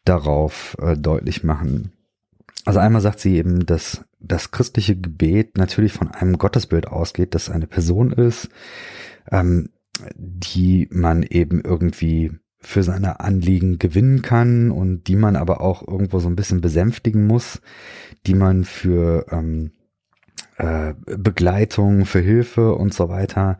darauf 0.04 0.76
äh, 0.80 0.96
deutlich 0.96 1.44
machen. 1.44 1.92
Also 2.64 2.80
einmal 2.80 3.00
sagt 3.00 3.20
sie 3.20 3.36
eben, 3.36 3.66
dass 3.66 4.04
das 4.22 4.50
christliche 4.50 4.96
Gebet 4.96 5.56
natürlich 5.56 5.92
von 5.92 6.10
einem 6.10 6.38
Gottesbild 6.38 6.88
ausgeht, 6.88 7.34
das 7.34 7.50
eine 7.50 7.66
Person 7.66 8.12
ist, 8.12 8.48
ähm, 9.30 9.70
die 10.14 10.88
man 10.90 11.22
eben 11.22 11.60
irgendwie 11.60 12.32
für 12.60 12.82
seine 12.82 13.20
Anliegen 13.20 13.78
gewinnen 13.78 14.22
kann 14.22 14.70
und 14.70 15.08
die 15.08 15.16
man 15.16 15.36
aber 15.36 15.60
auch 15.60 15.86
irgendwo 15.86 16.20
so 16.20 16.28
ein 16.28 16.36
bisschen 16.36 16.60
besänftigen 16.60 17.26
muss, 17.26 17.60
die 18.26 18.34
man 18.34 18.64
für 18.64 19.26
ähm, 19.30 19.72
äh, 20.58 20.94
Begleitung, 21.06 22.06
für 22.06 22.20
Hilfe 22.20 22.74
und 22.74 22.94
so 22.94 23.08
weiter 23.08 23.58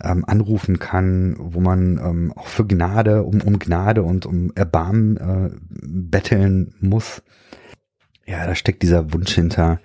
ähm, 0.00 0.24
anrufen 0.26 0.78
kann, 0.78 1.36
wo 1.38 1.60
man 1.60 1.98
ähm, 1.98 2.32
auch 2.34 2.46
für 2.46 2.66
Gnade, 2.66 3.22
um, 3.24 3.42
um 3.42 3.58
Gnade 3.58 4.02
und 4.02 4.24
um 4.24 4.50
Erbarmen 4.54 5.16
äh, 5.18 5.50
betteln 5.82 6.74
muss. 6.80 7.22
Ja, 8.26 8.46
da 8.46 8.54
steckt 8.54 8.82
dieser 8.82 9.12
Wunsch 9.12 9.34
hinter, 9.34 9.80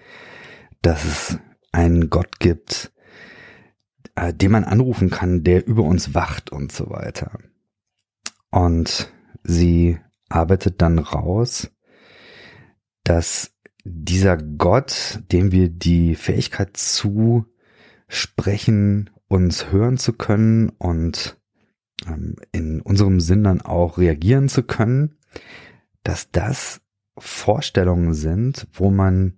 dass 0.82 1.06
es 1.06 1.40
einen 1.72 2.10
Gott 2.10 2.40
gibt, 2.40 2.92
äh, 4.16 4.34
den 4.34 4.52
man 4.52 4.64
anrufen 4.64 5.10
kann, 5.10 5.44
der 5.44 5.68
über 5.68 5.84
uns 5.84 6.14
wacht 6.14 6.52
und 6.52 6.72
so 6.72 6.90
weiter. 6.90 7.40
Und 8.52 9.12
sie 9.44 10.00
arbeitet 10.30 10.82
dann 10.82 11.00
raus, 11.00 11.70
dass 13.04 13.52
dieser 13.84 14.38
Gott, 14.38 15.20
dem 15.32 15.52
wir 15.52 15.70
die 15.70 16.16
Fähigkeit 16.16 16.78
zusprechen, 16.78 19.10
uns 19.28 19.72
hören 19.72 19.98
zu 19.98 20.14
können 20.14 20.70
und 20.70 21.38
ähm, 22.06 22.36
in 22.52 22.82
unserem 22.82 23.20
Sinn 23.20 23.44
dann 23.44 23.62
auch 23.62 23.98
reagieren 23.98 24.50
zu 24.50 24.62
können, 24.64 25.18
dass 26.04 26.32
das 26.32 26.82
Vorstellungen 27.18 28.14
sind, 28.14 28.68
wo 28.74 28.90
man 28.90 29.38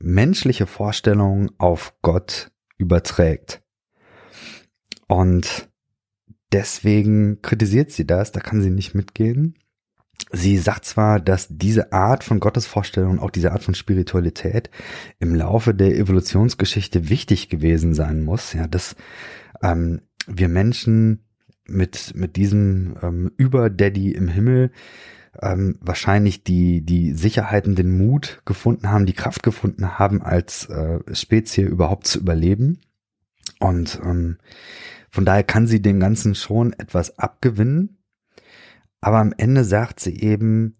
menschliche 0.00 0.66
Vorstellungen 0.66 1.50
auf 1.58 1.94
Gott 2.02 2.50
überträgt. 2.76 3.62
Und 5.06 5.70
deswegen 6.52 7.40
kritisiert 7.42 7.90
sie 7.90 8.06
das, 8.06 8.32
da 8.32 8.40
kann 8.40 8.62
sie 8.62 8.70
nicht 8.70 8.94
mitgehen. 8.94 9.56
Sie 10.30 10.56
sagt 10.56 10.84
zwar, 10.84 11.20
dass 11.20 11.48
diese 11.50 11.92
Art 11.92 12.24
von 12.24 12.40
Gottesvorstellung, 12.40 13.18
auch 13.18 13.30
diese 13.30 13.52
Art 13.52 13.64
von 13.64 13.74
Spiritualität 13.74 14.70
im 15.18 15.34
Laufe 15.34 15.74
der 15.74 15.96
Evolutionsgeschichte 15.96 17.08
wichtig 17.08 17.48
gewesen 17.48 17.94
sein 17.94 18.22
muss, 18.22 18.52
ja, 18.52 18.66
dass 18.66 18.96
ähm, 19.62 20.02
wir 20.26 20.48
Menschen 20.48 21.24
mit, 21.66 22.14
mit 22.14 22.36
diesem 22.36 22.96
ähm, 23.02 23.32
Über-Daddy 23.36 24.12
im 24.12 24.28
Himmel 24.28 24.70
ähm, 25.40 25.78
wahrscheinlich 25.80 26.44
die, 26.44 26.82
die 26.84 27.12
Sicherheiten, 27.12 27.74
den 27.74 27.96
Mut 27.96 28.42
gefunden 28.44 28.90
haben, 28.90 29.06
die 29.06 29.14
Kraft 29.14 29.42
gefunden 29.42 29.98
haben, 29.98 30.22
als 30.22 30.66
äh, 30.66 31.00
Spezie 31.14 31.62
überhaupt 31.62 32.06
zu 32.06 32.18
überleben. 32.18 32.80
Und 33.58 34.00
ähm, 34.04 34.38
von 35.10 35.24
daher 35.24 35.44
kann 35.44 35.66
sie 35.66 35.80
dem 35.80 36.00
Ganzen 36.00 36.34
schon 36.34 36.72
etwas 36.74 37.18
abgewinnen. 37.18 37.98
Aber 39.00 39.18
am 39.18 39.34
Ende 39.36 39.64
sagt 39.64 40.00
sie 40.00 40.20
eben, 40.20 40.76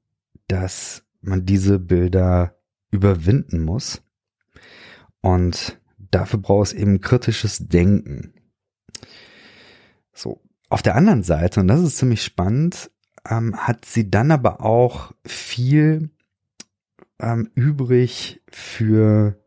dass 0.49 1.05
man 1.23 1.47
diese 1.47 1.79
Bilder 1.79 2.57
überwinden 2.91 3.61
muss. 3.63 4.03
Und 5.21 5.81
dafür 5.99 6.41
braucht 6.41 6.69
es 6.69 6.73
eben 6.73 7.01
kritisches 7.01 7.69
Denken. 7.69 8.35
So. 10.13 10.41
Auf 10.69 10.83
der 10.83 10.95
anderen 10.95 11.23
Seite, 11.23 11.61
und 11.61 11.69
das 11.69 11.83
ist 11.83 11.99
ziemlich 11.99 12.23
spannend, 12.23 12.91
ähm, 13.29 13.57
hat 13.57 13.85
sie 13.85 14.11
dann 14.11 14.31
aber 14.31 14.61
auch 14.61 15.12
viel 15.27 16.11
ähm, 17.20 17.51
übrig 17.55 18.43
für, 18.49 19.39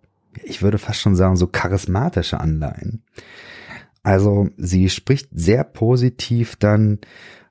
ich 0.43 0.61
würde 0.61 0.77
fast 0.77 1.01
schon 1.01 1.15
sagen, 1.15 1.35
so 1.35 1.47
charismatische 1.47 2.39
Anleihen. 2.39 3.03
Also 4.03 4.49
sie 4.57 4.89
spricht 4.89 5.29
sehr 5.31 5.63
positiv 5.63 6.55
dann 6.55 6.99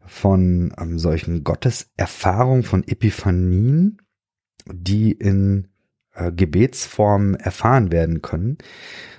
von 0.06 0.72
ähm, 0.78 0.98
solchen 0.98 1.44
Gotteserfahrungen, 1.44 2.62
von 2.62 2.86
Epiphanien, 2.86 3.98
die 4.70 5.12
in 5.12 5.68
äh, 6.14 6.30
Gebetsform 6.32 7.34
erfahren 7.34 7.90
werden 7.90 8.22
können. 8.22 8.58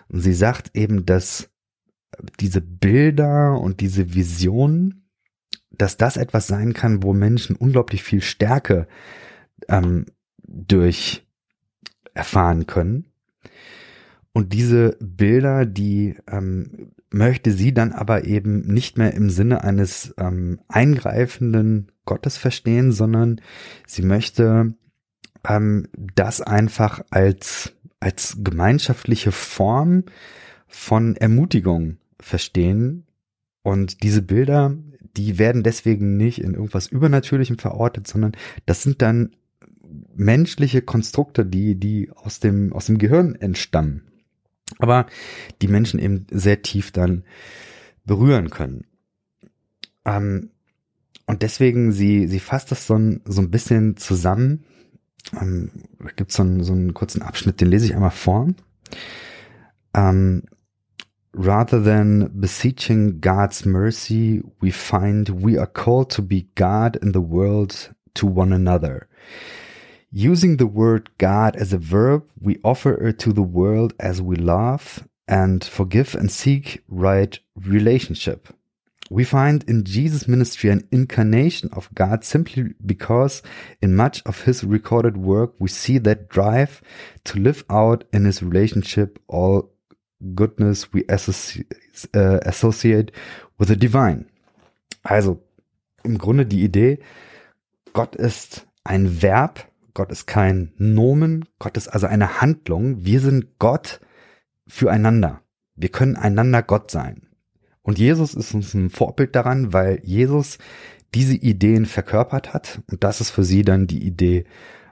Und 0.08 0.22
sie 0.22 0.34
sagt 0.34 0.76
eben, 0.76 1.06
dass 1.06 1.50
diese 2.40 2.62
Bilder 2.62 3.60
und 3.60 3.82
diese 3.82 4.14
Visionen, 4.14 5.05
dass 5.78 5.98
das 5.98 6.18
etwas 6.18 6.48
sein 6.48 6.74
kann, 6.74 7.04
wo 7.04 7.14
Menschen 7.14 7.56
unglaublich 7.56 8.04
viel 8.04 8.22
Stärke 8.22 8.88
ähm, 9.68 10.06
durch 10.44 11.26
erfahren 12.14 12.66
können. 12.68 13.06
Und 14.34 14.52
diese 14.52 14.98
Bilder, 15.00 15.66
die 15.66 16.16
ähm, 16.28 16.92
möchte 17.10 17.54
sie 17.54 17.74
dann 17.74 17.94
aber 17.94 18.26
eben 18.26 18.62
nicht 18.62 18.98
mehr 18.98 19.14
im 19.14 19.30
Sinne 19.30 19.64
eines 19.64 20.14
ähm, 20.18 20.60
eingreifenden 20.68 21.92
Gottes 22.04 22.36
verstehen, 22.36 22.92
sondern 22.92 23.40
sie 23.88 24.02
möchte 24.02 24.74
ähm, 25.48 25.88
das 25.94 26.42
einfach 26.42 27.02
als, 27.12 27.74
als 28.02 28.38
gemeinschaftliche 28.44 29.32
Form 29.32 30.04
von 30.68 31.16
Ermutigung 31.16 31.98
verstehen. 32.20 33.08
Und 33.62 34.04
diese 34.04 34.22
Bilder, 34.22 34.76
die 35.18 35.40
werden 35.40 35.64
deswegen 35.64 36.18
nicht 36.18 36.42
in 36.42 36.54
irgendwas 36.54 36.88
Übernatürlichem 36.88 37.58
verortet, 37.58 38.08
sondern 38.08 38.34
das 38.66 38.84
sind 38.84 39.02
dann 39.02 39.36
menschliche 40.16 40.82
Konstrukte, 40.82 41.46
die, 41.46 41.76
die 41.76 42.12
aus 42.12 42.40
dem, 42.40 42.74
aus 42.74 42.88
dem 42.88 42.98
Gehirn 42.98 43.36
entstammen. 43.36 44.04
Aber 44.80 45.06
die 45.62 45.68
Menschen 45.68 46.00
eben 46.00 46.26
sehr 46.32 46.62
tief 46.62 46.92
dann 46.92 47.24
berühren 48.06 48.50
können. 48.50 48.86
Ähm, 50.06 50.50
und 51.28 51.42
deswegen, 51.42 51.92
sie, 51.92 52.28
sie 52.28 52.40
fasst 52.40 52.72
das 52.72 52.88
so 52.88 52.96
ein, 52.96 53.22
so 53.26 53.42
ein 53.42 53.52
bisschen 53.52 53.98
zusammen. 53.98 54.64
Ähm, 55.40 55.72
da 56.00 56.12
gibt 56.16 56.32
so 56.32 56.44
es 56.44 56.68
so 56.68 56.74
einen 56.74 56.94
kurzen 56.94 57.22
Abschnitt, 57.22 57.62
den 57.62 57.70
lese 57.70 57.86
ich 57.86 57.96
einmal 57.96 58.12
vor. 58.12 58.50
Um, 59.94 60.44
rather 61.36 61.80
than 61.80 62.28
beseeching 62.40 63.20
God's 63.20 63.66
mercy, 63.66 64.42
we 64.62 64.72
find 64.72 65.30
we 65.30 65.58
are 65.58 65.68
called 65.68 66.10
to 66.12 66.22
be 66.22 66.48
God 66.56 66.98
in 67.02 67.12
the 67.12 67.22
world 67.22 67.94
to 68.16 68.26
one 68.26 68.54
another. 68.54 69.08
Using 70.12 70.58
the 70.58 70.68
word 70.68 71.10
God 71.18 71.58
as 71.58 71.74
a 71.74 71.78
verb, 71.78 72.24
we 72.40 72.58
offer 72.64 72.94
it 73.08 73.20
to 73.20 73.34
the 73.34 73.44
world 73.44 73.94
as 74.00 74.22
we 74.22 74.38
love 74.38 75.06
and 75.28 75.64
forgive 75.64 76.16
and 76.16 76.32
seek 76.32 76.82
right 76.88 77.38
relationship. 77.56 78.48
We 79.12 79.24
find 79.24 79.64
in 79.68 79.84
Jesus' 79.84 80.28
ministry 80.28 80.70
an 80.70 80.88
incarnation 80.92 81.70
of 81.74 81.94
God 81.94 82.24
simply 82.24 82.74
because 82.84 83.44
in 83.82 83.96
much 83.96 84.24
of 84.26 84.44
his 84.44 84.64
recorded 84.64 85.18
work 85.18 85.54
we 85.60 85.68
see 85.68 85.98
that 86.00 86.30
drive 86.30 86.82
to 87.26 87.40
live 87.40 87.64
out 87.70 88.06
in 88.14 88.26
his 88.26 88.42
relationship 88.42 89.20
all 89.28 89.75
goodness 90.34 90.94
we 90.94 91.06
associate, 91.08 91.68
uh, 92.16 92.40
associate 92.44 93.12
with 93.58 93.68
the 93.68 93.78
divine. 93.78 94.26
Also 95.04 95.42
im 96.04 96.18
Grunde 96.18 96.46
die 96.46 96.64
Idee, 96.64 97.00
Gott 97.94 98.16
ist 98.16 98.68
ein 98.84 99.22
Verb, 99.22 99.68
Gott 99.94 100.12
ist 100.12 100.28
kein 100.28 100.74
Nomen, 100.78 101.46
Gott 101.60 101.78
ist 101.78 101.88
also 101.88 102.08
eine 102.08 102.42
Handlung. 102.42 103.06
Wir 103.06 103.20
sind 103.20 103.60
Gott 103.60 104.02
füreinander. 104.68 105.42
Wir 105.76 105.90
können 105.90 106.16
einander 106.16 106.64
Gott 106.64 106.92
sein. 106.92 107.28
Und 107.82 108.00
Jesus 108.00 108.34
ist 108.34 108.54
uns 108.54 108.74
ein 108.74 108.90
Vorbild 108.90 109.36
daran, 109.36 109.74
weil 109.74 110.02
Jesus 110.04 110.58
diese 111.14 111.36
Ideen 111.36 111.86
verkörpert 111.86 112.54
hat. 112.54 112.82
Und 112.92 113.04
das 113.04 113.22
ist 113.22 113.30
für 113.30 113.44
sie 113.44 113.64
dann 113.64 113.88
die 113.88 114.06
Idee 114.06 114.46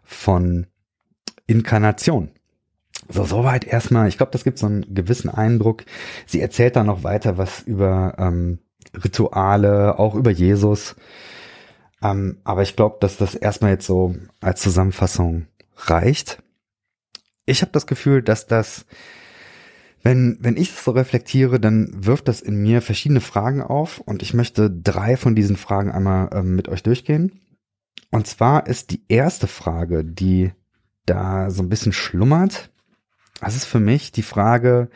von 0.03 0.67
Inkarnation. 1.47 2.31
So, 3.10 3.26
soweit 3.26 3.66
erstmal. 3.66 4.08
Ich 4.08 4.18
glaube, 4.18 4.32
das 4.32 4.43
gibt 4.43 4.58
so 4.58 4.66
einen 4.66 4.93
gewissen 4.93 5.30
Eindruck. 5.30 5.84
Sie 6.26 6.41
erzählt 6.41 6.76
dann 6.76 6.88
noch 6.88 7.04
weiter 7.04 7.38
was 7.38 7.62
über 7.62 8.16
ähm, 8.18 8.60
Rituale, 9.04 9.99
auch 9.99 10.16
über 10.16 10.32
Jesus. 10.32 10.95
Ähm, 12.01 12.38
aber 12.43 12.62
ich 12.64 12.76
glaube, 12.76 12.97
dass 12.99 13.18
das 13.18 13.36
erstmal 13.36 13.72
jetzt 13.72 13.86
so 13.86 14.16
als 14.41 14.62
Zusammenfassung 14.62 15.47
reicht. 15.78 16.43
Ich 17.45 17.62
habe 17.62 17.72
das 17.72 17.88
Gefühl, 17.88 18.22
dass 18.22 18.47
das, 18.47 18.86
wenn, 20.01 20.38
wenn 20.39 20.58
ich 20.58 20.70
es 20.70 20.84
so 20.84 20.91
reflektiere, 20.91 21.60
dann 21.60 21.89
wirft 22.06 22.28
das 22.28 22.41
in 22.41 22.62
mir 22.62 22.82
verschiedene 22.82 23.22
Fragen 23.22 23.62
auf 23.62 23.99
und 23.99 24.22
ich 24.22 24.34
möchte 24.34 24.70
drei 24.70 25.18
von 25.18 25.36
diesen 25.36 25.58
Fragen 25.58 25.91
einmal 25.91 26.30
ähm, 26.34 26.56
mit 26.56 26.68
euch 26.70 26.84
durchgehen. 26.84 27.41
Und 28.12 28.28
zwar 28.28 28.68
ist 28.68 28.91
die 28.91 29.04
erste 29.08 29.47
Frage, 29.47 30.06
die 30.06 30.51
da 31.06 31.49
so 31.49 31.64
ein 31.64 31.70
bisschen 31.70 31.93
schlummert, 31.93 32.70
das 33.44 33.56
ist 33.56 33.66
für 33.66 33.80
mich 33.80 34.12
die 34.12 34.24
Frage 34.24 34.89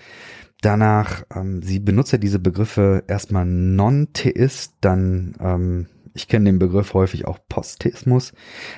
danach, 0.62 1.24
ähm, 1.34 1.62
sie 1.62 1.80
benutzt 1.80 2.12
ja 2.12 2.18
diese 2.18 2.40
Begriffe 2.40 3.04
erstmal 3.08 3.46
Non-Theist, 3.46 4.76
dann 4.82 5.36
ähm, 5.40 5.88
ich 6.14 6.28
kenne 6.28 6.46
den 6.46 6.60
Begriff 6.60 6.94
häufig 6.94 7.26
auch 7.26 7.38
Posttheismus, 7.48 8.34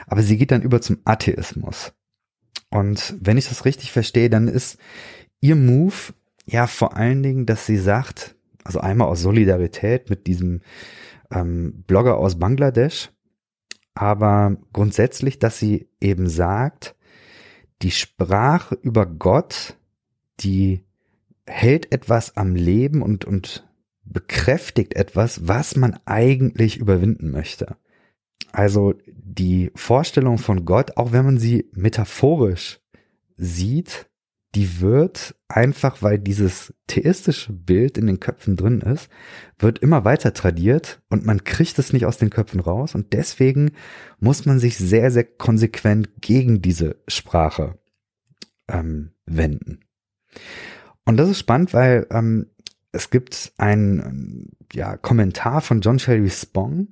aber 0.07 0.21
sie 0.21 0.37
geht 0.37 0.51
dann 0.51 0.61
über 0.61 0.81
zum 0.81 0.97
Atheismus. 1.05 1.93
Und 2.69 3.15
wenn 3.19 3.37
ich 3.37 3.47
das 3.47 3.65
richtig 3.65 3.91
verstehe, 3.91 4.29
dann 4.29 4.47
ist 4.47 4.77
ihr 5.39 5.55
Move 5.55 5.95
ja 6.45 6.67
vor 6.67 6.95
allen 6.97 7.23
Dingen, 7.23 7.45
dass 7.45 7.65
sie 7.65 7.77
sagt, 7.77 8.35
also 8.63 8.79
einmal 8.79 9.07
aus 9.07 9.21
Solidarität 9.21 10.09
mit 10.09 10.27
diesem 10.27 10.61
ähm, 11.31 11.83
Blogger 11.87 12.17
aus 12.17 12.37
Bangladesch, 12.37 13.09
aber 13.95 14.57
grundsätzlich, 14.73 15.39
dass 15.39 15.59
sie 15.59 15.89
eben 15.99 16.27
sagt, 16.27 16.95
die 17.81 17.91
Sprache 17.91 18.77
über 18.81 19.05
Gott, 19.05 19.77
die 20.39 20.83
hält 21.45 21.91
etwas 21.91 22.37
am 22.37 22.55
Leben 22.55 23.01
und, 23.01 23.25
und 23.25 23.67
bekräftigt 24.03 24.95
etwas, 24.95 25.47
was 25.47 25.75
man 25.75 25.99
eigentlich 26.05 26.77
überwinden 26.77 27.31
möchte. 27.31 27.77
Also 28.51 28.95
die 29.07 29.71
Vorstellung 29.75 30.37
von 30.37 30.65
Gott, 30.65 30.97
auch 30.97 31.11
wenn 31.11 31.25
man 31.25 31.37
sie 31.37 31.69
metaphorisch 31.71 32.79
sieht, 33.37 34.08
die 34.55 34.81
wird 34.81 35.35
einfach, 35.47 36.01
weil 36.01 36.17
dieses 36.17 36.73
theistische 36.87 37.53
Bild 37.53 37.97
in 37.97 38.07
den 38.07 38.19
Köpfen 38.19 38.55
drin 38.55 38.81
ist, 38.81 39.09
wird 39.59 39.79
immer 39.79 40.05
weiter 40.05 40.33
tradiert 40.33 41.01
und 41.09 41.25
man 41.25 41.43
kriegt 41.43 41.77
es 41.77 41.93
nicht 41.93 42.05
aus 42.05 42.17
den 42.17 42.31
Köpfen 42.31 42.59
raus 42.59 42.95
und 42.95 43.13
deswegen 43.13 43.71
muss 44.19 44.45
man 44.45 44.59
sich 44.59 44.77
sehr, 44.77 45.11
sehr 45.11 45.23
konsequent 45.23 46.09
gegen 46.21 46.61
diese 46.61 46.95
Sprache 47.07 47.77
ähm, 48.67 49.11
wenden. 49.25 49.81
Und 51.05 51.17
das 51.17 51.29
ist 51.29 51.39
spannend, 51.39 51.73
weil 51.73 52.07
ähm, 52.09 52.47
es 52.91 53.09
gibt 53.09 53.53
einen 53.57 54.51
ja, 54.73 54.97
Kommentar 54.97 55.61
von 55.61 55.81
John 55.81 55.99
Shelby 55.99 56.29
Spong, 56.29 56.87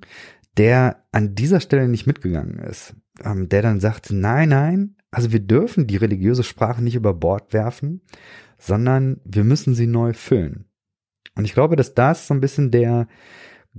der 0.56 1.04
an 1.12 1.34
dieser 1.34 1.60
Stelle 1.60 1.88
nicht 1.88 2.06
mitgegangen 2.06 2.58
ist, 2.58 2.94
ähm, 3.24 3.48
der 3.48 3.62
dann 3.62 3.80
sagt, 3.80 4.10
nein, 4.10 4.48
nein, 4.48 4.96
also 5.10 5.32
wir 5.32 5.40
dürfen 5.40 5.86
die 5.86 5.96
religiöse 5.96 6.44
Sprache 6.44 6.82
nicht 6.82 6.94
über 6.94 7.14
Bord 7.14 7.52
werfen, 7.52 8.02
sondern 8.58 9.20
wir 9.24 9.44
müssen 9.44 9.74
sie 9.74 9.86
neu 9.86 10.12
füllen. 10.12 10.66
Und 11.34 11.44
ich 11.44 11.54
glaube, 11.54 11.76
dass 11.76 11.94
das 11.94 12.26
so 12.26 12.34
ein 12.34 12.40
bisschen 12.40 12.70
der 12.70 13.08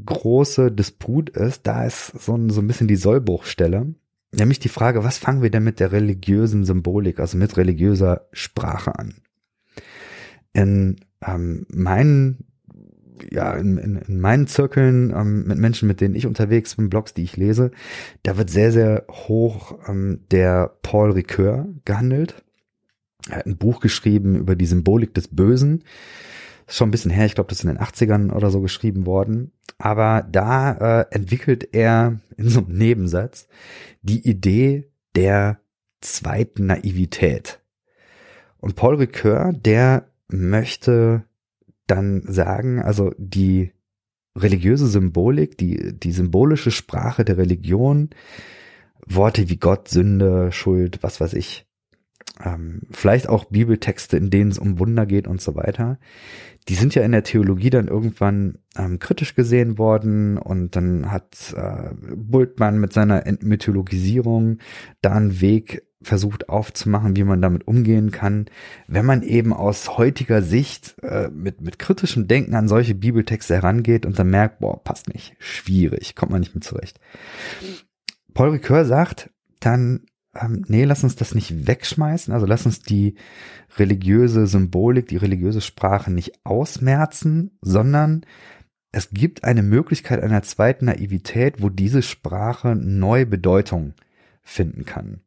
große 0.06 0.72
Disput 0.72 1.30
ist, 1.30 1.68
da 1.68 1.86
ist 1.86 2.08
so 2.20 2.36
ein, 2.36 2.50
so 2.50 2.62
ein 2.62 2.68
bisschen 2.68 2.88
die 2.88 2.96
Sollbruchstelle, 2.96 3.94
nämlich 4.32 4.60
die 4.60 4.70
Frage, 4.70 5.04
was 5.04 5.18
fangen 5.18 5.42
wir 5.42 5.52
denn 5.52 5.64
mit 5.64 5.80
der 5.80 5.92
religiösen 5.92 6.64
Symbolik, 6.64 7.20
also 7.20 7.38
mit 7.38 7.58
religiöser 7.58 8.28
Sprache 8.32 8.98
an? 8.98 9.16
In 10.54 11.00
ähm, 11.26 11.66
meinen 11.70 12.49
ja, 13.32 13.54
in, 13.54 13.78
in, 13.78 13.96
in 13.96 14.20
meinen 14.20 14.48
Zirkeln 14.48 15.12
ähm, 15.12 15.46
mit 15.46 15.58
Menschen, 15.58 15.88
mit 15.88 16.02
denen 16.02 16.16
ich 16.16 16.26
unterwegs 16.26 16.76
bin, 16.76 16.90
Blogs, 16.90 17.14
die 17.14 17.24
ich 17.24 17.38
lese, 17.38 17.72
da 18.24 18.38
wird 18.38 18.50
sehr, 18.50 18.72
sehr 18.72 19.06
hoch 19.10 19.78
ähm, 19.88 20.22
der 20.32 20.78
Paul 20.82 21.12
Ricoeur 21.12 21.68
gehandelt. 21.86 22.44
Er 23.30 23.38
hat 23.38 23.46
ein 23.46 23.58
Buch 23.58 23.80
geschrieben 23.80 24.36
über 24.36 24.56
die 24.56 24.66
Symbolik 24.66 25.14
des 25.14 25.28
Bösen. 25.28 25.84
ist 26.68 26.78
schon 26.78 26.90
ein 26.90 26.92
bisschen 26.92 27.12
her, 27.12 27.26
ich 27.26 27.36
glaube, 27.36 27.50
das 27.50 27.60
ist 27.60 27.66
in 27.66 27.70
den 27.70 27.80
80ern 27.80 28.32
oder 28.32 28.50
so 28.50 28.62
geschrieben 28.62 29.06
worden. 29.06 29.52
Aber 29.78 30.26
da 30.30 31.02
äh, 31.02 31.06
entwickelt 31.12 31.74
er 31.74 32.20
in 32.38 32.50
so 32.50 32.60
einem 32.60 32.78
Nebensatz 32.78 33.48
die 34.02 34.28
Idee 34.28 34.90
der 35.16 35.60
zweiten 36.02 36.66
Naivität. 36.66 37.60
Und 38.58 38.76
Paul 38.76 38.96
Ricoeur, 38.96 39.54
der 39.54 40.10
möchte 40.28 41.24
dann 41.90 42.24
sagen, 42.26 42.82
also 42.82 43.12
die 43.18 43.72
religiöse 44.38 44.88
Symbolik, 44.88 45.58
die, 45.58 45.98
die 45.98 46.12
symbolische 46.12 46.72
Sprache 46.72 47.26
der 47.26 47.38
Religion, 47.38 48.10
Worte 49.06 49.50
wie 49.50 49.58
Gott, 49.58 49.88
Sünde, 49.88 50.52
Schuld, 50.52 51.00
was 51.02 51.20
weiß 51.20 51.34
ich, 51.34 51.66
ähm, 52.44 52.82
vielleicht 52.92 53.28
auch 53.28 53.46
Bibeltexte, 53.46 54.18
in 54.18 54.30
denen 54.30 54.52
es 54.52 54.60
um 54.60 54.80
Wunder 54.80 55.06
geht 55.06 55.28
und 55.28 55.42
so 55.42 55.56
weiter. 55.56 56.00
Die 56.68 56.76
sind 56.76 56.94
ja 56.96 57.02
in 57.02 57.12
der 57.12 57.24
Theologie 57.24 57.70
dann 57.70 57.88
irgendwann 57.88 58.60
ähm, 58.78 59.00
kritisch 59.00 59.36
gesehen 59.36 59.78
worden 59.78 60.38
und 60.38 60.76
dann 60.76 61.12
hat 61.12 61.54
äh, 61.58 61.94
Bultmann 62.16 62.80
mit 62.80 62.94
seiner 62.94 63.26
Entmythologisierung 63.26 64.60
da 65.02 65.14
einen 65.14 65.42
Weg 65.42 65.89
versucht 66.02 66.48
aufzumachen, 66.48 67.16
wie 67.16 67.24
man 67.24 67.42
damit 67.42 67.68
umgehen 67.68 68.12
kann, 68.12 68.46
wenn 68.88 69.06
man 69.06 69.22
eben 69.22 69.52
aus 69.52 69.98
heutiger 69.98 70.42
Sicht 70.42 70.96
äh, 71.02 71.30
mit, 71.30 71.62
mit 71.62 71.78
kritischem 71.78 72.28
Denken 72.28 72.56
an 72.56 72.70
solche 72.70 72.96
Bibeltexte 72.96 73.56
herangeht 73.56 74.06
und 74.06 74.18
dann 74.18 74.30
merkt, 74.30 74.60
boah, 74.60 74.82
passt 74.82 75.14
nicht, 75.14 75.36
schwierig, 75.40 76.16
kommt 76.16 76.32
man 76.32 76.40
nicht 76.40 76.56
mit 76.56 76.64
zurecht. 76.64 77.00
Paul 78.34 78.52
Ricoeur 78.52 78.86
sagt 78.86 79.30
dann, 79.60 80.06
ähm, 80.40 80.64
nee, 80.68 80.86
lass 80.86 81.04
uns 81.04 81.16
das 81.16 81.36
nicht 81.36 81.68
wegschmeißen, 81.68 82.34
also 82.34 82.46
lass 82.46 82.66
uns 82.66 82.82
die 82.82 83.16
religiöse 83.78 84.48
Symbolik, 84.48 85.08
die 85.08 85.18
religiöse 85.18 85.62
Sprache 85.62 86.12
nicht 86.12 86.46
ausmerzen, 86.46 87.58
sondern 87.62 88.26
es 88.92 89.12
gibt 89.12 89.44
eine 89.44 89.64
Möglichkeit 89.64 90.22
einer 90.24 90.44
zweiten 90.44 90.86
Naivität, 90.86 91.62
wo 91.62 91.70
diese 91.70 92.02
Sprache 92.02 92.76
neue 92.76 93.26
Bedeutung 93.26 93.94
finden 94.42 94.86
kann. 94.86 95.22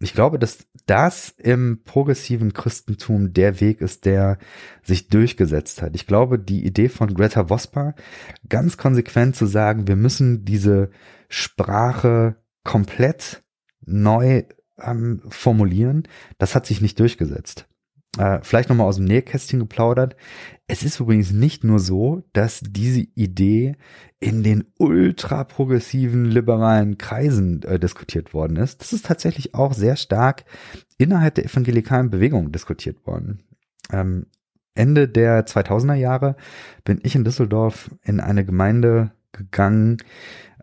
Ich 0.00 0.14
glaube, 0.14 0.38
dass 0.38 0.66
das 0.86 1.34
im 1.38 1.82
progressiven 1.84 2.52
Christentum 2.52 3.32
der 3.32 3.60
Weg 3.60 3.80
ist, 3.80 4.04
der 4.04 4.38
sich 4.82 5.08
durchgesetzt 5.08 5.82
hat. 5.82 5.94
Ich 5.94 6.06
glaube, 6.06 6.38
die 6.38 6.64
Idee 6.64 6.88
von 6.88 7.14
Greta 7.14 7.48
Vosper, 7.48 7.94
ganz 8.48 8.76
konsequent 8.76 9.34
zu 9.34 9.46
sagen, 9.46 9.88
wir 9.88 9.96
müssen 9.96 10.44
diese 10.44 10.90
Sprache 11.28 12.36
komplett 12.62 13.42
neu 13.84 14.44
ähm, 14.78 15.22
formulieren, 15.28 16.04
das 16.38 16.54
hat 16.54 16.66
sich 16.66 16.80
nicht 16.80 17.00
durchgesetzt. 17.00 17.66
Äh, 18.18 18.40
vielleicht 18.42 18.68
nochmal 18.68 18.88
aus 18.88 18.96
dem 18.96 19.04
Nähkästchen 19.04 19.60
geplaudert. 19.60 20.16
Es 20.66 20.82
ist 20.82 20.98
übrigens 21.00 21.30
nicht 21.30 21.64
nur 21.64 21.78
so, 21.78 22.24
dass 22.32 22.60
diese 22.62 23.06
Idee 23.14 23.76
in 24.20 24.42
den 24.42 24.64
ultra 24.78 25.44
progressiven 25.44 26.24
liberalen 26.24 26.98
Kreisen 26.98 27.62
äh, 27.62 27.78
diskutiert 27.78 28.34
worden 28.34 28.56
ist. 28.56 28.80
Das 28.80 28.92
ist 28.92 29.06
tatsächlich 29.06 29.54
auch 29.54 29.72
sehr 29.72 29.96
stark 29.96 30.44
innerhalb 30.98 31.36
der 31.36 31.44
evangelikalen 31.44 32.10
Bewegung 32.10 32.50
diskutiert 32.50 33.06
worden. 33.06 33.44
Ähm, 33.92 34.26
Ende 34.74 35.08
der 35.08 35.46
2000er 35.46 35.94
Jahre 35.94 36.36
bin 36.84 37.00
ich 37.02 37.14
in 37.14 37.24
Düsseldorf 37.24 37.90
in 38.02 38.20
eine 38.20 38.44
Gemeinde 38.44 39.12
gegangen, 39.32 39.98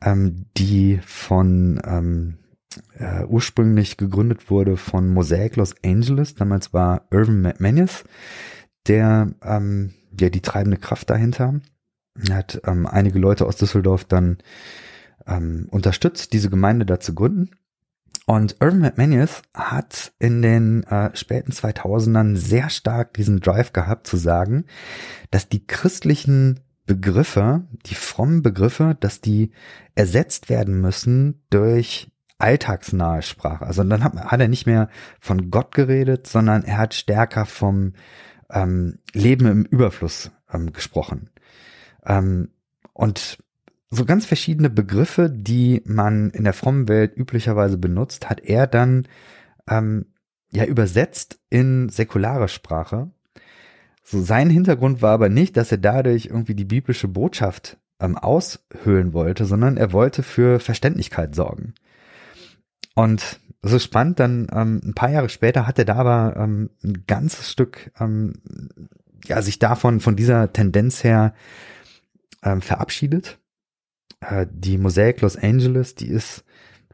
ähm, 0.02 0.46
die 0.58 1.00
von 1.06 1.82
ähm, 1.86 2.38
äh, 2.98 3.24
ursprünglich 3.26 3.98
gegründet 3.98 4.50
wurde 4.50 4.78
von 4.78 5.14
Mosaic 5.14 5.56
Los 5.56 5.76
Angeles. 5.84 6.36
Damals 6.36 6.74
war 6.74 7.08
Irvin 7.12 7.42
McManus 7.42 8.04
der 8.88 9.32
ähm, 9.44 9.94
ja 10.20 10.30
die 10.30 10.42
treibende 10.42 10.78
Kraft 10.78 11.10
dahinter. 11.10 11.60
Er 12.28 12.36
hat 12.36 12.62
ähm, 12.66 12.86
einige 12.86 13.20
Leute 13.20 13.46
aus 13.46 13.58
Düsseldorf 13.58 14.06
dann 14.06 14.38
ähm, 15.28 15.68
unterstützt, 15.72 16.34
diese 16.34 16.50
Gemeinde 16.50 16.86
da 16.86 17.00
zu 17.00 17.14
gründen. 17.14 17.52
Und 18.26 18.56
Irvin 18.60 18.80
McManus 18.80 19.44
hat 19.54 20.14
in 20.18 20.42
den 20.42 20.84
äh, 20.84 21.16
späten 21.16 21.52
2000ern 21.52 22.36
sehr 22.36 22.70
stark 22.70 23.14
diesen 23.14 23.40
Drive 23.40 23.74
gehabt 23.74 24.08
zu 24.08 24.18
sagen, 24.18 24.66
dass 25.30 25.50
die 25.50 25.66
christlichen 25.68 26.62
Begriffe, 26.86 27.64
die 27.88 27.96
frommen 27.96 28.42
Begriffe, 28.42 28.96
dass 29.00 29.22
die 29.22 29.52
ersetzt 29.96 30.50
werden 30.50 30.82
müssen 30.82 31.44
durch 31.50 32.12
alltagsnahe 32.38 33.22
Sprache. 33.22 33.66
Also 33.66 33.84
dann 33.84 34.04
hat, 34.04 34.16
hat 34.16 34.40
er 34.40 34.48
nicht 34.48 34.66
mehr 34.66 34.90
von 35.20 35.52
Gott 35.52 35.74
geredet, 35.74 36.28
sondern 36.28 36.64
er 36.64 36.78
hat 36.78 36.94
stärker 36.94 37.46
vom 37.46 37.94
ähm, 38.50 39.00
Leben 39.14 39.46
im 39.48 39.64
Überfluss 39.64 40.32
ähm, 40.52 40.74
gesprochen. 40.74 41.30
Ähm, 42.06 42.50
und 42.94 43.38
so 43.90 44.06
ganz 44.06 44.26
verschiedene 44.26 44.70
Begriffe, 44.70 45.30
die 45.30 45.82
man 45.86 46.30
in 46.32 46.44
der 46.44 46.54
frommen 46.54 46.88
Welt 46.88 47.16
üblicherweise 47.16 47.78
benutzt, 47.78 48.30
hat 48.30 48.42
er 48.42 48.68
dann 48.68 49.08
ähm, 49.70 50.08
ja 50.52 50.66
übersetzt 50.66 51.40
in 51.50 51.90
säkulare 51.90 52.48
Sprache. 52.48 53.12
So 54.04 54.22
sein 54.22 54.50
Hintergrund 54.50 55.02
war 55.02 55.14
aber 55.14 55.30
nicht, 55.30 55.58
dass 55.58 55.72
er 55.72 55.78
dadurch 55.78 56.28
irgendwie 56.28 56.56
die 56.56 56.66
biblische 56.66 57.08
Botschaft 57.08 57.78
ähm, 58.00 58.18
aushöhlen 58.18 59.14
wollte, 59.14 59.46
sondern 59.46 59.78
er 59.78 59.94
wollte 59.94 60.24
für 60.24 60.60
Verständlichkeit 60.60 61.34
sorgen. 61.34 61.74
Und 62.96 63.40
ist 63.62 63.84
spannend, 63.84 64.20
dann 64.20 64.48
ähm, 64.52 64.82
ein 64.84 64.94
paar 64.94 65.10
Jahre 65.10 65.30
später 65.30 65.68
hat 65.68 65.80
er 65.80 65.86
da 65.86 65.96
aber 65.96 66.36
ähm, 66.38 66.70
ein 66.84 67.06
ganzes 67.08 67.52
Stück 67.52 67.92
ähm, 68.00 68.34
ja, 69.26 69.42
sich 69.42 69.60
davon, 69.60 70.00
von 70.00 70.16
dieser 70.16 70.54
Tendenz 70.54 71.04
her 71.04 71.34
ähm, 72.44 72.62
verabschiedet. 72.62 73.40
Äh, 74.22 74.46
die 74.52 74.78
Mosaic 74.78 75.22
Los 75.22 75.36
Angeles, 75.36 75.96
die 75.96 76.08
ist 76.08 76.46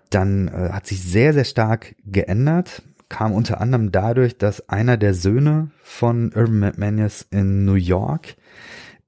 dann, 0.09 0.47
äh, 0.47 0.69
hat 0.71 0.87
sich 0.87 1.03
sehr, 1.03 1.33
sehr 1.33 1.43
stark 1.43 1.95
geändert, 2.05 2.83
kam 3.09 3.33
unter 3.33 3.59
anderem 3.59 3.91
dadurch, 3.91 4.37
dass 4.37 4.69
einer 4.69 4.97
der 4.97 5.13
Söhne 5.13 5.71
von 5.83 6.31
Urban 6.33 6.59
McManus 6.59 7.27
in 7.29 7.65
New 7.65 7.73
York 7.73 8.35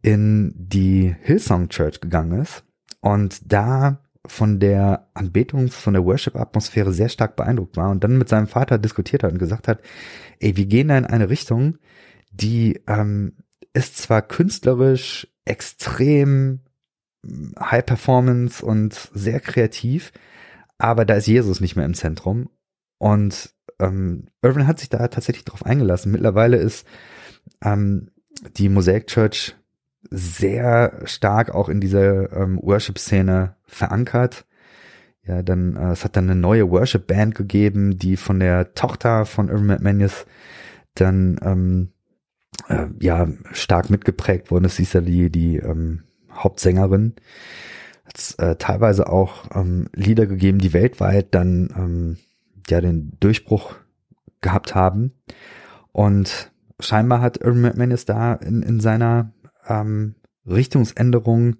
in 0.01 0.53
die 0.57 1.15
Hillsong 1.21 1.69
Church 1.69 2.01
gegangen 2.01 2.41
ist 2.41 2.65
und 2.99 3.39
da 3.51 4.02
von 4.25 4.59
der 4.59 5.09
Anbetungs-, 5.13 5.73
von 5.73 5.93
der 5.93 6.05
Worship-Atmosphäre 6.05 6.93
sehr 6.93 7.09
stark 7.09 7.35
beeindruckt 7.35 7.77
war 7.77 7.89
und 7.89 8.03
dann 8.03 8.17
mit 8.17 8.29
seinem 8.29 8.47
Vater 8.47 8.77
diskutiert 8.77 9.23
hat 9.23 9.31
und 9.33 9.39
gesagt 9.39 9.67
hat, 9.67 9.81
ey, 10.39 10.55
wir 10.55 10.65
gehen 10.65 10.87
da 10.87 10.97
in 10.97 11.05
eine 11.05 11.29
Richtung, 11.29 11.77
die 12.31 12.81
ähm, 12.87 13.33
ist 13.73 13.97
zwar 13.97 14.21
künstlerisch 14.21 15.27
extrem 15.45 16.61
hm, 17.25 17.53
High 17.59 17.85
Performance 17.85 18.65
und 18.65 18.93
sehr 19.13 19.39
kreativ, 19.39 20.11
aber 20.77 21.05
da 21.05 21.15
ist 21.15 21.27
Jesus 21.27 21.59
nicht 21.59 21.75
mehr 21.75 21.85
im 21.85 21.93
Zentrum. 21.93 22.49
Und 22.97 23.53
ähm, 23.79 24.27
Irvin 24.41 24.67
hat 24.67 24.79
sich 24.79 24.89
da 24.89 25.07
tatsächlich 25.07 25.45
drauf 25.45 25.65
eingelassen. 25.65 26.11
Mittlerweile 26.11 26.57
ist 26.57 26.87
ähm, 27.63 28.11
die 28.57 28.69
Mosaic 28.69 29.07
Church 29.07 29.55
sehr 30.09 31.01
stark 31.05 31.53
auch 31.53 31.69
in 31.69 31.79
dieser 31.81 32.31
ähm, 32.33 32.59
Worship-Szene 32.61 33.55
verankert. 33.65 34.45
Ja, 35.25 35.41
dann, 35.41 35.75
äh, 35.75 35.91
es 35.91 36.03
hat 36.03 36.17
dann 36.17 36.29
eine 36.29 36.39
neue 36.39 36.69
Worship-Band 36.69 37.35
gegeben, 37.35 37.97
die 37.97 38.17
von 38.17 38.39
der 38.39 38.73
Tochter 38.73 39.25
von 39.25 39.49
Irvin 39.49 39.67
McManus 39.67 40.25
dann 40.95 41.39
ähm, 41.41 41.93
äh, 42.67 42.87
ja 42.99 43.27
stark 43.51 43.89
mitgeprägt 43.89 44.51
worden 44.51 44.65
ist. 44.65 44.75
Sie 44.75 44.83
ist 44.83 44.93
ja 44.93 45.01
die, 45.01 45.29
die 45.29 45.57
ähm, 45.57 46.03
Hauptsängerin. 46.31 47.15
Hat 48.05 48.35
äh, 48.37 48.55
teilweise 48.57 49.07
auch 49.07 49.45
ähm, 49.55 49.87
Lieder 49.93 50.25
gegeben, 50.25 50.59
die 50.59 50.73
weltweit 50.73 51.33
dann 51.33 51.73
ähm, 51.75 52.17
ja 52.69 52.81
den 52.81 53.17
Durchbruch 53.19 53.75
gehabt 54.41 54.75
haben. 54.75 55.13
Und 55.91 56.51
scheinbar 56.79 57.21
hat 57.21 57.37
Irvin 57.37 57.61
McManus 57.61 58.05
da 58.05 58.33
in, 58.33 58.61
in 58.61 58.79
seiner 58.79 59.31
ähm, 59.67 60.15
Richtungsänderung 60.45 61.57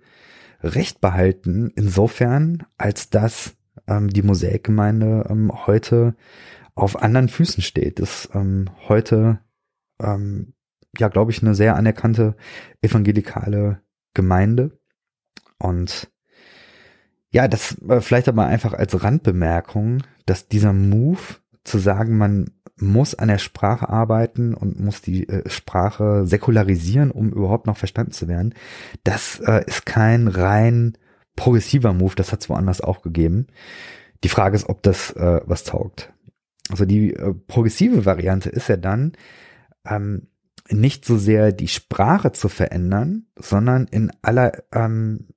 recht 0.62 1.02
behalten, 1.02 1.72
insofern, 1.76 2.64
als 2.78 3.10
dass 3.10 3.56
ähm, 3.88 4.10
die 4.10 4.22
Mosaikgemeinde 4.22 5.28
ähm, 5.30 5.52
heute 5.66 6.16
auf 6.76 7.02
anderen 7.02 7.30
Füßen 7.30 7.62
steht. 7.62 8.00
Das 8.00 8.30
ähm, 8.34 8.70
heute, 8.88 9.40
ähm, 10.00 10.54
ja, 10.98 11.08
glaube 11.08 11.32
ich, 11.32 11.42
eine 11.42 11.56
sehr 11.56 11.76
anerkannte 11.76 12.36
evangelikale 12.82 13.82
Gemeinde. 14.14 14.80
Und 15.60 16.12
ja, 17.30 17.48
das 17.48 17.78
äh, 17.88 18.02
vielleicht 18.02 18.28
aber 18.28 18.46
einfach 18.46 18.74
als 18.74 19.04
Randbemerkung, 19.04 20.04
dass 20.26 20.48
dieser 20.48 20.74
Move 20.74 21.20
zu 21.64 21.78
sagen, 21.78 22.18
man 22.18 22.52
muss 22.78 23.16
an 23.16 23.28
der 23.28 23.38
Sprache 23.38 23.90
arbeiten 23.90 24.54
und 24.54 24.80
muss 24.80 25.02
die 25.02 25.28
äh, 25.30 25.48
Sprache 25.50 26.26
säkularisieren, 26.26 27.12
um 27.12 27.30
überhaupt 27.30 27.68
noch 27.68 27.78
verstanden 27.78 28.12
zu 28.12 28.28
werden. 28.28 28.54
Das 29.04 29.40
äh, 29.40 29.64
ist 29.66 29.86
kein 29.86 30.28
rein 30.28 30.98
progressiver 31.36 31.94
Move, 31.94 32.16
das 32.16 32.32
hat 32.32 32.42
es 32.42 32.50
woanders 32.50 32.82
auch 32.82 33.02
gegeben. 33.02 33.48
Die 34.24 34.30
Frage 34.30 34.56
ist, 34.56 34.70
ob 34.70 34.84
das 34.84 35.12
äh, 35.12 35.42
was 35.46 35.64
taugt. 35.64 36.14
Also 36.70 36.86
die 36.86 37.14
äh, 37.14 37.34
progressive 37.34 38.06
Variante 38.06 38.50
ist 38.50 38.70
ja 38.70 38.78
dann, 38.78 39.14
ähm, 39.86 40.28
nicht 40.70 41.06
so 41.06 41.18
sehr 41.18 41.52
die 41.52 41.68
Sprache 41.68 42.32
zu 42.32 42.48
verändern, 42.48 43.26
sondern 43.36 43.86
in 43.88 44.12
aller 44.22 44.64
ähm, 44.72 45.28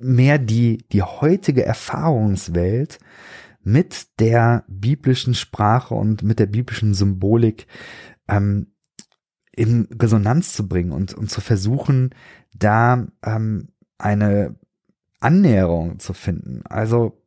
mehr 0.00 0.38
die 0.38 0.78
die 0.90 1.02
heutige 1.02 1.64
Erfahrungswelt 1.64 2.98
mit 3.66 4.20
der 4.20 4.64
biblischen 4.68 5.34
Sprache 5.34 5.92
und 5.92 6.22
mit 6.22 6.38
der 6.38 6.46
biblischen 6.46 6.94
Symbolik 6.94 7.66
ähm, 8.28 8.68
in 9.50 9.88
Resonanz 10.00 10.52
zu 10.52 10.68
bringen 10.68 10.92
und, 10.92 11.14
und 11.14 11.32
zu 11.32 11.40
versuchen, 11.40 12.14
da 12.56 13.08
ähm, 13.24 13.70
eine 13.98 14.54
Annäherung 15.18 15.98
zu 15.98 16.12
finden. 16.12 16.62
Also 16.64 17.20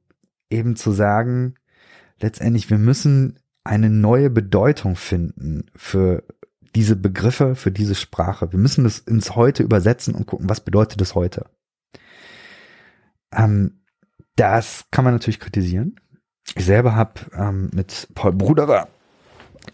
eben 0.50 0.78
zu 0.78 0.94
sagen, 0.94 1.56
letztendlich, 2.22 2.70
wir 2.70 2.78
müssen 2.78 3.40
eine 3.66 3.90
neue 3.90 4.30
Bedeutung 4.30 4.96
finden 4.96 5.66
für 5.76 6.24
diese 6.74 6.96
Begriffe, 6.96 7.56
für 7.56 7.72
diese 7.72 7.96
Sprache. 7.96 8.54
Wir 8.54 8.60
müssen 8.60 8.86
das 8.86 9.00
ins 9.00 9.36
Heute 9.36 9.62
übersetzen 9.62 10.16
und 10.16 10.26
gucken, 10.26 10.48
was 10.48 10.64
bedeutet 10.64 11.02
das 11.02 11.16
heute. 11.16 11.50
Ähm, 13.34 13.82
das 14.38 14.86
kann 14.90 15.04
man 15.04 15.14
natürlich 15.14 15.42
kritisieren. 15.42 16.00
Ich 16.56 16.66
selber 16.66 16.96
habe 16.96 17.22
ähm, 17.34 17.70
mit 17.74 18.08
Paul 18.16 18.34
Bruderer 18.34 18.88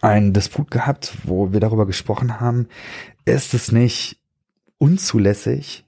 einen 0.01 0.33
Disput 0.33 0.71
gehabt, 0.71 1.17
wo 1.23 1.53
wir 1.53 1.59
darüber 1.59 1.85
gesprochen 1.85 2.39
haben, 2.39 2.67
ist 3.25 3.53
es 3.53 3.71
nicht 3.71 4.21
unzulässig, 4.77 5.85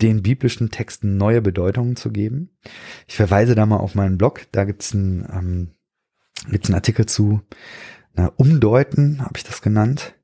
den 0.00 0.22
biblischen 0.22 0.70
Texten 0.70 1.16
neue 1.16 1.42
Bedeutungen 1.42 1.96
zu 1.96 2.10
geben. 2.10 2.50
Ich 3.06 3.16
verweise 3.16 3.54
da 3.54 3.66
mal 3.66 3.76
auf 3.76 3.94
meinen 3.94 4.18
Blog, 4.18 4.46
da 4.52 4.64
gibt's 4.64 4.92
ein, 4.94 5.26
ähm, 5.32 5.70
gibt's 6.50 6.68
einen 6.68 6.76
Artikel 6.76 7.06
zu 7.06 7.42
na, 8.14 8.32
Umdeuten, 8.36 9.22
habe 9.22 9.36
ich 9.36 9.44
das 9.44 9.62
genannt. 9.62 10.14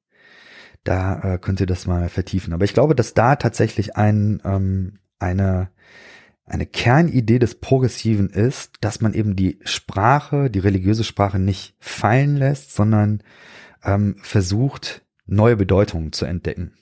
Da 0.84 1.34
äh, 1.34 1.38
könnt 1.38 1.60
ihr 1.60 1.66
das 1.66 1.86
mal 1.86 2.08
vertiefen. 2.08 2.52
Aber 2.52 2.64
ich 2.64 2.74
glaube, 2.74 2.94
dass 2.96 3.14
da 3.14 3.36
tatsächlich 3.36 3.96
ein, 3.96 4.42
ähm, 4.44 4.98
eine, 5.18 5.70
eine 6.44 6.66
Kernidee 6.66 7.38
des 7.38 7.60
Progressiven 7.60 8.28
ist, 8.28 8.72
dass 8.80 9.00
man 9.00 9.14
eben 9.14 9.36
die 9.36 9.58
Sprache, 9.64 10.50
die 10.50 10.58
religiöse 10.58 11.04
Sprache 11.04 11.38
nicht 11.38 11.74
fallen 11.78 12.36
lässt, 12.36 12.74
sondern 12.74 13.22
ähm, 13.84 14.16
versucht, 14.22 15.02
neue 15.26 15.56
Bedeutungen 15.56 16.12
zu 16.12 16.24
entdecken. 16.24 16.72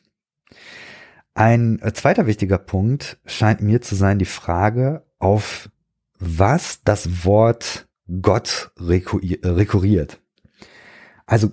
Ein 1.34 1.80
äh, 1.80 1.92
zweiter 1.92 2.26
wichtiger 2.26 2.58
Punkt 2.58 3.18
scheint 3.26 3.60
mir 3.60 3.80
zu 3.80 3.94
sein 3.94 4.18
die 4.18 4.24
Frage, 4.24 5.04
auf 5.18 5.70
was 6.18 6.82
das 6.82 7.24
Wort 7.24 7.88
Gott 8.20 8.72
rekurriert. 8.78 10.20
Also 11.26 11.50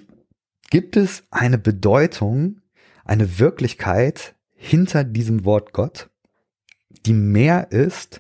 gibt 0.70 0.98
es 0.98 1.24
eine 1.30 1.58
Bedeutung, 1.58 2.62
eine 3.06 3.40
Wirklichkeit 3.40 4.36
hinter 4.56 5.04
diesem 5.04 5.46
Wort 5.46 5.72
Gott, 5.72 6.10
die 7.08 7.14
mehr 7.14 7.72
ist 7.72 8.20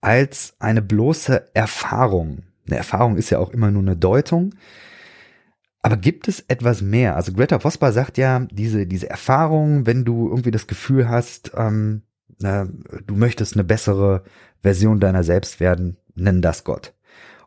als 0.00 0.54
eine 0.58 0.82
bloße 0.82 1.54
Erfahrung. 1.54 2.42
Eine 2.66 2.76
Erfahrung 2.76 3.16
ist 3.16 3.30
ja 3.30 3.38
auch 3.38 3.50
immer 3.50 3.70
nur 3.70 3.82
eine 3.82 3.96
Deutung. 3.96 4.54
Aber 5.82 5.96
gibt 5.96 6.26
es 6.26 6.40
etwas 6.48 6.82
mehr? 6.82 7.14
Also 7.14 7.32
Greta 7.32 7.60
Vosper 7.60 7.92
sagt 7.92 8.18
ja, 8.18 8.40
diese, 8.50 8.86
diese 8.88 9.08
Erfahrung, 9.08 9.86
wenn 9.86 10.04
du 10.04 10.28
irgendwie 10.28 10.50
das 10.50 10.66
Gefühl 10.66 11.08
hast, 11.08 11.52
ähm, 11.56 12.02
äh, 12.42 12.66
du 13.06 13.14
möchtest 13.14 13.54
eine 13.54 13.62
bessere 13.62 14.24
Version 14.62 14.98
deiner 14.98 15.22
selbst 15.22 15.60
werden, 15.60 15.96
nenn 16.16 16.42
das 16.42 16.64
Gott. 16.64 16.92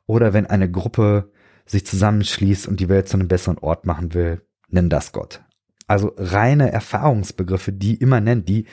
Oder 0.06 0.32
wenn 0.32 0.46
eine 0.46 0.72
Gruppe 0.72 1.32
sich 1.66 1.86
zusammenschließt 1.86 2.68
und 2.68 2.80
die 2.80 2.88
Welt 2.88 3.10
zu 3.10 3.18
einem 3.18 3.28
besseren 3.28 3.58
Ort 3.58 3.86
machen 3.86 4.14
will, 4.14 4.42
nenn 4.70 4.90
das 4.90 5.12
Gott. 5.12 5.42
Also 5.90 6.14
reine 6.18 6.72
Erfahrungsbegriffe, 6.72 7.74
die 7.74 7.96
immanent, 7.96 8.48
die 8.48 8.66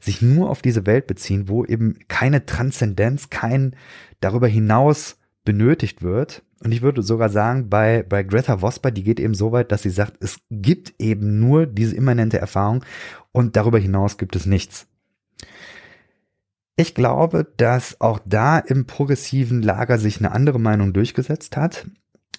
sich 0.00 0.22
nur 0.22 0.50
auf 0.50 0.60
diese 0.60 0.86
Welt 0.86 1.06
beziehen, 1.06 1.48
wo 1.48 1.64
eben 1.64 2.00
keine 2.08 2.46
Transzendenz, 2.46 3.30
kein 3.30 3.76
darüber 4.18 4.48
hinaus 4.48 5.16
benötigt 5.44 6.02
wird. 6.02 6.42
Und 6.64 6.72
ich 6.72 6.82
würde 6.82 7.02
sogar 7.02 7.28
sagen, 7.28 7.70
bei, 7.70 8.02
bei 8.02 8.24
Greta 8.24 8.60
Vosper, 8.60 8.90
die 8.90 9.04
geht 9.04 9.20
eben 9.20 9.34
so 9.34 9.52
weit, 9.52 9.70
dass 9.70 9.82
sie 9.82 9.90
sagt, 9.90 10.14
es 10.18 10.40
gibt 10.50 10.94
eben 10.98 11.38
nur 11.38 11.66
diese 11.66 11.94
immanente 11.94 12.38
Erfahrung 12.38 12.84
und 13.30 13.54
darüber 13.54 13.78
hinaus 13.78 14.18
gibt 14.18 14.34
es 14.34 14.44
nichts. 14.44 14.88
Ich 16.74 16.96
glaube, 16.96 17.46
dass 17.56 18.00
auch 18.00 18.18
da 18.24 18.58
im 18.58 18.86
progressiven 18.86 19.62
Lager 19.62 19.98
sich 19.98 20.18
eine 20.18 20.32
andere 20.32 20.58
Meinung 20.58 20.92
durchgesetzt 20.92 21.56
hat. 21.56 21.86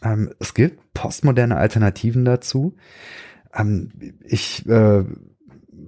Ähm, 0.03 0.29
es 0.39 0.53
gibt 0.53 0.93
postmoderne 0.93 1.55
Alternativen 1.55 2.25
dazu. 2.25 2.75
Ähm, 3.55 3.91
ich 4.21 4.67
äh, 4.67 5.03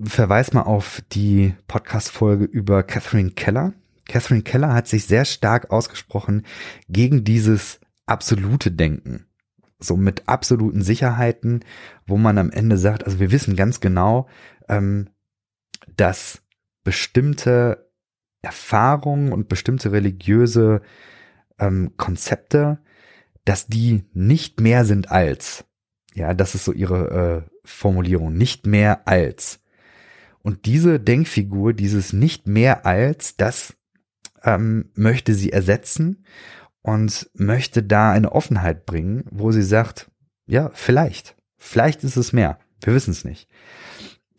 verweise 0.03 0.53
mal 0.55 0.63
auf 0.63 1.01
die 1.11 1.53
Podcast-Folge 1.67 2.45
über 2.45 2.83
Catherine 2.83 3.31
Keller. 3.31 3.73
Catherine 4.07 4.43
Keller 4.43 4.73
hat 4.73 4.87
sich 4.87 5.05
sehr 5.05 5.25
stark 5.25 5.71
ausgesprochen 5.71 6.45
gegen 6.87 7.23
dieses 7.23 7.79
absolute 8.05 8.71
Denken. 8.71 9.25
So 9.79 9.95
mit 9.95 10.27
absoluten 10.27 10.81
Sicherheiten, 10.81 11.63
wo 12.07 12.17
man 12.17 12.37
am 12.37 12.49
Ende 12.51 12.77
sagt, 12.77 13.03
also 13.03 13.19
wir 13.19 13.31
wissen 13.31 13.55
ganz 13.55 13.79
genau, 13.79 14.27
ähm, 14.69 15.09
dass 15.95 16.41
bestimmte 16.83 17.91
Erfahrungen 18.41 19.33
und 19.33 19.49
bestimmte 19.49 19.91
religiöse 19.91 20.81
ähm, 21.59 21.93
Konzepte, 21.97 22.79
dass 23.45 23.67
die 23.67 24.05
nicht 24.13 24.61
mehr 24.61 24.85
sind 24.85 25.11
als. 25.11 25.65
Ja, 26.13 26.33
das 26.33 26.55
ist 26.55 26.65
so 26.65 26.71
ihre 26.71 27.45
äh, 27.45 27.56
Formulierung, 27.67 28.33
nicht 28.33 28.65
mehr 28.65 29.07
als. 29.07 29.59
Und 30.41 30.65
diese 30.65 30.99
Denkfigur, 30.99 31.73
dieses 31.73 32.13
nicht 32.13 32.47
mehr 32.47 32.85
als, 32.85 33.35
das 33.35 33.75
ähm, 34.43 34.89
möchte 34.95 35.33
sie 35.33 35.51
ersetzen 35.51 36.23
und 36.81 37.29
möchte 37.33 37.83
da 37.83 38.11
eine 38.11 38.31
Offenheit 38.31 38.85
bringen, 38.85 39.25
wo 39.29 39.51
sie 39.51 39.63
sagt, 39.63 40.09
ja, 40.45 40.71
vielleicht, 40.73 41.35
vielleicht 41.57 42.03
ist 42.03 42.15
es 42.15 42.31
mehr. 42.31 42.59
Wir 42.81 42.93
wissen 42.93 43.11
es 43.11 43.25
nicht. 43.25 43.49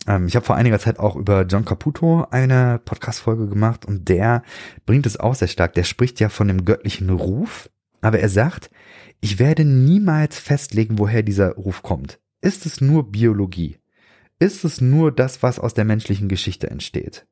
Ähm, 0.06 0.26
ich 0.26 0.34
habe 0.34 0.46
vor 0.46 0.56
einiger 0.56 0.78
Zeit 0.78 0.98
auch 0.98 1.14
über 1.14 1.42
John 1.42 1.66
Caputo 1.66 2.26
eine 2.30 2.80
Podcast-Folge 2.82 3.46
gemacht 3.46 3.84
und 3.84 4.08
der 4.08 4.42
bringt 4.86 5.04
es 5.04 5.20
auch 5.20 5.34
sehr 5.34 5.48
stark. 5.48 5.74
Der 5.74 5.84
spricht 5.84 6.20
ja 6.20 6.30
von 6.30 6.48
dem 6.48 6.64
göttlichen 6.64 7.10
Ruf, 7.10 7.68
aber 8.00 8.20
er 8.20 8.30
sagt, 8.30 8.70
ich 9.20 9.38
werde 9.38 9.64
niemals 9.64 10.38
festlegen, 10.38 10.98
woher 10.98 11.22
dieser 11.22 11.52
Ruf 11.52 11.82
kommt. 11.82 12.18
Ist 12.41 12.66
es 12.66 12.80
nur 12.80 13.11
Biologie? 13.11 13.78
Ist 14.39 14.64
es 14.64 14.80
nur 14.80 15.11
das, 15.12 15.43
was 15.43 15.59
aus 15.59 15.74
der 15.74 15.84
menschlichen 15.84 16.28
Geschichte 16.28 16.70
entsteht? 16.70 17.26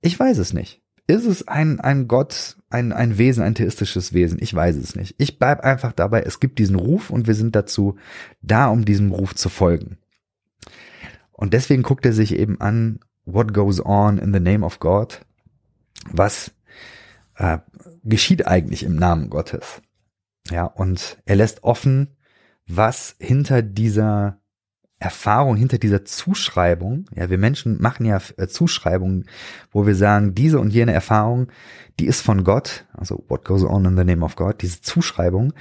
Ich 0.00 0.18
weiß 0.18 0.38
es 0.38 0.52
nicht. 0.52 0.82
Ist 1.06 1.26
es 1.26 1.46
ein, 1.48 1.80
ein 1.80 2.08
Gott, 2.08 2.56
ein, 2.70 2.92
ein 2.92 3.18
Wesen, 3.18 3.42
ein 3.42 3.54
theistisches 3.54 4.14
Wesen? 4.14 4.38
Ich 4.40 4.54
weiß 4.54 4.76
es 4.76 4.94
nicht. 4.94 5.14
Ich 5.18 5.38
bleib 5.38 5.60
einfach 5.60 5.92
dabei, 5.92 6.22
es 6.22 6.40
gibt 6.40 6.58
diesen 6.58 6.76
Ruf 6.76 7.10
und 7.10 7.26
wir 7.26 7.34
sind 7.34 7.54
dazu 7.54 7.96
da, 8.40 8.68
um 8.68 8.84
diesem 8.84 9.12
Ruf 9.12 9.34
zu 9.34 9.48
folgen. 9.48 9.98
Und 11.32 11.52
deswegen 11.52 11.82
guckt 11.82 12.06
er 12.06 12.12
sich 12.12 12.34
eben 12.34 12.60
an, 12.60 13.00
what 13.26 13.52
goes 13.52 13.84
on 13.84 14.18
in 14.18 14.32
the 14.32 14.40
name 14.40 14.64
of 14.64 14.78
God? 14.78 15.20
Was 16.10 16.52
äh, 17.36 17.58
geschieht 18.04 18.46
eigentlich 18.46 18.82
im 18.84 18.96
Namen 18.96 19.28
Gottes? 19.28 19.82
Ja, 20.50 20.64
und 20.64 21.18
er 21.24 21.36
lässt 21.36 21.64
offen, 21.64 22.16
was 22.66 23.16
hinter 23.18 23.62
dieser 23.62 24.40
Erfahrung, 25.04 25.54
hinter 25.56 25.76
dieser 25.76 26.04
Zuschreibung, 26.06 27.04
ja, 27.14 27.28
wir 27.28 27.36
Menschen 27.36 27.80
machen 27.80 28.06
ja 28.06 28.20
äh, 28.38 28.48
Zuschreibungen, 28.48 29.26
wo 29.70 29.86
wir 29.86 29.94
sagen, 29.94 30.34
diese 30.34 30.58
und 30.58 30.72
jene 30.72 30.92
Erfahrung, 30.92 31.48
die 32.00 32.06
ist 32.06 32.22
von 32.22 32.42
Gott, 32.42 32.86
also 32.94 33.22
what 33.28 33.44
goes 33.44 33.62
on 33.64 33.84
in 33.84 33.96
the 33.96 34.04
name 34.04 34.24
of 34.24 34.34
God, 34.34 34.62
diese 34.62 34.80
Zuschreibung, 34.80 35.52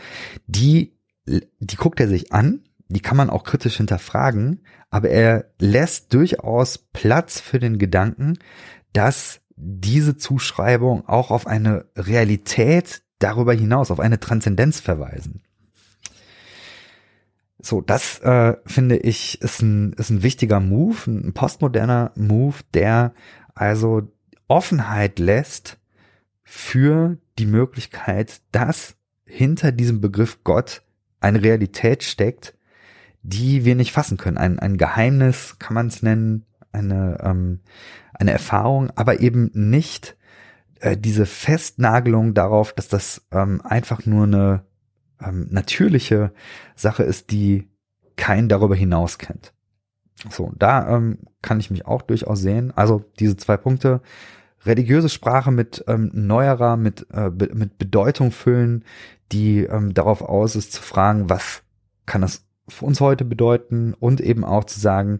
die, 0.47 0.97
die 1.25 1.75
guckt 1.75 1.99
er 1.99 2.07
sich 2.07 2.31
an, 2.31 2.63
die 2.87 3.01
kann 3.01 3.17
man 3.17 3.29
auch 3.29 3.43
kritisch 3.43 3.77
hinterfragen, 3.77 4.61
aber 4.89 5.09
er 5.09 5.51
lässt 5.59 6.13
durchaus 6.13 6.77
Platz 6.77 7.41
für 7.41 7.59
den 7.59 7.77
Gedanken, 7.77 8.39
dass 8.93 9.41
diese 9.55 10.15
Zuschreibung 10.15 11.07
auch 11.07 11.31
auf 11.31 11.47
eine 11.47 11.85
Realität 11.97 13.03
darüber 13.19 13.53
hinaus, 13.53 13.91
auf 13.91 13.99
eine 13.99 14.19
Transzendenz 14.19 14.79
verweisen. 14.79 15.43
So, 17.65 17.79
das 17.79 18.19
äh, 18.19 18.57
finde 18.65 18.97
ich 18.97 19.41
ist 19.41 19.61
ein, 19.61 19.93
ist 19.93 20.09
ein 20.09 20.21
wichtiger 20.21 20.59
Move, 20.59 20.97
ein 21.07 21.33
postmoderner 21.33 22.11
Move, 22.15 22.57
der 22.73 23.13
also 23.55 24.11
Offenheit 24.49 25.17
lässt 25.17 25.79
für 26.43 27.17
die 27.39 27.45
Möglichkeit, 27.45 28.41
dass 28.51 28.97
hinter 29.25 29.71
diesem 29.71 30.01
Begriff 30.01 30.43
Gott 30.43 30.83
eine 31.21 31.41
Realität 31.41 32.03
steckt, 32.03 32.53
die 33.21 33.63
wir 33.63 33.75
nicht 33.75 33.93
fassen 33.93 34.17
können. 34.17 34.37
Ein, 34.37 34.59
ein 34.59 34.77
Geheimnis 34.77 35.57
kann 35.57 35.73
man 35.73 35.87
es 35.87 36.03
nennen, 36.03 36.45
eine, 36.73 37.17
ähm, 37.21 37.61
eine 38.13 38.31
Erfahrung, 38.31 38.91
aber 38.95 39.21
eben 39.21 39.49
nicht 39.53 40.17
äh, 40.81 40.97
diese 40.97 41.25
Festnagelung 41.25 42.33
darauf, 42.33 42.73
dass 42.73 42.89
das 42.89 43.25
ähm, 43.31 43.61
einfach 43.61 44.05
nur 44.05 44.25
eine 44.25 44.65
ähm, 45.25 45.47
natürliche 45.49 46.31
Sache 46.75 47.03
ist, 47.03 47.31
die 47.31 47.69
kein 48.15 48.49
darüber 48.49 48.75
hinaus 48.75 49.17
kennt. 49.17 49.53
So, 50.29 50.51
da 50.57 50.95
ähm, 50.95 51.19
kann 51.41 51.59
ich 51.59 51.71
mich 51.71 51.85
auch 51.85 52.01
durchaus 52.01 52.39
sehen. 52.39 52.71
Also 52.75 53.03
diese 53.19 53.35
zwei 53.37 53.57
Punkte, 53.57 54.01
religiöse 54.65 55.09
Sprache 55.09 55.51
mit 55.51 55.83
ähm, 55.87 56.11
neuerer, 56.13 56.77
mit, 56.77 57.07
äh, 57.11 57.29
be 57.29 57.49
mit 57.53 57.77
Bedeutung 57.77 58.31
füllen, 58.31 58.85
die 59.31 59.63
ähm, 59.63 59.93
darauf 59.93 60.21
aus 60.21 60.55
ist 60.55 60.73
zu 60.73 60.81
fragen, 60.81 61.29
was 61.29 61.63
kann 62.05 62.21
das 62.21 62.45
für 62.69 62.85
uns 62.85 63.01
heute 63.01 63.25
bedeuten 63.25 63.93
und 63.93 64.21
eben 64.21 64.45
auch 64.45 64.63
zu 64.63 64.79
sagen, 64.79 65.19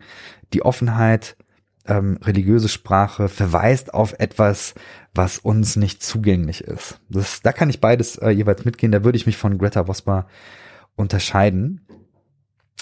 die 0.53 0.63
Offenheit, 0.63 1.35
ähm, 1.85 2.17
religiöse 2.21 2.69
Sprache 2.69 3.27
verweist 3.27 3.93
auf 3.93 4.13
etwas, 4.19 4.73
was 5.13 5.37
uns 5.37 5.75
nicht 5.75 6.01
zugänglich 6.01 6.63
ist. 6.63 6.99
Das, 7.09 7.41
da 7.41 7.51
kann 7.51 7.69
ich 7.69 7.81
beides 7.81 8.17
äh, 8.17 8.29
jeweils 8.29 8.65
mitgehen. 8.65 8.91
Da 8.91 9.03
würde 9.03 9.17
ich 9.17 9.25
mich 9.25 9.37
von 9.37 9.57
Greta 9.57 9.87
Vosper 9.87 10.27
unterscheiden. 10.95 11.81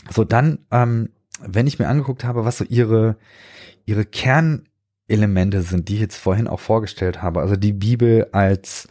So 0.10 0.24
dann, 0.24 0.60
ähm, 0.72 1.10
wenn 1.42 1.68
ich 1.68 1.80
mir 1.80 1.88
angeguckt 1.88 2.24
habe, 2.24 2.46
was 2.46 2.58
so 2.58 2.66
ihre 2.66 3.18
ihre 3.86 4.06
Kernelemente 4.06 5.62
sind, 5.64 5.90
die 5.90 5.96
ich 5.96 6.02
jetzt 6.02 6.18
vorhin 6.18 6.48
auch 6.48 6.60
vorgestellt 6.60 7.22
habe, 7.22 7.42
also 7.42 7.56
die 7.56 7.74
Bibel 7.74 8.28
als 8.32 8.88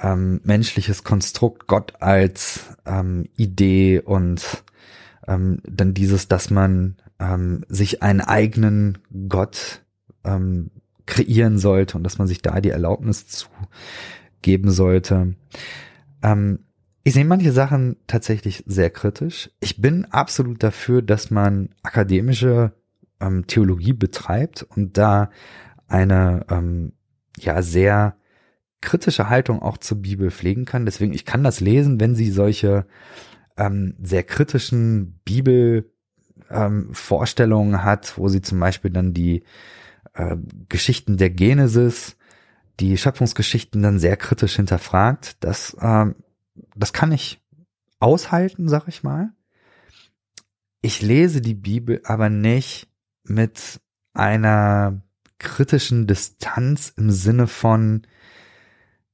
ähm, 0.00 0.40
menschliches 0.44 1.04
Konstrukt, 1.04 1.66
Gott 1.66 1.94
als 2.00 2.76
ähm, 2.84 3.28
Idee 3.36 4.00
und 4.00 4.63
ähm, 5.26 5.60
dann 5.64 5.94
dieses, 5.94 6.28
dass 6.28 6.50
man 6.50 6.96
ähm, 7.18 7.64
sich 7.68 8.02
einen 8.02 8.20
eigenen 8.20 8.98
Gott 9.28 9.82
ähm, 10.24 10.70
kreieren 11.06 11.58
sollte 11.58 11.96
und 11.96 12.04
dass 12.04 12.18
man 12.18 12.26
sich 12.26 12.42
da 12.42 12.60
die 12.60 12.70
Erlaubnis 12.70 13.26
zu 13.26 13.48
geben 14.42 14.70
sollte. 14.70 15.34
Ähm, 16.22 16.60
ich 17.02 17.12
sehe 17.12 17.24
manche 17.24 17.52
Sachen 17.52 17.96
tatsächlich 18.06 18.64
sehr 18.66 18.88
kritisch. 18.88 19.50
Ich 19.60 19.80
bin 19.80 20.06
absolut 20.06 20.62
dafür, 20.62 21.02
dass 21.02 21.30
man 21.30 21.68
akademische 21.82 22.72
ähm, 23.20 23.46
Theologie 23.46 23.92
betreibt 23.92 24.62
und 24.62 24.96
da 24.96 25.30
eine 25.86 26.46
ähm, 26.48 26.92
ja 27.38 27.60
sehr 27.60 28.16
kritische 28.80 29.28
Haltung 29.28 29.60
auch 29.60 29.78
zur 29.78 30.00
Bibel 30.00 30.30
pflegen 30.30 30.64
kann. 30.64 30.86
Deswegen, 30.86 31.12
ich 31.12 31.24
kann 31.24 31.44
das 31.44 31.60
lesen, 31.60 32.00
wenn 32.00 32.14
sie 32.14 32.30
solche 32.30 32.86
ähm, 33.56 33.94
sehr 34.02 34.22
kritischen 34.22 35.18
Bibelvorstellungen 35.24 37.74
ähm, 37.74 37.84
hat, 37.84 38.18
wo 38.18 38.28
sie 38.28 38.42
zum 38.42 38.60
Beispiel 38.60 38.90
dann 38.90 39.14
die 39.14 39.44
äh, 40.14 40.36
Geschichten 40.68 41.16
der 41.16 41.30
Genesis, 41.30 42.16
die 42.80 42.98
Schöpfungsgeschichten 42.98 43.82
dann 43.82 43.98
sehr 43.98 44.16
kritisch 44.16 44.56
hinterfragt. 44.56 45.36
Das, 45.40 45.76
ähm, 45.80 46.16
das 46.74 46.92
kann 46.92 47.12
ich 47.12 47.40
aushalten, 48.00 48.68
sag 48.68 48.88
ich 48.88 49.02
mal. 49.02 49.30
Ich 50.82 51.00
lese 51.00 51.40
die 51.40 51.54
Bibel 51.54 52.00
aber 52.04 52.28
nicht 52.28 52.88
mit 53.22 53.80
einer 54.12 55.00
kritischen 55.38 56.06
Distanz 56.06 56.92
im 56.96 57.10
Sinne 57.10 57.46
von, 57.46 58.06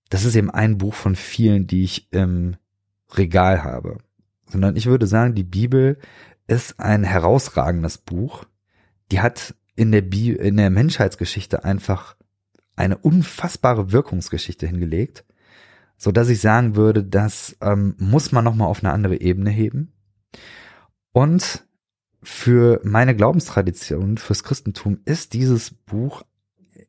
das 0.08 0.24
ist 0.24 0.34
eben 0.34 0.50
ein 0.50 0.78
Buch 0.78 0.94
von 0.94 1.16
vielen, 1.16 1.66
die 1.66 1.84
ich 1.84 2.12
im 2.12 2.56
Regal 3.12 3.62
habe. 3.62 3.98
Sondern 4.50 4.76
ich 4.76 4.86
würde 4.86 5.06
sagen, 5.06 5.34
die 5.34 5.44
Bibel 5.44 5.98
ist 6.46 6.80
ein 6.80 7.04
herausragendes 7.04 7.98
Buch. 7.98 8.44
Die 9.10 9.20
hat 9.20 9.54
in 9.76 9.92
der, 9.92 10.02
Bi 10.02 10.32
in 10.32 10.56
der 10.56 10.70
Menschheitsgeschichte 10.70 11.64
einfach 11.64 12.16
eine 12.76 12.98
unfassbare 12.98 13.92
Wirkungsgeschichte 13.92 14.66
hingelegt, 14.66 15.24
so 15.96 16.12
dass 16.12 16.28
ich 16.28 16.40
sagen 16.40 16.76
würde, 16.76 17.04
das 17.04 17.56
ähm, 17.60 17.94
muss 17.98 18.32
man 18.32 18.44
noch 18.44 18.54
mal 18.54 18.66
auf 18.66 18.82
eine 18.82 18.92
andere 18.92 19.20
Ebene 19.20 19.50
heben. 19.50 19.92
Und 21.12 21.64
für 22.22 22.80
meine 22.84 23.14
Glaubenstradition, 23.14 24.18
fürs 24.18 24.44
Christentum 24.44 25.00
ist 25.04 25.32
dieses 25.32 25.70
Buch 25.70 26.22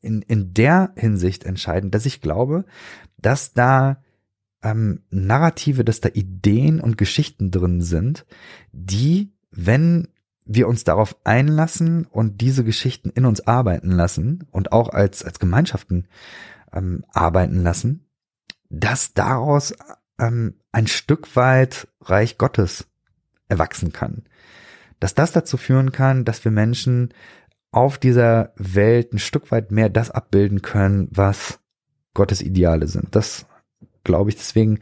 in, 0.01 0.21
in 0.21 0.53
der 0.53 0.93
Hinsicht 0.95 1.43
entscheidend, 1.43 1.93
dass 1.93 2.05
ich 2.05 2.21
glaube, 2.21 2.65
dass 3.17 3.53
da 3.53 4.01
ähm, 4.63 5.01
Narrative, 5.09 5.83
dass 5.83 6.01
da 6.01 6.09
Ideen 6.09 6.79
und 6.79 6.97
Geschichten 6.97 7.51
drin 7.51 7.81
sind, 7.81 8.25
die, 8.71 9.31
wenn 9.51 10.07
wir 10.45 10.67
uns 10.67 10.83
darauf 10.83 11.15
einlassen 11.23 12.05
und 12.05 12.41
diese 12.41 12.63
Geschichten 12.63 13.09
in 13.09 13.25
uns 13.25 13.47
arbeiten 13.47 13.91
lassen 13.91 14.47
und 14.51 14.71
auch 14.71 14.89
als, 14.89 15.23
als 15.23 15.39
Gemeinschaften 15.39 16.07
ähm, 16.73 17.05
arbeiten 17.11 17.61
lassen, 17.63 18.05
dass 18.69 19.13
daraus 19.13 19.73
ähm, 20.19 20.55
ein 20.71 20.87
Stück 20.87 21.35
weit 21.35 21.87
Reich 22.01 22.37
Gottes 22.37 22.87
erwachsen 23.49 23.91
kann. 23.91 24.23
Dass 24.99 25.15
das 25.15 25.31
dazu 25.31 25.57
führen 25.57 25.91
kann, 25.91 26.25
dass 26.25 26.43
wir 26.45 26.51
Menschen 26.51 27.13
auf 27.71 27.97
dieser 27.97 28.53
Welt 28.55 29.13
ein 29.13 29.19
Stück 29.19 29.51
weit 29.51 29.71
mehr 29.71 29.89
das 29.89 30.11
abbilden 30.11 30.61
können, 30.61 31.07
was 31.11 31.59
Gottes 32.13 32.41
Ideale 32.41 32.87
sind. 32.87 33.15
Das 33.15 33.45
glaube 34.03 34.29
ich 34.29 34.35
deswegen. 34.35 34.79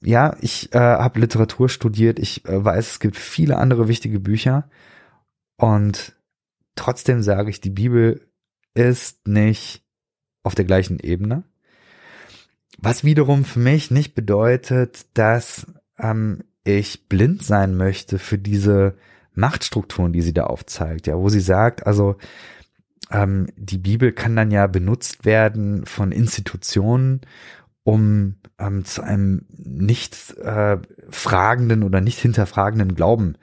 Ja, 0.00 0.36
ich 0.40 0.74
äh, 0.74 0.78
habe 0.78 1.20
Literatur 1.20 1.68
studiert. 1.68 2.18
Ich 2.18 2.44
äh, 2.46 2.64
weiß, 2.64 2.92
es 2.92 3.00
gibt 3.00 3.16
viele 3.16 3.56
andere 3.56 3.88
wichtige 3.88 4.20
Bücher. 4.20 4.68
Und 5.56 6.14
trotzdem 6.76 7.22
sage 7.22 7.50
ich, 7.50 7.60
die 7.60 7.70
Bibel 7.70 8.20
ist 8.74 9.26
nicht 9.26 9.82
auf 10.42 10.54
der 10.54 10.64
gleichen 10.64 10.98
Ebene. 10.98 11.44
Was 12.78 13.04
wiederum 13.04 13.44
für 13.44 13.60
mich 13.60 13.90
nicht 13.90 14.14
bedeutet, 14.14 15.06
dass 15.14 15.66
ähm, 15.98 16.44
ich 16.64 17.08
blind 17.08 17.42
sein 17.42 17.76
möchte 17.76 18.18
für 18.18 18.38
diese 18.38 18.96
Machtstrukturen, 19.34 20.12
die 20.12 20.22
sie 20.22 20.32
da 20.32 20.44
aufzeigt, 20.44 21.06
ja, 21.06 21.16
wo 21.16 21.28
sie 21.28 21.40
sagt, 21.40 21.86
also 21.86 22.16
ähm, 23.10 23.48
die 23.56 23.78
Bibel 23.78 24.12
kann 24.12 24.36
dann 24.36 24.50
ja 24.50 24.66
benutzt 24.66 25.24
werden 25.24 25.86
von 25.86 26.12
Institutionen, 26.12 27.20
um 27.84 28.36
ähm, 28.58 28.84
zu 28.84 29.02
einem 29.02 29.46
nicht 29.50 30.36
äh, 30.38 30.78
fragenden 31.10 31.82
oder 31.82 32.00
nicht 32.00 32.18
hinterfragenden 32.18 32.94
Glauben 32.94 33.36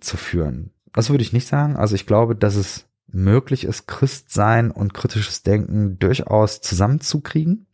zu 0.00 0.16
führen. 0.16 0.72
Das 0.92 1.08
würde 1.08 1.22
ich 1.22 1.32
nicht 1.32 1.46
sagen. 1.46 1.76
Also 1.76 1.94
ich 1.94 2.06
glaube, 2.06 2.36
dass 2.36 2.56
es 2.56 2.86
möglich 3.06 3.64
ist, 3.64 3.86
Christsein 3.86 4.70
und 4.70 4.92
kritisches 4.92 5.42
Denken 5.42 5.98
durchaus 5.98 6.60
zusammenzukriegen. 6.60 7.66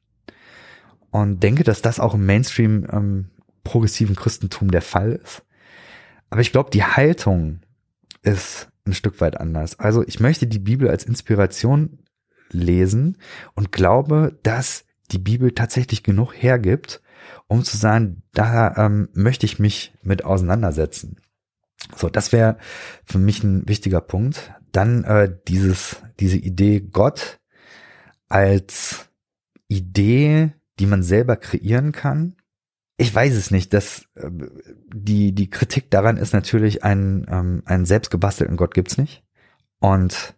Und 1.10 1.42
denke, 1.42 1.62
dass 1.62 1.82
das 1.82 2.00
auch 2.00 2.14
im 2.14 2.24
Mainstream 2.24 2.86
ähm, 2.90 3.30
progressiven 3.64 4.16
Christentum 4.16 4.70
der 4.70 4.82
Fall 4.82 5.12
ist. 5.12 5.42
Aber 6.30 6.40
ich 6.40 6.52
glaube, 6.52 6.70
die 6.70 6.84
Haltung 6.84 7.60
ist 8.22 8.70
ein 8.86 8.94
Stück 8.94 9.20
weit 9.20 9.38
anders. 9.38 9.78
Also 9.78 10.02
ich 10.06 10.20
möchte 10.20 10.46
die 10.46 10.58
Bibel 10.58 10.88
als 10.88 11.04
Inspiration 11.04 11.98
lesen 12.50 13.18
und 13.54 13.72
glaube, 13.72 14.38
dass 14.42 14.84
die 15.12 15.18
Bibel 15.18 15.52
tatsächlich 15.52 16.02
genug 16.02 16.32
hergibt, 16.32 17.02
um 17.46 17.64
zu 17.64 17.76
sagen, 17.76 18.22
da 18.32 18.74
ähm, 18.76 19.08
möchte 19.12 19.46
ich 19.46 19.58
mich 19.58 19.94
mit 20.02 20.24
auseinandersetzen. 20.24 21.16
So, 21.96 22.08
das 22.08 22.32
wäre 22.32 22.58
für 23.04 23.18
mich 23.18 23.42
ein 23.42 23.68
wichtiger 23.68 24.00
Punkt. 24.00 24.52
Dann 24.72 25.04
äh, 25.04 25.34
dieses, 25.48 25.96
diese 26.20 26.38
Idee 26.38 26.80
Gott 26.80 27.40
als 28.28 29.10
Idee, 29.68 30.52
die 30.78 30.86
man 30.86 31.02
selber 31.02 31.36
kreieren 31.36 31.92
kann 31.92 32.36
ich 33.02 33.12
weiß 33.12 33.34
es 33.34 33.50
nicht. 33.50 33.72
Das, 33.74 34.06
äh, 34.14 34.30
die, 34.94 35.32
die 35.32 35.50
Kritik 35.50 35.90
daran 35.90 36.16
ist 36.16 36.32
natürlich, 36.32 36.84
ein, 36.84 37.26
ähm, 37.28 37.62
einen 37.64 37.84
selbstgebastelten 37.84 38.56
Gott 38.56 38.74
gibt's 38.74 38.96
nicht. 38.96 39.24
Und 39.80 40.36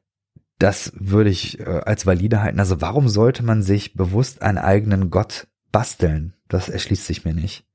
das 0.64 0.94
würde 0.96 1.28
ich 1.28 1.60
äh, 1.60 1.82
als 1.84 2.06
valide 2.06 2.40
halten. 2.40 2.58
Also 2.58 2.80
warum 2.80 3.06
sollte 3.06 3.42
man 3.42 3.62
sich 3.62 3.92
bewusst 3.92 4.40
einen 4.40 4.56
eigenen 4.56 5.10
Gott 5.10 5.46
basteln? 5.72 6.32
Das 6.48 6.70
erschließt 6.70 7.04
sich 7.04 7.26
mir 7.26 7.34
nicht. 7.34 7.66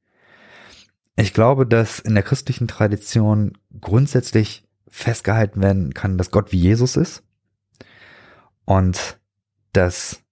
Ich 1.15 1.35
glaube, 1.35 1.67
dass 1.67 1.99
in 1.99 2.15
der 2.15 2.23
christlichen 2.23 2.67
Tradition 2.67 3.59
grundsätzlich 3.79 4.67
festgehalten 4.87 5.61
werden 5.61 5.93
kann, 5.93 6.17
dass 6.17 6.31
Gott 6.31 6.51
wie 6.51 6.57
Jesus 6.57 6.97
ist 6.97 7.21
und 8.65 9.19
dass 9.71 10.23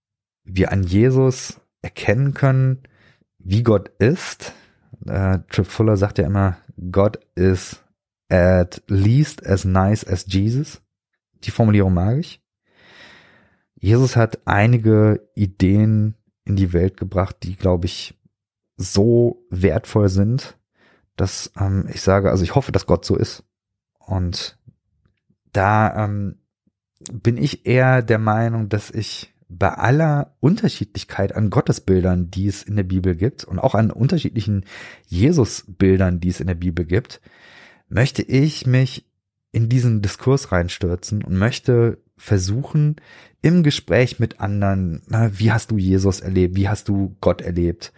wir 0.43 0.71
an 0.71 0.81
Jesus 0.81 1.61
erkennen 1.83 2.33
können, 2.33 2.81
wie 3.37 3.61
Gott 3.61 3.89
ist. 3.99 4.53
Äh, 5.05 5.41
Trip 5.51 5.67
Fuller 5.67 5.95
sagt 5.95 6.17
ja 6.17 6.25
immer, 6.25 6.57
Gott 6.89 7.19
is 7.35 7.83
at 8.29 8.81
least 8.87 9.45
as 9.45 9.63
nice 9.63 10.03
as 10.03 10.25
Jesus. 10.25 10.81
Die 11.43 11.51
Formulierung 11.51 11.93
mag 11.93 12.17
ich. 12.17 12.41
Jesus 13.79 14.15
hat 14.15 14.39
einige 14.45 15.27
Ideen 15.35 16.15
in 16.45 16.55
die 16.55 16.73
Welt 16.73 16.97
gebracht, 16.97 17.37
die, 17.43 17.55
glaube 17.55 17.85
ich, 17.85 18.17
so 18.77 19.45
wertvoll 19.49 20.09
sind, 20.09 20.57
dass 21.15 21.51
ähm, 21.59 21.87
ich 21.91 22.01
sage, 22.01 22.29
also 22.29 22.43
ich 22.43 22.55
hoffe, 22.55 22.71
dass 22.71 22.85
Gott 22.85 23.05
so 23.05 23.15
ist. 23.15 23.43
Und 23.99 24.57
da 25.51 26.05
ähm, 26.05 26.37
bin 27.11 27.37
ich 27.37 27.65
eher 27.65 28.01
der 28.01 28.19
Meinung, 28.19 28.69
dass 28.69 28.91
ich 28.91 29.33
bei 29.49 29.69
aller 29.69 30.35
Unterschiedlichkeit 30.39 31.33
an 31.33 31.49
Gottesbildern, 31.49 32.29
die 32.29 32.47
es 32.47 32.63
in 32.63 32.75
der 32.75 32.83
Bibel 32.83 33.15
gibt 33.15 33.43
und 33.45 33.59
auch 33.59 33.75
an 33.75 33.91
unterschiedlichen 33.91 34.65
Jesusbildern, 35.07 36.19
die 36.19 36.29
es 36.29 36.39
in 36.39 36.47
der 36.47 36.55
Bibel 36.55 36.85
gibt, 36.85 37.21
möchte 37.87 38.21
ich 38.21 38.65
mich 38.67 39.05
in 39.51 39.69
diesen 39.69 40.01
Diskurs 40.01 40.51
reinstürzen 40.51 41.23
und 41.23 41.37
möchte 41.37 41.99
versuchen, 42.17 42.97
im 43.41 43.63
Gespräch 43.63 44.19
mit 44.19 44.39
anderen, 44.39 45.01
na, 45.07 45.37
wie 45.39 45.51
hast 45.51 45.71
du 45.71 45.77
Jesus 45.77 46.19
erlebt, 46.19 46.55
wie 46.55 46.69
hast 46.69 46.89
du 46.89 47.15
Gott 47.21 47.41
erlebt, 47.41 47.93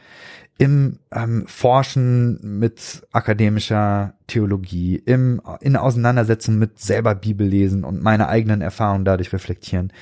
im 0.58 1.00
ähm, 1.12 1.46
Forschen 1.48 2.60
mit 2.60 3.08
akademischer 3.14 4.16
Theologie, 4.28 4.98
im, 4.98 5.42
in 5.62 5.78
Auseinandersetzung 5.78 6.60
mit 6.60 6.80
selber 6.80 7.16
Bibel 7.16 7.48
lesen 7.48 7.86
und 7.86 8.04
meine 8.04 8.28
eigenen 8.28 8.62
Erfahrungen 8.62 9.06
dadurch 9.06 9.32
reflektieren, 9.32 9.94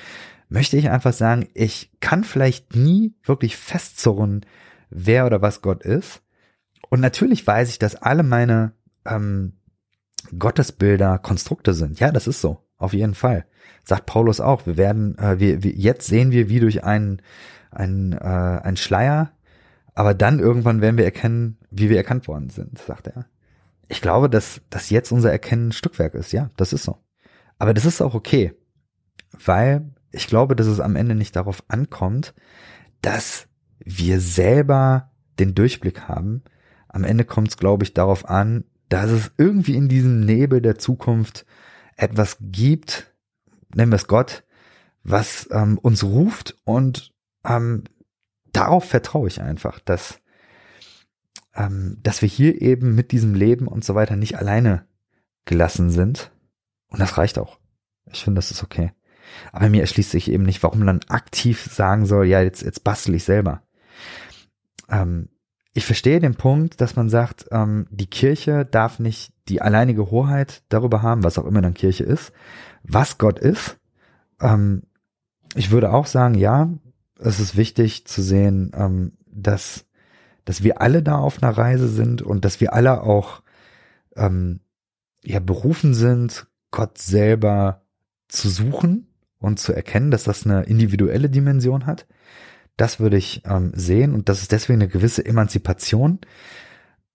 möchte 0.49 0.75
ich 0.77 0.89
einfach 0.89 1.13
sagen, 1.13 1.47
ich 1.53 1.91
kann 1.99 2.23
vielleicht 2.23 2.75
nie 2.75 3.13
wirklich 3.23 3.55
festzurren, 3.55 4.45
wer 4.89 5.27
oder 5.27 5.41
was 5.41 5.61
Gott 5.61 5.83
ist. 5.83 6.21
Und 6.89 7.01
natürlich 7.01 7.45
weiß 7.45 7.69
ich, 7.69 7.77
dass 7.77 7.95
alle 7.95 8.23
meine 8.23 8.71
ähm, 9.05 9.53
Gottesbilder 10.37 11.19
Konstrukte 11.19 11.73
sind. 11.73 11.99
Ja, 11.99 12.11
das 12.11 12.27
ist 12.27 12.41
so. 12.41 12.66
Auf 12.77 12.93
jeden 12.93 13.15
Fall. 13.15 13.45
Sagt 13.83 14.05
Paulus 14.05 14.39
auch. 14.39 14.65
Wir 14.65 14.77
werden, 14.77 15.17
äh, 15.17 15.39
wir, 15.39 15.63
wir, 15.63 15.71
jetzt 15.71 16.07
sehen 16.07 16.31
wir 16.31 16.49
wie 16.49 16.59
durch 16.59 16.83
einen, 16.83 17.21
einen, 17.71 18.13
äh, 18.13 18.17
einen 18.17 18.77
Schleier, 18.77 19.31
aber 19.95 20.13
dann 20.13 20.39
irgendwann 20.39 20.81
werden 20.81 20.97
wir 20.97 21.05
erkennen, 21.05 21.57
wie 21.71 21.89
wir 21.89 21.97
erkannt 21.97 22.27
worden 22.27 22.49
sind, 22.49 22.77
sagt 22.77 23.07
er. 23.07 23.25
Ich 23.87 24.01
glaube, 24.01 24.29
dass, 24.29 24.61
dass 24.69 24.89
jetzt 24.89 25.11
unser 25.11 25.31
Erkennen 25.31 25.71
Stückwerk 25.71 26.13
ist. 26.13 26.33
Ja, 26.33 26.51
das 26.57 26.73
ist 26.73 26.83
so. 26.83 26.97
Aber 27.57 27.73
das 27.73 27.85
ist 27.85 28.01
auch 28.01 28.13
okay. 28.13 28.53
Weil 29.43 29.89
ich 30.11 30.27
glaube, 30.27 30.55
dass 30.55 30.67
es 30.67 30.79
am 30.79 30.95
Ende 30.95 31.15
nicht 31.15 31.35
darauf 31.35 31.63
ankommt, 31.67 32.33
dass 33.01 33.47
wir 33.79 34.19
selber 34.19 35.11
den 35.39 35.55
Durchblick 35.55 36.01
haben. 36.01 36.43
Am 36.89 37.03
Ende 37.03 37.25
kommt 37.25 37.49
es, 37.49 37.57
glaube 37.57 37.83
ich, 37.83 37.93
darauf 37.93 38.27
an, 38.27 38.65
dass 38.89 39.09
es 39.09 39.31
irgendwie 39.37 39.75
in 39.75 39.87
diesem 39.87 40.21
Nebel 40.21 40.61
der 40.61 40.77
Zukunft 40.77 41.45
etwas 41.97 42.37
gibt, 42.39 43.13
nennen 43.73 43.91
wir 43.91 43.97
es 43.97 44.07
Gott, 44.07 44.43
was 45.03 45.49
ähm, 45.51 45.77
uns 45.77 46.03
ruft 46.03 46.55
und 46.63 47.13
ähm, 47.43 47.83
darauf 48.53 48.85
vertraue 48.85 49.27
ich 49.27 49.41
einfach, 49.41 49.79
dass, 49.79 50.19
ähm, 51.55 51.97
dass 52.03 52.21
wir 52.21 52.29
hier 52.29 52.61
eben 52.61 52.95
mit 52.95 53.11
diesem 53.11 53.33
Leben 53.33 53.67
und 53.67 53.83
so 53.83 53.95
weiter 53.95 54.15
nicht 54.15 54.37
alleine 54.37 54.85
gelassen 55.45 55.89
sind. 55.89 56.31
Und 56.87 56.99
das 56.99 57.17
reicht 57.17 57.37
auch. 57.37 57.59
Ich 58.11 58.23
finde, 58.23 58.39
das 58.39 58.51
ist 58.51 58.63
okay. 58.63 58.91
Aber 59.51 59.69
mir 59.69 59.81
erschließt 59.81 60.11
sich 60.11 60.31
eben 60.31 60.43
nicht, 60.43 60.63
warum 60.63 60.79
man 60.79 61.01
aktiv 61.09 61.69
sagen 61.71 62.05
soll, 62.05 62.27
ja, 62.27 62.41
jetzt, 62.41 62.63
jetzt 62.63 62.83
bastel 62.83 63.15
ich 63.15 63.23
selber. 63.23 63.61
Ähm, 64.89 65.29
ich 65.77 65.85
verstehe 65.85 66.19
den 66.19 66.33
Punkt, 66.33 66.81
dass 66.81 66.95
man 66.95 67.07
sagt, 67.07 67.49
ähm, 67.51 67.85
die 67.91 68.07
Kirche 68.07 68.65
darf 68.65 68.97
nicht 68.97 69.31
die 69.47 69.61
alleinige 69.61 70.09
Hoheit 70.09 70.63
darüber 70.69 71.03
haben, 71.03 71.23
was 71.23 71.37
auch 71.37 71.45
immer 71.45 71.61
dann 71.61 71.75
Kirche 71.75 72.03
ist, 72.03 72.31
was 72.81 73.19
Gott 73.19 73.37
ist. 73.37 73.77
Ähm, 74.41 74.87
ich 75.53 75.69
würde 75.69 75.93
auch 75.93 76.07
sagen, 76.07 76.33
ja, 76.33 76.67
es 77.19 77.39
ist 77.39 77.57
wichtig 77.57 78.07
zu 78.07 78.23
sehen, 78.23 78.71
ähm, 78.73 79.11
dass, 79.27 79.85
dass 80.45 80.63
wir 80.63 80.81
alle 80.81 81.03
da 81.03 81.19
auf 81.19 81.43
einer 81.43 81.55
Reise 81.55 81.89
sind 81.89 82.23
und 82.23 82.43
dass 82.43 82.59
wir 82.59 82.73
alle 82.73 83.03
auch 83.03 83.43
ähm, 84.15 84.61
ja 85.23 85.39
berufen 85.39 85.93
sind, 85.93 86.47
Gott 86.71 86.97
selber 86.97 87.83
zu 88.29 88.49
suchen 88.49 89.13
und 89.37 89.59
zu 89.59 89.73
erkennen, 89.73 90.09
dass 90.09 90.23
das 90.23 90.43
eine 90.43 90.63
individuelle 90.63 91.29
Dimension 91.29 91.85
hat. 91.85 92.07
Das 92.77 92.99
würde 92.99 93.17
ich 93.17 93.41
ähm, 93.45 93.71
sehen 93.75 94.13
und 94.13 94.29
dass 94.29 94.41
es 94.41 94.47
deswegen 94.47 94.81
eine 94.81 94.89
gewisse 94.89 95.25
Emanzipation 95.25 96.19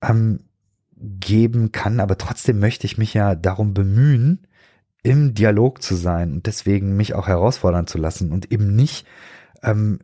ähm, 0.03 0.41
geben 0.97 1.73
kann, 1.73 2.01
aber 2.01 2.19
trotzdem 2.19 2.59
möchte 2.59 2.87
ich 2.87 2.99
mich 2.99 3.15
ja 3.15 3.35
darum 3.35 3.75
bemühen, 3.75 4.47
im 5.03 5.35
Dialog 5.35 5.83
zu 5.83 5.97
sein 5.97 6.33
und 6.33 6.47
deswegen 6.47 6.97
mich 6.97 7.15
auch 7.15 7.27
herausfordern 7.27 7.87
zu 7.87 7.99
lassen 7.99 8.31
und 8.31 8.53
eben 8.53 8.77
nicht 8.77 9.07
ähm, 9.63 10.01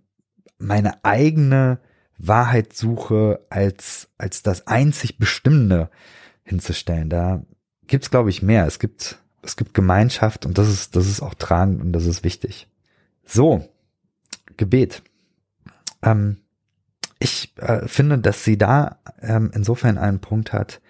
meine 0.58 1.04
eigene 1.04 1.78
Wahrheitssuche 2.18 3.46
als, 3.48 4.08
als 4.18 4.42
das 4.42 4.66
einzig 4.66 5.18
Bestimmende 5.18 5.88
hinzustellen. 6.42 7.10
Da 7.10 7.42
gibt's 7.86 8.10
glaube 8.10 8.30
ich, 8.30 8.42
mehr. 8.42 8.66
Es 8.66 8.80
gibt, 8.80 9.18
es 9.42 9.56
gibt 9.56 9.72
Gemeinschaft 9.74 10.46
und 10.46 10.58
das 10.58 10.68
ist, 10.68 10.96
das 10.96 11.06
ist 11.06 11.22
auch 11.22 11.34
tragend 11.34 11.80
und 11.80 11.92
das 11.92 12.06
ist 12.06 12.24
wichtig. 12.24 12.66
So, 13.24 13.68
Gebet. 14.56 15.02
Ähm, 16.02 16.38
ich 17.18 17.54
äh, 17.56 17.86
finde, 17.88 18.18
dass 18.18 18.44
sie 18.44 18.58
da 18.58 18.98
ähm, 19.20 19.50
insofern 19.54 19.98
einen 19.98 20.20
Punkt 20.20 20.52
hat, 20.52 20.80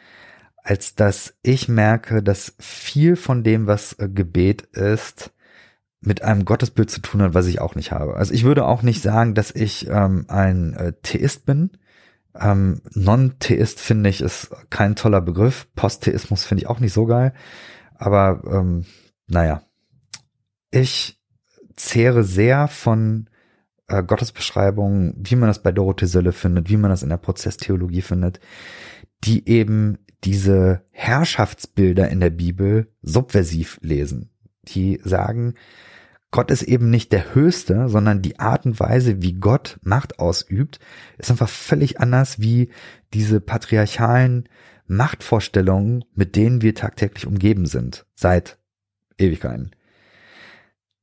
als 0.57 0.95
dass 0.95 1.35
ich 1.43 1.69
merke, 1.69 2.23
dass 2.23 2.55
viel 2.59 3.17
von 3.17 3.43
dem, 3.43 3.67
was 3.67 3.95
äh, 3.95 4.09
Gebet 4.09 4.63
ist, 4.63 5.33
mit 6.01 6.23
einem 6.23 6.45
Gottesbild 6.45 6.91
zu 6.91 7.01
tun 7.01 7.23
hat, 7.23 7.35
was 7.35 7.47
ich 7.47 7.61
auch 7.61 7.75
nicht 7.75 7.91
habe. 7.91 8.17
Also 8.17 8.33
ich 8.33 8.45
würde 8.45 8.67
auch 8.67 8.83
nicht 8.83 9.03
sagen, 9.03 9.35
dass 9.35 9.51
ich 9.51 9.89
ähm, 9.89 10.27
ein 10.29 10.75
äh, 10.75 10.93
Theist 11.03 11.47
bin. 11.47 11.71
Ähm, 12.39 12.83
Non-Theist 12.95 13.81
finde 13.81 14.11
ich 14.11 14.21
ist 14.21 14.51
kein 14.71 14.95
toller 14.95 15.21
Begriff. 15.21 15.67
Posttheismus 15.75 16.45
finde 16.45 16.63
ich 16.63 16.69
auch 16.69 16.81
nicht 16.81 16.93
so 16.93 17.07
geil. 17.07 17.33
Aber 17.95 18.43
ähm, 18.47 18.85
naja, 19.27 19.63
ich 20.71 21.19
zehre 21.75 22.23
sehr 22.23 22.69
von 22.69 23.29
äh, 23.89 24.03
Gottesbeschreibungen, 24.03 25.15
wie 25.19 25.37
man 25.37 25.49
das 25.49 25.63
bei 25.63 25.73
Dorothee 25.73 26.07
Sölle 26.07 26.33
findet, 26.33 26.69
wie 26.69 26.77
man 26.77 26.91
das 26.91 27.03
in 27.03 27.09
der 27.09 27.17
Prozesstheologie 27.17 28.03
findet, 28.03 28.41
die 29.25 29.49
eben 29.49 29.99
diese 30.25 30.83
Herrschaftsbilder 30.91 32.09
in 32.09 32.21
der 32.21 32.31
Bibel 32.31 32.93
subversiv 33.03 33.79
lesen. 33.83 34.31
Die 34.65 35.01
sagen, 35.03 35.55
Gott 36.31 36.51
ist 36.51 36.63
eben 36.63 36.91
nicht 36.91 37.13
der 37.13 37.35
Höchste, 37.35 37.89
sondern 37.89 38.21
die 38.21 38.39
Art 38.39 38.67
und 38.67 38.79
Weise, 38.79 39.23
wie 39.23 39.35
Gott 39.35 39.79
Macht 39.83 40.19
ausübt, 40.19 40.79
ist 41.17 41.31
einfach 41.31 41.49
völlig 41.49 42.01
anders 42.01 42.39
wie 42.39 42.71
diese 43.15 43.41
patriarchalen 43.41 44.49
Machtvorstellungen, 44.87 46.05
mit 46.15 46.37
denen 46.37 46.61
wir 46.61 46.75
tagtäglich 46.75 47.27
umgeben 47.27 47.67
sind, 47.67 48.05
seit 48.15 48.59
Ewigkeiten. 49.17 49.71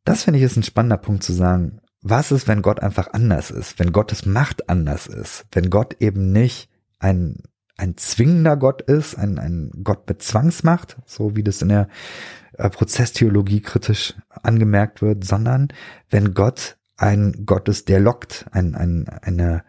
Das 0.04 0.24
finde 0.24 0.40
ich 0.40 0.46
ist 0.46 0.58
ein 0.58 0.64
spannender 0.64 0.98
Punkt 0.98 1.24
zu 1.24 1.34
sagen. 1.34 1.82
Was 2.08 2.32
ist, 2.32 2.48
wenn 2.48 2.62
Gott 2.62 2.82
einfach 2.82 3.14
anders 3.14 3.50
ist, 3.50 3.80
wenn 3.80 3.92
Gottes 3.92 4.28
Macht 4.28 4.70
anders 4.70 5.08
ist, 5.08 5.48
wenn 5.54 5.72
Gott 5.72 5.96
eben 6.00 6.32
nicht 6.32 6.70
ein, 7.00 7.42
ein 7.78 7.98
zwingender 7.98 8.58
Gott 8.58 8.84
ist, 8.84 9.16
ein, 9.16 9.40
ein 9.40 9.72
Gott 9.84 10.08
mit 10.08 10.22
Zwangsmacht, 10.22 10.98
so 11.08 11.36
wie 11.36 11.42
das 11.42 11.64
in 11.64 11.70
der 11.70 11.90
äh, 12.60 12.70
Prozesstheologie 12.70 13.62
kritisch 13.62 14.14
angemerkt 14.30 15.02
wird, 15.02 15.24
sondern 15.24 15.70
wenn 16.12 16.36
Gott 16.36 16.78
ein 16.96 17.44
Gott 17.48 17.68
ist, 17.70 17.90
der 17.90 18.02
lockt, 18.02 18.46
ein, 18.52 18.76
ein, 18.76 19.10
eine, 19.10 19.64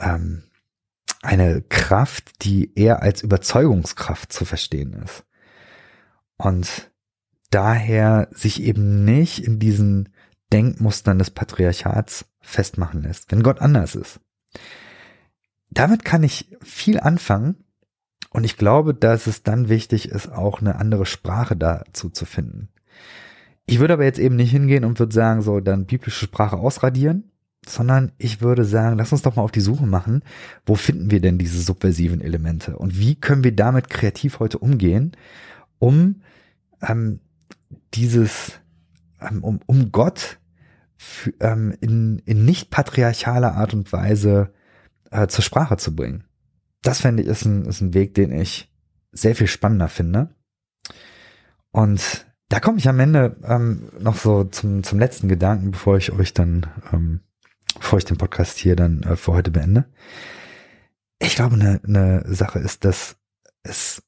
ähm, 0.00 0.44
eine 1.20 1.60
Kraft, 1.60 2.40
die 2.40 2.72
eher 2.74 3.02
als 3.02 3.20
Überzeugungskraft 3.20 4.32
zu 4.32 4.46
verstehen 4.46 4.94
ist. 4.94 5.26
Und 6.38 6.90
daher 7.50 8.28
sich 8.30 8.62
eben 8.62 9.04
nicht 9.04 9.44
in 9.44 9.58
diesen 9.58 10.08
Denkmustern 10.52 11.18
des 11.18 11.30
Patriarchats 11.30 12.26
festmachen 12.40 13.02
lässt, 13.02 13.30
wenn 13.30 13.42
Gott 13.42 13.60
anders 13.60 13.94
ist. 13.94 14.20
Damit 15.70 16.04
kann 16.04 16.22
ich 16.22 16.56
viel 16.62 16.98
anfangen, 16.98 17.64
und 18.30 18.44
ich 18.44 18.56
glaube, 18.56 18.94
dass 18.94 19.26
es 19.26 19.42
dann 19.42 19.68
wichtig 19.68 20.08
ist, 20.08 20.30
auch 20.30 20.60
eine 20.60 20.76
andere 20.76 21.04
Sprache 21.04 21.56
dazu 21.56 22.10
zu 22.10 22.24
finden. 22.24 22.68
Ich 23.66 23.80
würde 23.80 23.94
aber 23.94 24.04
jetzt 24.04 24.18
eben 24.18 24.36
nicht 24.36 24.52
hingehen 24.52 24.84
und 24.84 24.98
würde 24.98 25.14
sagen, 25.14 25.42
so 25.42 25.60
dann 25.60 25.86
biblische 25.86 26.24
Sprache 26.24 26.56
ausradieren, 26.56 27.24
sondern 27.66 28.12
ich 28.18 28.40
würde 28.40 28.64
sagen, 28.64 28.96
lass 28.96 29.12
uns 29.12 29.22
doch 29.22 29.36
mal 29.36 29.42
auf 29.42 29.52
die 29.52 29.60
Suche 29.60 29.86
machen, 29.86 30.22
wo 30.64 30.76
finden 30.76 31.10
wir 31.10 31.20
denn 31.20 31.38
diese 31.38 31.60
subversiven 31.60 32.20
Elemente 32.20 32.76
und 32.76 32.98
wie 32.98 33.16
können 33.16 33.44
wir 33.44 33.54
damit 33.54 33.90
kreativ 33.90 34.38
heute 34.38 34.58
umgehen, 34.58 35.12
um 35.78 36.22
ähm, 36.80 37.20
dieses, 37.94 38.52
ähm, 39.20 39.44
um, 39.44 39.60
um 39.66 39.92
Gott 39.92 40.38
ähm, 41.40 41.74
in, 41.80 42.20
in 42.24 42.44
nicht 42.44 42.70
patriarchaler 42.70 43.54
Art 43.54 43.74
und 43.74 43.92
Weise 43.92 44.52
äh, 45.10 45.26
zur 45.26 45.44
Sprache 45.44 45.76
zu 45.76 45.94
bringen 45.94 46.24
das 46.82 47.00
fände 47.00 47.22
ich 47.22 47.28
ist 47.28 47.44
ein, 47.44 47.64
ist 47.66 47.80
ein 47.80 47.94
Weg, 47.94 48.14
den 48.14 48.32
ich 48.32 48.72
sehr 49.12 49.34
viel 49.34 49.46
spannender 49.46 49.88
finde. 49.88 50.34
Und 51.70 52.26
da 52.48 52.60
komme 52.60 52.78
ich 52.78 52.88
am 52.88 53.00
Ende 53.00 53.36
ähm, 53.44 53.90
noch 53.98 54.16
so 54.16 54.44
zum, 54.44 54.82
zum 54.82 54.98
letzten 54.98 55.28
Gedanken, 55.28 55.72
bevor 55.72 55.96
ich 55.96 56.12
euch 56.12 56.34
dann, 56.34 56.66
ähm, 56.92 57.20
bevor 57.74 57.98
ich 57.98 58.04
den 58.04 58.16
Podcast 58.16 58.58
hier 58.58 58.76
dann 58.76 59.02
äh, 59.02 59.16
für 59.16 59.32
heute 59.32 59.50
beende. 59.50 59.84
Ich 61.18 61.36
glaube, 61.36 61.54
eine, 61.54 61.80
eine 61.84 62.22
Sache 62.34 62.58
ist, 62.58 62.84
dass 62.84 63.16
es 63.62 64.02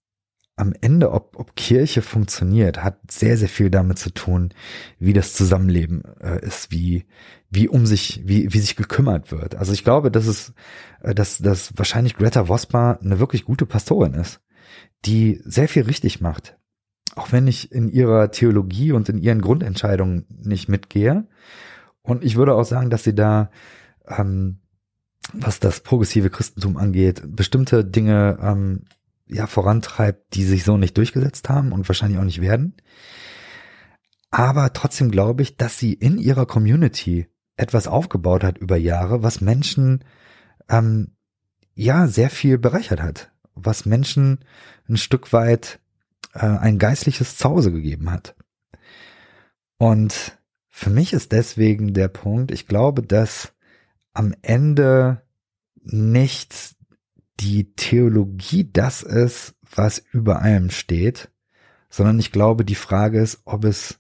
am 0.57 0.75
Ende, 0.81 1.13
ob, 1.13 1.39
ob 1.39 1.57
Kirche 1.57 2.03
funktioniert, 2.03 2.85
hat 2.85 2.99
sehr, 3.11 3.37
sehr 3.37 3.49
viel 3.49 3.71
damit 3.71 3.99
zu 3.99 4.11
tun, 4.11 4.53
wie 4.99 5.13
das 5.13 5.33
Zusammenleben 5.35 6.03
äh, 6.21 6.45
ist, 6.45 6.71
wie, 6.71 7.07
wie 7.51 7.69
um 7.69 7.87
sich, 7.87 8.23
wie, 8.25 8.53
wie 8.53 8.59
sich 8.59 8.77
gekümmert 8.77 9.33
wird. 9.33 9.55
Also 9.55 9.73
ich 9.73 9.83
glaube, 9.83 10.11
dass 10.11 10.27
es, 10.27 10.53
äh, 11.01 11.15
dass, 11.15 11.39
dass 11.39 11.77
wahrscheinlich 11.77 12.17
Greta 12.17 12.49
Vospa 12.49 12.99
eine 13.03 13.19
wirklich 13.19 13.45
gute 13.45 13.65
Pastorin 13.65 14.15
ist, 14.15 14.41
die 15.05 15.41
sehr 15.45 15.69
viel 15.69 15.83
richtig 15.85 16.21
macht. 16.21 16.59
Auch 17.15 17.33
wenn 17.33 17.47
ich 17.47 17.73
in 17.73 17.89
ihrer 17.89 18.31
Theologie 18.31 18.93
und 18.93 19.09
in 19.09 19.19
ihren 19.19 19.41
Grundentscheidungen 19.41 20.27
nicht 20.29 20.69
mitgehe. 20.69 21.27
Und 22.03 22.25
ich 22.25 22.37
würde 22.37 22.55
auch 22.55 22.65
sagen, 22.65 22.91
dass 22.91 23.05
sie 23.05 23.15
da, 23.15 23.51
ähm, 24.07 24.59
was 25.33 25.61
das 25.61 25.81
progressive 25.81 26.31
Christentum 26.31 26.77
angeht, 26.77 27.23
bestimmte 27.27 27.85
Dinge 27.85 28.39
ähm, 28.43 28.85
ja 29.35 29.47
vorantreibt, 29.47 30.35
die 30.35 30.45
sich 30.45 30.65
so 30.65 30.77
nicht 30.77 30.97
durchgesetzt 30.97 31.49
haben 31.49 31.73
und 31.73 31.89
wahrscheinlich 31.89 32.19
auch 32.19 32.25
nicht 32.25 32.41
werden. 32.41 32.75
Aber 34.31 34.73
trotzdem 34.73 35.11
glaube 35.11 35.43
ich, 35.43 35.57
dass 35.57 35.79
sie 35.79 35.93
in 35.93 36.19
ihrer 36.19 36.47
Community 36.47 37.27
etwas 37.57 37.87
aufgebaut 37.87 38.45
hat 38.45 38.59
über 38.59 38.77
Jahre, 38.77 39.23
was 39.23 39.41
Menschen 39.41 40.05
ähm, 40.69 41.17
ja 41.75 42.07
sehr 42.07 42.31
viel 42.31 42.59
bereichert 42.59 43.03
hat, 43.03 43.31
was 43.55 43.85
Menschen 43.87 44.41
ein 44.89 44.97
Stück 44.97 45.33
weit 45.33 45.81
äh, 46.35 46.47
ein 46.47 46.79
geistliches 46.79 47.37
Zuhause 47.37 47.73
gegeben 47.73 48.11
hat. 48.11 48.35
Und 49.79 50.39
für 50.69 50.91
mich 50.91 51.13
ist 51.13 51.33
deswegen 51.33 51.93
der 51.93 52.09
Punkt, 52.09 52.51
ich 52.51 52.67
glaube, 52.67 53.03
dass 53.03 53.53
am 54.15 54.35
Ende 54.43 55.23
nicht 55.83 56.77
die 57.41 57.73
Theologie 57.75 58.69
das 58.71 59.03
ist, 59.03 59.55
was 59.75 60.03
über 60.13 60.43
allem 60.43 60.71
steht, 60.71 61.31
sondern 61.91 62.19
ich 62.19 62.33
glaube, 62.33 62.65
die 62.65 62.75
Frage 62.75 63.21
ist, 63.21 63.43
ob 63.45 63.65
es 63.65 63.99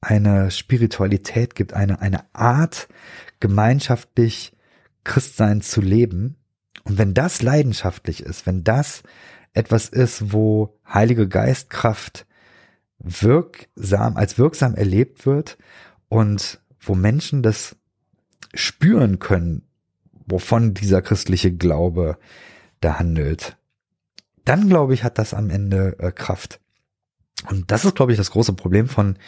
eine 0.00 0.50
Spiritualität 0.50 1.54
gibt, 1.54 1.72
eine, 1.72 2.00
eine 2.00 2.24
Art, 2.34 2.88
gemeinschaftlich 3.40 4.52
Christsein 5.02 5.60
zu 5.60 5.80
leben. 5.80 6.36
Und 6.84 6.98
wenn 6.98 7.14
das 7.14 7.42
leidenschaftlich 7.42 8.22
ist, 8.22 8.46
wenn 8.46 8.64
das 8.64 9.02
etwas 9.54 9.88
ist, 9.88 10.32
wo 10.32 10.78
Heilige 10.86 11.28
Geistkraft 11.28 12.26
wirksam, 12.98 14.16
als 14.16 14.38
wirksam 14.38 14.74
erlebt 14.74 15.26
wird 15.26 15.58
und 16.08 16.60
wo 16.80 16.94
Menschen 16.94 17.42
das 17.42 17.76
spüren 18.52 19.18
können, 19.18 19.62
wovon 20.26 20.74
dieser 20.74 21.02
christliche 21.02 21.52
Glaube 21.52 22.18
da 22.80 22.98
handelt, 22.98 23.56
dann 24.44 24.68
glaube 24.68 24.94
ich, 24.94 25.04
hat 25.04 25.18
das 25.18 25.34
am 25.34 25.50
Ende 25.50 25.96
äh, 25.98 26.12
Kraft. 26.12 26.60
Und 27.48 27.70
das 27.70 27.84
ist, 27.84 27.96
glaube 27.96 28.12
ich, 28.12 28.18
das 28.18 28.30
große 28.30 28.54
Problem 28.54 28.88
von 28.88 29.18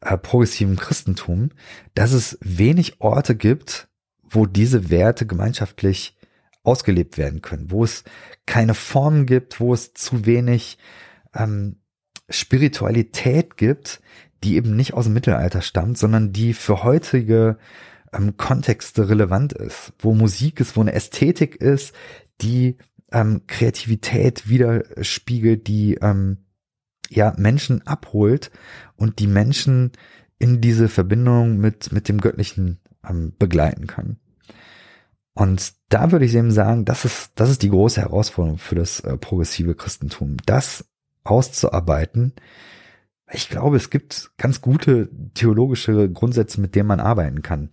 äh, 0.00 0.16
progressivem 0.16 0.76
Christentum, 0.76 1.50
dass 1.94 2.12
es 2.12 2.38
wenig 2.40 3.00
Orte 3.00 3.34
gibt, 3.34 3.88
wo 4.22 4.46
diese 4.46 4.90
Werte 4.90 5.26
gemeinschaftlich 5.26 6.16
ausgelebt 6.62 7.16
werden 7.16 7.42
können, 7.42 7.70
wo 7.70 7.84
es 7.84 8.04
keine 8.44 8.74
Formen 8.74 9.26
gibt, 9.26 9.60
wo 9.60 9.72
es 9.72 9.94
zu 9.94 10.26
wenig 10.26 10.78
ähm, 11.34 11.76
Spiritualität 12.28 13.56
gibt, 13.56 14.00
die 14.42 14.56
eben 14.56 14.74
nicht 14.74 14.94
aus 14.94 15.04
dem 15.04 15.14
Mittelalter 15.14 15.62
stammt, 15.62 15.96
sondern 15.96 16.32
die 16.32 16.54
für 16.54 16.82
heutige 16.82 17.58
ähm, 18.12 18.36
Kontexte 18.36 19.08
relevant 19.08 19.52
ist, 19.52 19.92
wo 19.98 20.12
Musik 20.14 20.60
ist, 20.60 20.76
wo 20.76 20.80
eine 20.80 20.92
Ästhetik 20.92 21.56
ist, 21.56 21.94
die 22.40 22.76
ähm, 23.12 23.42
Kreativität 23.46 24.48
widerspiegelt, 24.48 25.66
die 25.66 25.94
ähm, 25.94 26.38
ja 27.08 27.34
Menschen 27.36 27.86
abholt 27.86 28.50
und 28.96 29.18
die 29.18 29.28
Menschen 29.28 29.92
in 30.38 30.60
diese 30.60 30.88
Verbindung 30.88 31.58
mit 31.58 31.92
mit 31.92 32.08
dem 32.08 32.20
Göttlichen 32.20 32.80
ähm, 33.08 33.32
begleiten 33.38 33.86
kann. 33.86 34.18
Und 35.34 35.74
da 35.90 36.12
würde 36.12 36.24
ich 36.24 36.34
eben 36.34 36.50
sagen, 36.50 36.84
das 36.84 37.04
ist 37.04 37.32
das 37.34 37.50
ist 37.50 37.62
die 37.62 37.70
große 37.70 38.00
Herausforderung 38.00 38.58
für 38.58 38.74
das 38.74 39.00
äh, 39.00 39.16
progressive 39.16 39.74
Christentum, 39.74 40.36
das 40.46 40.84
auszuarbeiten. 41.24 42.32
Ich 43.32 43.48
glaube, 43.48 43.76
es 43.76 43.90
gibt 43.90 44.30
ganz 44.38 44.60
gute 44.60 45.10
theologische 45.34 46.10
Grundsätze, 46.10 46.60
mit 46.60 46.74
denen 46.74 46.86
man 46.86 47.00
arbeiten 47.00 47.42
kann. 47.42 47.70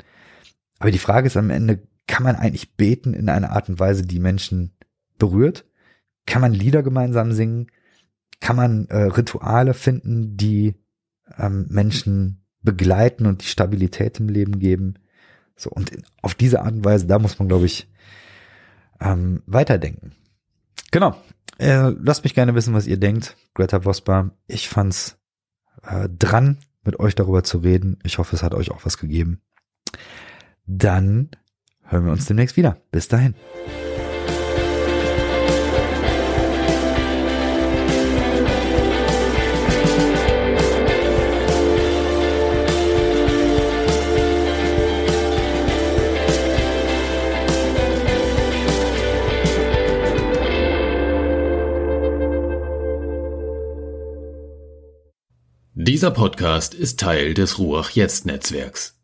Aber 0.79 0.91
die 0.91 0.99
Frage 0.99 1.27
ist 1.27 1.37
am 1.37 1.51
Ende, 1.51 1.87
kann 2.07 2.23
man 2.23 2.35
eigentlich 2.35 2.75
beten 2.75 3.13
in 3.13 3.29
einer 3.29 3.51
Art 3.51 3.69
und 3.69 3.79
Weise, 3.79 4.03
die 4.03 4.19
Menschen 4.19 4.75
berührt? 5.17 5.65
Kann 6.25 6.41
man 6.41 6.53
Lieder 6.53 6.83
gemeinsam 6.83 7.31
singen? 7.31 7.67
Kann 8.39 8.55
man 8.55 8.87
äh, 8.87 9.03
Rituale 9.03 9.73
finden, 9.73 10.35
die 10.35 10.75
ähm, 11.37 11.65
Menschen 11.69 12.45
begleiten 12.61 13.25
und 13.25 13.41
die 13.41 13.47
Stabilität 13.47 14.19
im 14.19 14.29
Leben 14.29 14.59
geben? 14.59 14.95
So, 15.55 15.69
und 15.69 15.91
in, 15.91 16.03
auf 16.21 16.35
diese 16.35 16.61
Art 16.61 16.73
und 16.73 16.85
Weise, 16.85 17.07
da 17.07 17.19
muss 17.19 17.39
man, 17.39 17.47
glaube 17.47 17.65
ich, 17.65 17.89
ähm, 18.99 19.43
weiterdenken. 19.45 20.13
Genau. 20.91 21.15
Äh, 21.57 21.89
lasst 22.01 22.23
mich 22.23 22.33
gerne 22.33 22.55
wissen, 22.55 22.73
was 22.73 22.87
ihr 22.87 22.97
denkt. 22.97 23.37
Greta 23.53 23.85
Vosper, 23.85 24.31
ich 24.47 24.67
fand's 24.67 25.19
äh, 25.83 26.09
dran, 26.09 26.57
mit 26.83 26.99
euch 26.99 27.15
darüber 27.15 27.43
zu 27.43 27.59
reden. 27.59 27.99
Ich 28.03 28.17
hoffe, 28.17 28.35
es 28.35 28.43
hat 28.43 28.53
euch 28.53 28.71
auch 28.71 28.85
was 28.85 28.97
gegeben. 28.97 29.41
Dann 30.65 31.29
hören 31.85 32.05
wir 32.05 32.11
uns 32.11 32.25
demnächst 32.25 32.57
wieder. 32.57 32.77
Bis 32.91 33.07
dahin. 33.07 33.35
Dieser 55.85 56.11
Podcast 56.11 56.73
ist 56.73 56.99
Teil 56.99 57.33
des 57.33 57.59
Ruach 57.59 57.89
Jetzt 57.89 58.25
Netzwerks. 58.25 59.02